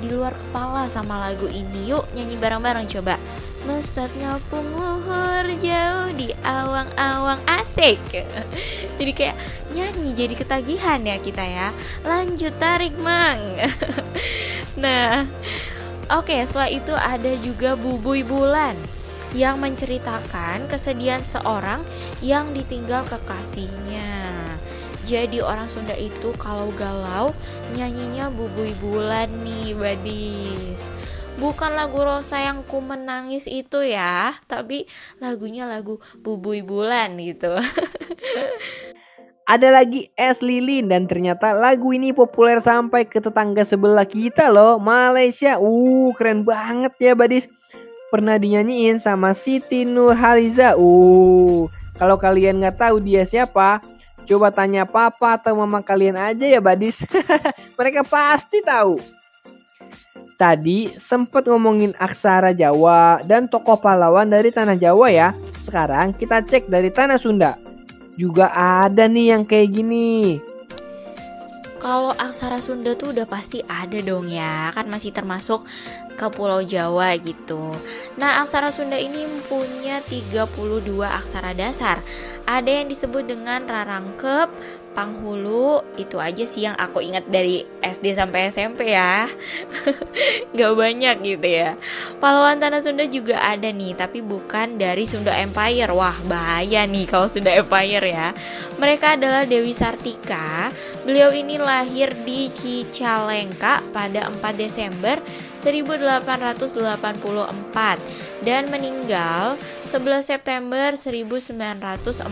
di 0.00 0.08
luar 0.08 0.32
kepala 0.32 0.88
sama 0.88 1.20
lagu 1.20 1.46
ini. 1.46 1.92
Yuk 1.92 2.08
nyanyi 2.16 2.40
bareng-bareng 2.40 2.88
coba. 2.88 3.20
Mesat 3.68 4.08
ngapung 4.16 4.64
luhur 4.72 5.44
jauh 5.60 6.10
di 6.16 6.32
awang-awang. 6.40 7.38
Asik. 7.44 8.00
Jadi 8.98 9.12
kayak 9.12 9.36
nyanyi 9.70 10.16
jadi 10.16 10.34
ketagihan 10.34 11.00
ya 11.04 11.16
kita 11.20 11.44
ya. 11.44 11.68
Lanjut 12.02 12.56
tarik 12.58 12.96
mang. 12.98 13.38
Nah 14.80 15.26
Oke 16.10 16.42
setelah 16.42 16.70
itu 16.70 16.94
ada 16.94 17.32
juga 17.38 17.78
Bubui 17.78 18.26
Bulan 18.26 18.74
Yang 19.30 19.56
menceritakan 19.62 20.66
kesedihan 20.66 21.22
seorang 21.22 21.82
yang 22.18 22.50
ditinggal 22.50 23.06
kekasihnya 23.06 24.19
jadi 25.10 25.42
orang 25.42 25.66
Sunda 25.66 25.98
itu 25.98 26.30
kalau 26.38 26.70
galau 26.78 27.34
nyanyinya 27.74 28.30
bubui 28.30 28.70
bulan 28.78 29.26
nih 29.42 29.74
badis. 29.74 30.86
Bukan 31.42 31.74
lagu 31.74 31.98
Rosa 32.06 32.38
yang 32.38 32.62
ku 32.68 32.84
menangis 32.84 33.48
itu 33.48 33.80
ya 33.80 34.36
Tapi 34.44 34.84
lagunya 35.18 35.66
lagu 35.66 35.98
bubui 36.22 36.62
bulan 36.62 37.18
gitu. 37.18 37.58
Ada 39.50 39.82
lagi 39.82 40.14
es 40.14 40.38
lilin 40.38 40.86
dan 40.86 41.10
ternyata 41.10 41.58
lagu 41.58 41.90
ini 41.90 42.14
populer 42.14 42.62
sampai 42.62 43.10
ke 43.10 43.18
tetangga 43.18 43.66
sebelah 43.66 44.06
kita 44.06 44.46
loh 44.46 44.78
Malaysia. 44.78 45.58
Uh 45.58 46.14
keren 46.14 46.46
banget 46.46 46.94
ya 47.02 47.18
badis. 47.18 47.50
Pernah 48.14 48.38
dinyanyiin 48.38 49.02
sama 49.02 49.34
Siti 49.34 49.82
Nurhaliza. 49.82 50.78
Uh 50.78 51.66
kalau 51.98 52.14
kalian 52.14 52.62
nggak 52.62 52.78
tahu 52.78 53.02
dia 53.02 53.26
siapa 53.26 53.82
Coba 54.30 54.54
tanya 54.54 54.86
papa 54.86 55.34
atau 55.34 55.58
mama 55.58 55.82
kalian 55.82 56.14
aja 56.14 56.46
ya 56.46 56.62
badis. 56.62 57.02
Mereka 57.78 58.06
pasti 58.06 58.62
tahu. 58.62 58.94
Tadi 60.38 60.86
sempat 61.02 61.50
ngomongin 61.50 61.98
aksara 61.98 62.54
Jawa 62.54 63.26
dan 63.26 63.50
tokoh 63.50 63.74
pahlawan 63.82 64.30
dari 64.30 64.54
tanah 64.54 64.78
Jawa 64.78 65.10
ya. 65.10 65.28
Sekarang 65.66 66.14
kita 66.14 66.46
cek 66.46 66.70
dari 66.70 66.94
tanah 66.94 67.18
Sunda. 67.18 67.58
Juga 68.14 68.54
ada 68.54 69.10
nih 69.10 69.34
yang 69.34 69.42
kayak 69.42 69.74
gini. 69.74 70.38
Kalau 71.82 72.14
aksara 72.14 72.62
Sunda 72.62 72.94
tuh 72.94 73.10
udah 73.10 73.26
pasti 73.26 73.66
ada 73.66 73.98
dong 73.98 74.30
ya, 74.30 74.70
kan 74.70 74.86
masih 74.86 75.10
termasuk 75.10 75.66
ke 76.20 76.28
Pulau 76.28 76.60
Jawa 76.60 77.16
gitu. 77.16 77.72
Nah, 78.20 78.44
aksara 78.44 78.68
Sunda 78.68 79.00
ini 79.00 79.24
punya 79.48 80.04
32 80.04 80.44
aksara 81.08 81.56
dasar. 81.56 82.04
Ada 82.44 82.84
yang 82.84 82.92
disebut 82.92 83.24
dengan 83.24 83.64
rarangkep, 83.64 84.52
panghulu, 84.92 85.80
itu 85.96 86.20
aja 86.20 86.44
sih 86.44 86.68
yang 86.68 86.76
aku 86.76 87.00
ingat 87.00 87.30
dari 87.30 87.64
SD 87.80 88.12
sampai 88.12 88.52
SMP 88.52 88.92
ya. 88.92 89.24
Gak 90.58 90.72
banyak 90.76 91.16
gitu 91.24 91.48
ya. 91.48 91.80
Pahlawan 92.20 92.60
Tanah 92.60 92.84
Sunda 92.84 93.08
juga 93.08 93.40
ada 93.40 93.70
nih, 93.72 93.96
tapi 93.96 94.20
bukan 94.20 94.76
dari 94.76 95.08
Sunda 95.08 95.32
Empire. 95.40 95.88
Wah, 95.94 96.20
bahaya 96.28 96.84
nih 96.84 97.08
kalau 97.08 97.30
Sunda 97.30 97.54
Empire 97.54 98.04
ya. 98.04 98.36
Mereka 98.76 99.16
adalah 99.16 99.48
Dewi 99.48 99.72
Sartika. 99.72 100.68
Beliau 101.10 101.34
ini 101.34 101.58
lahir 101.58 102.14
di 102.22 102.46
Cicalengka 102.54 103.82
pada 103.90 104.30
4 104.30 104.54
Desember 104.54 105.18
1884 105.58 106.70
dan 108.46 108.70
meninggal 108.70 109.58
11 109.90 110.22
September 110.22 110.94
1947 110.94 112.22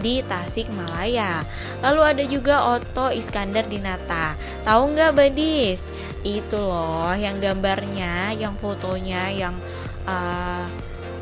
di 0.00 0.24
Tasikmalaya. 0.24 1.44
Lalu 1.84 2.00
ada 2.00 2.24
juga 2.24 2.64
Otto 2.64 3.12
Iskandar 3.12 3.68
Dinata. 3.68 4.32
Tahu 4.64 4.96
nggak 4.96 5.12
Badis? 5.12 5.84
Itu 6.24 6.56
loh 6.56 7.12
yang 7.12 7.44
gambarnya, 7.44 8.40
yang 8.40 8.56
fotonya, 8.56 9.28
yang 9.28 9.52
uh, 10.08 10.64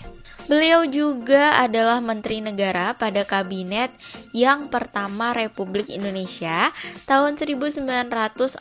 Beliau 0.44 0.84
juga 0.84 1.56
adalah 1.56 2.04
Menteri 2.04 2.44
Negara 2.44 2.92
pada 3.00 3.24
Kabinet 3.24 3.96
yang 4.36 4.68
pertama 4.68 5.32
Republik 5.32 5.88
Indonesia 5.88 6.68
tahun 7.08 7.40
1945. 7.40 8.60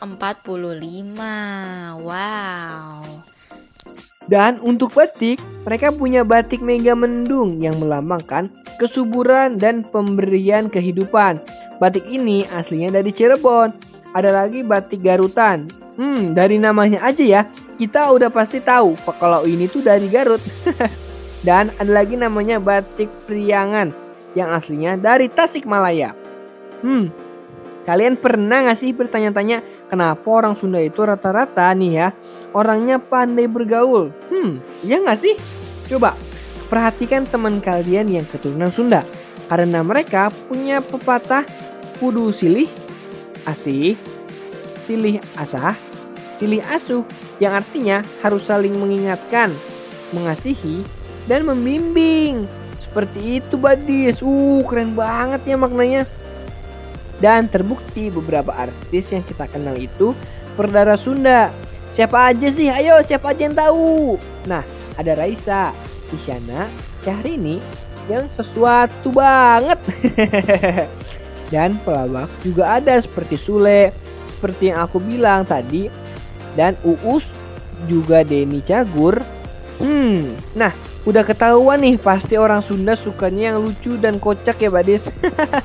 Wow. 1.99 3.32
Dan 4.31 4.59
untuk 4.63 4.95
batik, 4.95 5.39
mereka 5.67 5.91
punya 5.91 6.23
batik 6.23 6.63
mega 6.63 6.95
mendung 6.95 7.59
yang 7.59 7.75
melambangkan 7.79 8.47
kesuburan 8.79 9.59
dan 9.59 9.83
pemberian 9.83 10.71
kehidupan. 10.71 11.43
Batik 11.79 12.07
ini 12.07 12.47
aslinya 12.55 12.99
dari 12.99 13.11
Cirebon. 13.11 13.75
Ada 14.13 14.31
lagi 14.31 14.63
batik 14.63 15.03
Garutan. 15.03 15.67
Hmm, 15.99 16.33
dari 16.33 16.57
namanya 16.57 17.03
aja 17.05 17.21
ya, 17.21 17.41
kita 17.77 18.09
udah 18.13 18.31
pasti 18.31 18.63
tahu 18.63 18.95
kalau 19.19 19.43
ini 19.45 19.67
tuh 19.67 19.83
dari 19.83 20.07
Garut. 20.07 20.41
dan 21.47 21.69
ada 21.77 21.91
lagi 21.91 22.15
namanya 22.15 22.57
batik 22.57 23.11
Priangan 23.27 23.91
yang 24.33 24.49
aslinya 24.55 24.97
dari 24.97 25.27
Tasikmalaya. 25.29 26.15
Hmm, 26.81 27.11
kalian 27.85 28.15
pernah 28.17 28.71
gak 28.71 28.79
sih 28.79 28.95
bertanya-tanya 28.95 29.61
kenapa 29.91 30.25
orang 30.27 30.55
Sunda 30.57 30.79
itu 30.81 31.03
rata-rata 31.03 31.69
nih 31.75 31.91
ya 31.93 32.07
orangnya 32.53 33.01
pandai 33.01 33.49
bergaul. 33.49 34.13
Hmm, 34.29 34.61
ya 34.85 35.01
nggak 35.01 35.19
sih? 35.19 35.35
Coba 35.89 36.15
perhatikan 36.71 37.27
teman 37.27 37.59
kalian 37.59 38.07
yang 38.09 38.25
keturunan 38.25 38.71
Sunda. 38.71 39.01
Karena 39.51 39.83
mereka 39.83 40.31
punya 40.49 40.79
pepatah 40.79 41.43
kudu 41.99 42.31
silih 42.33 42.65
asih, 43.43 43.93
silih 44.87 45.19
asah, 45.37 45.75
silih 46.39 46.63
asuh 46.71 47.03
yang 47.43 47.59
artinya 47.59 48.01
harus 48.23 48.47
saling 48.47 48.73
mengingatkan, 48.79 49.51
mengasihi, 50.15 50.81
dan 51.27 51.43
membimbing. 51.43 52.47
Seperti 52.81 53.41
itu 53.41 53.57
Badis. 53.57 54.21
Uh, 54.21 54.61
keren 54.69 54.93
banget 54.93 55.41
ya 55.43 55.57
maknanya. 55.59 56.03
Dan 57.19 57.47
terbukti 57.47 58.11
beberapa 58.11 58.51
artis 58.51 59.13
yang 59.13 59.23
kita 59.23 59.47
kenal 59.47 59.77
itu 59.79 60.11
berdarah 60.53 60.99
Sunda 60.99 61.49
Siapa 61.93 62.33
aja 62.33 62.49
sih? 62.49 62.73
Ayo, 62.73 62.97
siapa 63.05 63.37
aja 63.37 63.45
yang 63.45 63.53
tahu? 63.53 64.17
Nah, 64.49 64.65
ada 64.97 65.13
Raisa, 65.13 65.69
Isyana, 66.09 66.65
Syahrini 67.05 67.61
yang 68.09 68.25
sesuatu 68.33 69.13
banget. 69.13 69.77
dan 71.53 71.77
pelawak 71.85 72.33
juga 72.41 72.81
ada 72.81 72.97
seperti 72.97 73.37
Sule, 73.37 73.93
seperti 74.33 74.73
yang 74.73 74.89
aku 74.89 74.97
bilang 74.97 75.45
tadi. 75.45 75.93
Dan 76.57 76.73
Uus 76.81 77.29
juga 77.85 78.25
Denny 78.25 78.65
Cagur. 78.65 79.21
Hmm, 79.77 80.33
nah 80.57 80.73
udah 81.05 81.21
ketahuan 81.21 81.81
nih 81.81 81.97
pasti 82.01 82.41
orang 82.41 82.65
Sunda 82.65 82.97
sukanya 82.97 83.53
yang 83.53 83.69
lucu 83.69 84.01
dan 84.01 84.17
kocak 84.17 84.57
ya 84.57 84.73
Badis. 84.73 85.05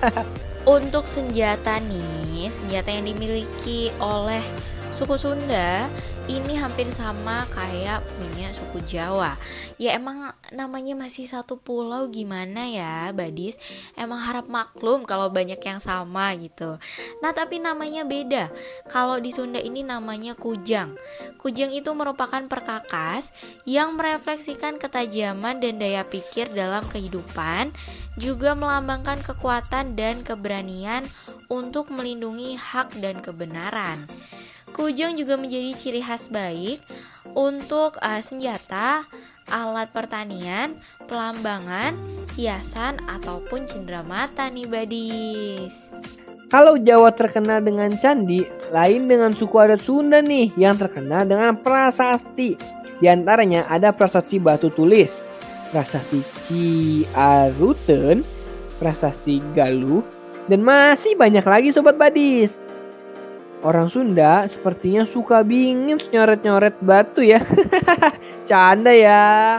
Untuk 0.77 1.09
senjata 1.09 1.81
nih, 1.89 2.53
senjata 2.53 2.93
yang 2.93 3.09
dimiliki 3.09 3.89
oleh 3.97 4.45
suku 4.89 5.21
Sunda 5.21 5.85
ini 6.29 6.61
hampir 6.61 6.89
sama 6.93 7.49
kayak 7.53 8.05
punya 8.17 8.53
suku 8.53 8.85
Jawa. 8.85 9.37
Ya 9.81 9.97
emang 9.97 10.29
namanya 10.53 10.93
masih 10.93 11.25
satu 11.25 11.57
pulau 11.57 12.09
gimana 12.13 12.69
ya, 12.69 13.09
Badis? 13.17 13.57
Emang 13.97 14.21
harap 14.21 14.45
maklum 14.49 15.09
kalau 15.09 15.33
banyak 15.33 15.57
yang 15.61 15.81
sama 15.81 16.37
gitu. 16.37 16.77
Nah, 17.25 17.33
tapi 17.33 17.61
namanya 17.61 18.05
beda. 18.05 18.53
Kalau 18.93 19.17
di 19.17 19.33
Sunda 19.33 19.57
ini 19.57 19.81
namanya 19.81 20.37
kujang. 20.37 21.01
Kujang 21.41 21.73
itu 21.73 21.89
merupakan 21.97 22.45
perkakas 22.45 23.33
yang 23.65 23.97
merefleksikan 23.97 24.77
ketajaman 24.77 25.65
dan 25.65 25.81
daya 25.81 26.05
pikir 26.05 26.53
dalam 26.53 26.85
kehidupan, 26.93 27.73
juga 28.21 28.53
melambangkan 28.53 29.25
kekuatan 29.25 29.97
dan 29.97 30.21
keberanian 30.21 31.09
untuk 31.49 31.89
melindungi 31.89 32.61
hak 32.61 33.01
dan 33.01 33.25
kebenaran. 33.25 34.05
Kujang 34.73 35.19
juga 35.19 35.35
menjadi 35.35 35.75
ciri 35.75 36.01
khas 36.05 36.31
baik 36.31 36.81
untuk 37.37 37.99
uh, 38.01 38.23
senjata, 38.23 39.05
alat 39.49 39.91
pertanian, 39.93 40.77
pelambangan, 41.09 41.97
hiasan 42.37 43.01
ataupun 43.09 43.67
mata 44.07 44.47
nih 44.53 44.69
badis. 44.69 45.91
Kalau 46.49 46.81
Jawa 46.81 47.13
terkenal 47.13 47.61
dengan 47.61 47.93
candi, 48.01 48.41
lain 48.73 49.05
dengan 49.05 49.37
suku 49.37 49.53
adat 49.61 49.85
Sunda 49.85 50.25
nih 50.25 50.49
yang 50.57 50.81
terkenal 50.81 51.29
dengan 51.29 51.61
prasasti. 51.61 52.57
Di 52.99 53.07
antaranya 53.07 53.69
ada 53.69 53.93
prasasti 53.93 54.41
batu 54.41 54.73
tulis, 54.73 55.13
prasasti 55.69 56.25
Ciaruten, 56.49 58.25
prasasti 58.81 59.45
Galuh, 59.53 60.01
dan 60.49 60.65
masih 60.65 61.21
banyak 61.21 61.45
lagi 61.45 61.69
sobat 61.69 62.01
badis. 62.01 62.49
Orang 63.59 63.91
Sunda 63.91 64.47
sepertinya 64.47 65.03
suka 65.03 65.43
bingin 65.43 65.99
nyoret-nyoret 65.99 66.79
batu 66.79 67.27
ya. 67.27 67.43
Canda 68.49 68.95
ya. 68.95 69.59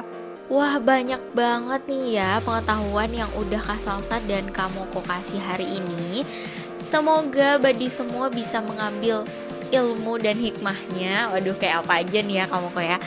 Wah 0.49 0.81
banyak 0.81 1.21
banget 1.37 1.81
nih 1.85 2.17
ya 2.17 2.41
pengetahuan 2.41 3.11
yang 3.13 3.29
udah 3.37 3.61
Kak 3.61 3.77
Salsa 3.77 4.17
dan 4.25 4.49
kamu 4.49 4.87
kok 4.89 5.05
kasih 5.05 5.37
hari 5.45 5.77
ini. 5.77 6.25
Semoga 6.81 7.61
badi 7.61 7.85
semua 7.91 8.31
bisa 8.33 8.63
mengambil 8.63 9.27
ilmu 9.69 10.17
dan 10.17 10.39
hikmahnya. 10.39 11.29
Waduh 11.35 11.53
kayak 11.53 11.85
apa 11.85 12.01
aja 12.01 12.19
nih 12.25 12.35
ya 12.41 12.45
kamu 12.49 12.67
kok 12.71 12.81
ya. 12.81 12.97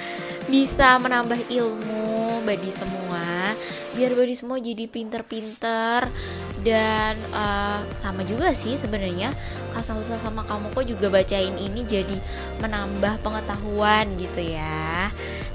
Bisa 0.46 1.00
menambah 1.02 1.40
ilmu 1.50 2.46
badi 2.46 2.70
semua. 2.70 3.56
Biar 3.92 4.16
badi 4.16 4.32
semua 4.32 4.56
jadi 4.56 4.88
pinter-pinter 4.88 6.08
dan 6.62 7.14
uh, 7.34 7.82
sama 7.92 8.22
juga 8.24 8.54
sih 8.54 8.78
sebenarnya. 8.78 9.34
Kak 9.74 9.84
sama 9.84 10.44
kamu 10.46 10.72
kok 10.72 10.84
juga 10.86 11.06
bacain 11.10 11.56
ini 11.58 11.82
jadi 11.84 12.16
menambah 12.62 13.20
pengetahuan 13.20 14.06
gitu 14.16 14.40
ya. 14.40 15.10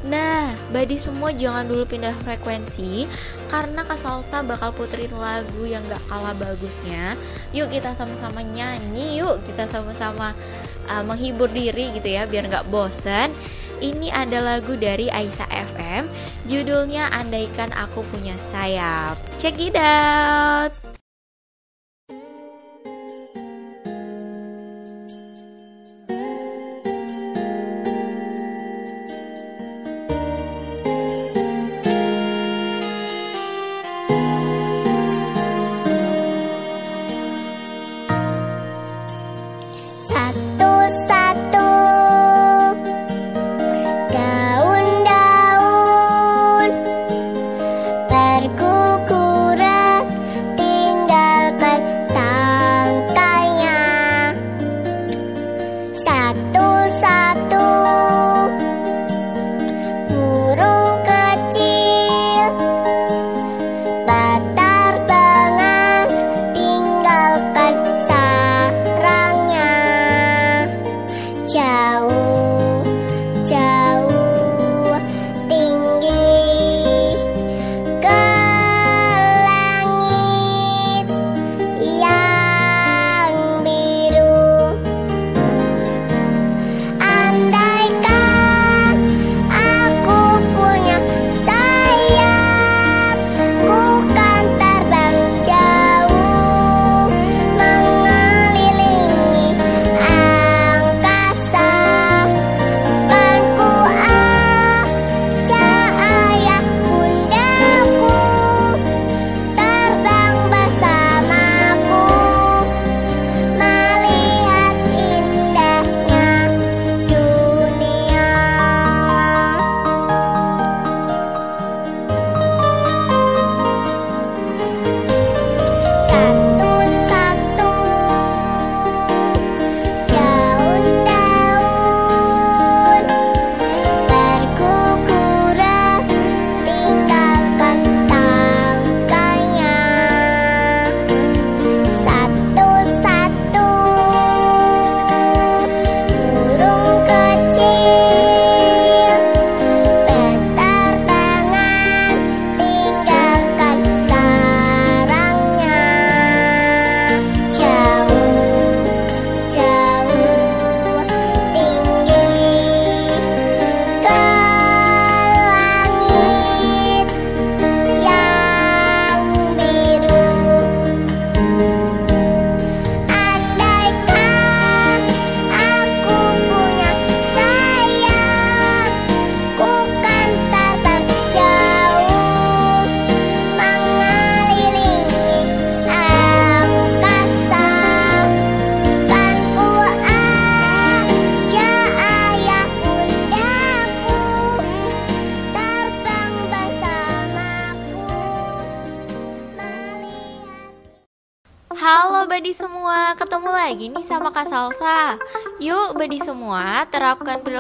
Nah, 0.06 0.54
badi 0.70 0.96
semua 1.02 1.34
jangan 1.34 1.66
dulu 1.66 1.90
pindah 1.90 2.14
frekuensi 2.22 3.10
Karena 3.50 3.82
Kak 3.82 3.98
Salsa 3.98 4.46
bakal 4.46 4.70
puterin 4.78 5.10
lagu 5.18 5.66
yang 5.66 5.82
gak 5.90 6.06
kalah 6.06 6.38
bagusnya. 6.38 7.18
Yuk 7.50 7.74
kita 7.74 7.98
sama-sama 7.98 8.46
nyanyi 8.46 9.18
Yuk 9.18 9.42
kita 9.42 9.66
sama-sama 9.66 10.38
uh, 10.94 11.02
menghibur 11.02 11.50
diri 11.50 11.90
gitu 11.98 12.14
ya 12.14 12.30
Biar 12.30 12.46
gak 12.46 12.70
bosen 12.70 13.34
ini 13.84 14.10
ada 14.10 14.40
lagu 14.40 14.74
dari 14.80 15.12
Aisyah 15.12 15.50
FM 15.76 16.04
Judulnya 16.48 17.12
Andaikan 17.12 17.76
Aku 17.76 18.08
Punya 18.08 18.40
Sayap. 18.40 19.20
Check 19.36 19.60
it 19.60 19.76
out 19.76 20.87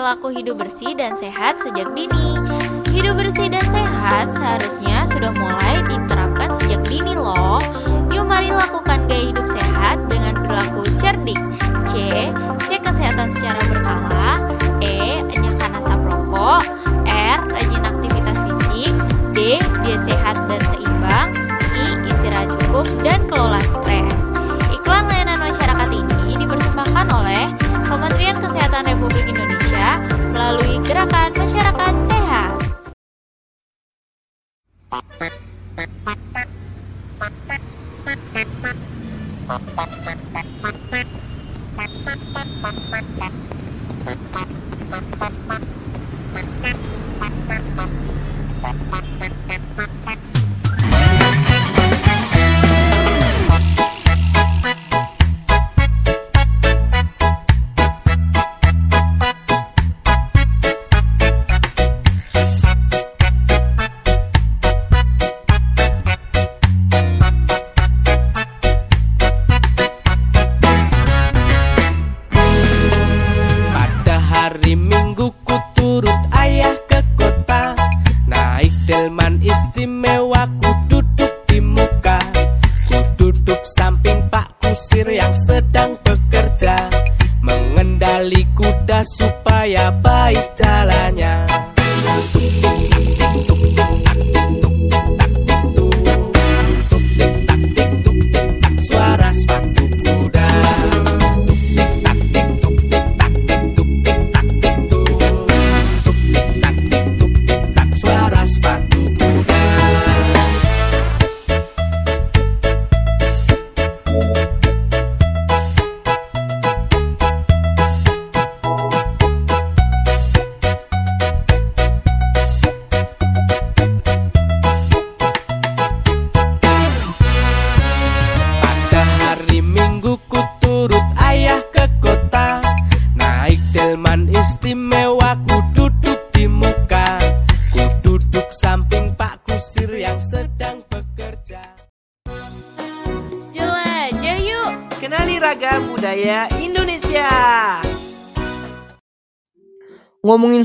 perilaku 0.07 0.31
hidup 0.39 0.63
bersih 0.63 0.95
dan 0.95 1.19
sehat 1.19 1.59
sejak 1.59 1.91
dini 1.91 2.39
Hidup 2.95 3.19
bersih 3.19 3.51
dan 3.51 3.59
sehat 3.67 4.31
seharusnya 4.31 5.03
sudah 5.03 5.35
mulai 5.35 5.83
diterapkan 5.83 6.47
sejak 6.55 6.79
dini 6.87 7.11
loh 7.11 7.59
Yuk 8.15 8.23
mari 8.23 8.47
lakukan 8.47 9.03
gaya 9.11 9.35
hidup 9.35 9.43
sehat 9.51 10.07
dengan 10.07 10.39
perilaku 10.39 10.87
cerdik 10.95 11.35
C. 11.91 12.07
Cek 12.71 12.87
kesehatan 12.87 13.27
secara 13.35 13.59
berkala 13.67 14.47
E. 14.79 15.27
Enyahkan 15.27 15.75
asap 15.75 15.99
rokok 16.07 16.63
Pada 41.77 42.17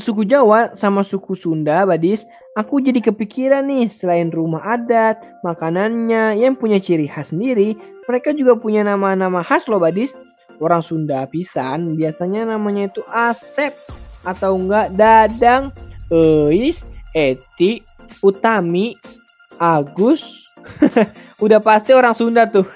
suku 0.03 0.27
Jawa 0.27 0.75
sama 0.75 1.07
suku 1.07 1.39
Sunda, 1.39 1.87
Badis, 1.87 2.27
aku 2.59 2.83
jadi 2.83 2.99
kepikiran 2.99 3.71
nih, 3.71 3.87
selain 3.87 4.35
rumah 4.35 4.61
adat, 4.67 5.23
makanannya 5.47 6.43
yang 6.43 6.59
punya 6.59 6.83
ciri 6.83 7.07
khas 7.07 7.31
sendiri, 7.31 7.79
mereka 8.11 8.35
juga 8.35 8.59
punya 8.59 8.83
nama-nama 8.83 9.47
khas 9.47 9.71
loh, 9.71 9.79
Badis. 9.79 10.11
Orang 10.59 10.83
Sunda 10.83 11.27
pisan 11.31 11.95
biasanya 11.95 12.47
namanya 12.47 12.91
itu 12.91 13.03
Asep 13.11 13.75
atau 14.23 14.59
enggak 14.59 14.95
Dadang, 14.95 15.75
Eis, 16.11 16.79
Eti, 17.15 17.83
Utami, 18.23 18.95
Agus. 19.59 20.23
Udah 21.45 21.59
pasti 21.59 21.91
orang 21.95 22.15
Sunda 22.15 22.47
tuh. 22.47 22.67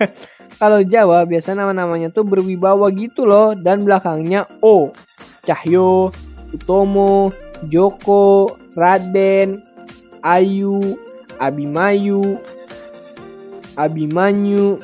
Kalau 0.60 0.84
Jawa 0.84 1.24
biasa 1.24 1.56
nama-namanya 1.56 2.12
tuh 2.12 2.28
berwibawa 2.28 2.92
gitu 2.92 3.24
loh 3.24 3.56
dan 3.56 3.80
belakangnya 3.80 4.44
O. 4.60 4.92
Cahyo, 5.40 6.12
Utomo, 6.52 7.30
Joko, 7.68 8.56
Raden, 8.74 9.62
Ayu, 10.22 10.98
Abimayu, 11.40 12.38
Abimanyu. 13.76 14.80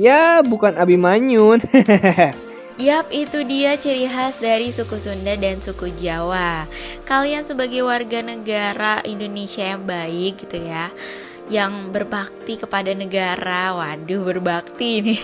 Ya, 0.00 0.40
bukan 0.40 0.76
Abimanyun. 0.80 1.60
Yap, 2.80 3.12
itu 3.12 3.44
dia 3.44 3.76
ciri 3.76 4.08
khas 4.08 4.40
dari 4.40 4.72
suku 4.72 4.96
Sunda 4.96 5.36
dan 5.36 5.60
suku 5.60 5.92
Jawa. 6.00 6.64
Kalian 7.04 7.44
sebagai 7.44 7.84
warga 7.84 8.24
negara 8.24 9.04
Indonesia 9.04 9.60
yang 9.60 9.84
baik 9.84 10.40
gitu 10.48 10.64
ya, 10.64 10.88
yang 11.50 11.90
berbakti 11.90 12.56
kepada 12.56 12.94
negara. 12.94 13.74
Waduh, 13.74 14.22
berbakti 14.22 15.02
ini. 15.02 15.16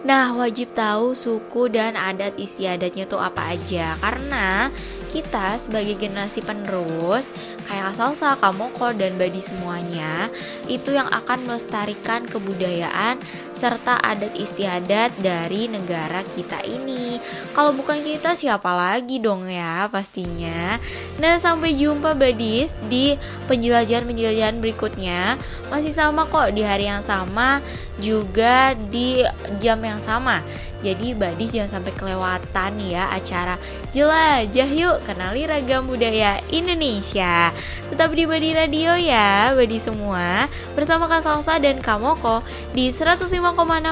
Nah, 0.00 0.32
wajib 0.32 0.72
tahu 0.72 1.12
suku 1.12 1.68
dan 1.68 1.92
adat 1.92 2.40
istiadatnya 2.40 3.04
tuh 3.04 3.20
apa 3.20 3.52
aja 3.52 4.00
karena 4.00 4.72
kita 5.10 5.58
sebagai 5.58 5.98
generasi 5.98 6.38
penerus 6.46 7.34
kayak 7.66 7.98
Salsa, 7.98 8.38
Kamoko 8.38 8.94
dan 8.94 9.18
Badi 9.18 9.42
semuanya 9.42 10.30
itu 10.70 10.94
yang 10.94 11.10
akan 11.10 11.50
melestarikan 11.50 12.30
kebudayaan 12.30 13.18
serta 13.50 13.98
adat 13.98 14.38
istiadat 14.38 15.10
dari 15.18 15.66
negara 15.66 16.22
kita 16.22 16.62
ini. 16.62 17.18
Kalau 17.50 17.74
bukan 17.74 17.98
kita 18.06 18.38
siapa 18.38 18.70
lagi 18.70 19.18
dong 19.18 19.50
ya 19.50 19.90
pastinya. 19.90 20.78
Nah, 21.18 21.36
sampai 21.42 21.74
jumpa 21.74 22.14
Badis 22.14 22.78
di 22.86 23.18
penjelajahan-penjelajahan 23.50 24.62
berikutnya. 24.62 25.34
Masih 25.68 25.90
sama 25.90 26.30
kok 26.30 26.54
di 26.54 26.62
hari 26.62 26.86
yang 26.86 27.02
sama 27.02 27.58
juga 27.98 28.72
di 28.88 29.22
jam 29.58 29.82
yang 29.82 29.98
sama. 29.98 30.40
Jadi 30.80 31.12
Badis 31.12 31.52
jangan 31.52 31.80
sampai 31.80 31.92
kelewatan 31.92 32.72
ya 32.80 33.12
acara 33.12 33.60
Jelajah 33.92 34.70
yuk 34.72 34.96
kenali 35.04 35.44
ragam 35.44 35.84
budaya 35.84 36.40
Indonesia. 36.48 37.52
Tetap 37.92 38.10
di 38.16 38.24
Badi 38.24 38.56
Radio 38.56 38.96
ya 38.96 39.52
Badi 39.52 39.76
semua. 39.76 40.48
Bersama 40.72 41.04
Kak 41.04 41.20
Salsa 41.20 41.60
dan 41.60 41.84
Kamoko 41.84 42.40
Di 42.72 42.88
105,6 42.88 43.28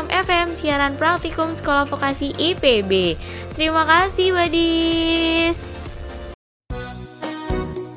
FM 0.09 0.47
siaran 0.57 0.95
praktikum 0.97 1.53
Sekolah 1.53 1.85
Vokasi 1.85 2.33
IPB 2.33 3.19
Terima 3.59 3.83
kasih 3.85 4.33
Badis. 4.33 5.59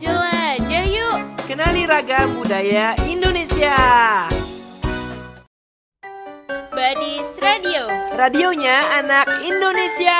Jelajah 0.02 0.86
yuk. 0.89 1.20
Kenali 1.46 1.86
ragam 1.86 2.34
budaya 2.42 2.98
Indonesia. 3.06 3.78
Badis 6.82 7.38
Radio. 7.38 7.86
Radionya 8.18 8.98
anak 8.98 9.30
Indonesia. 9.46 10.18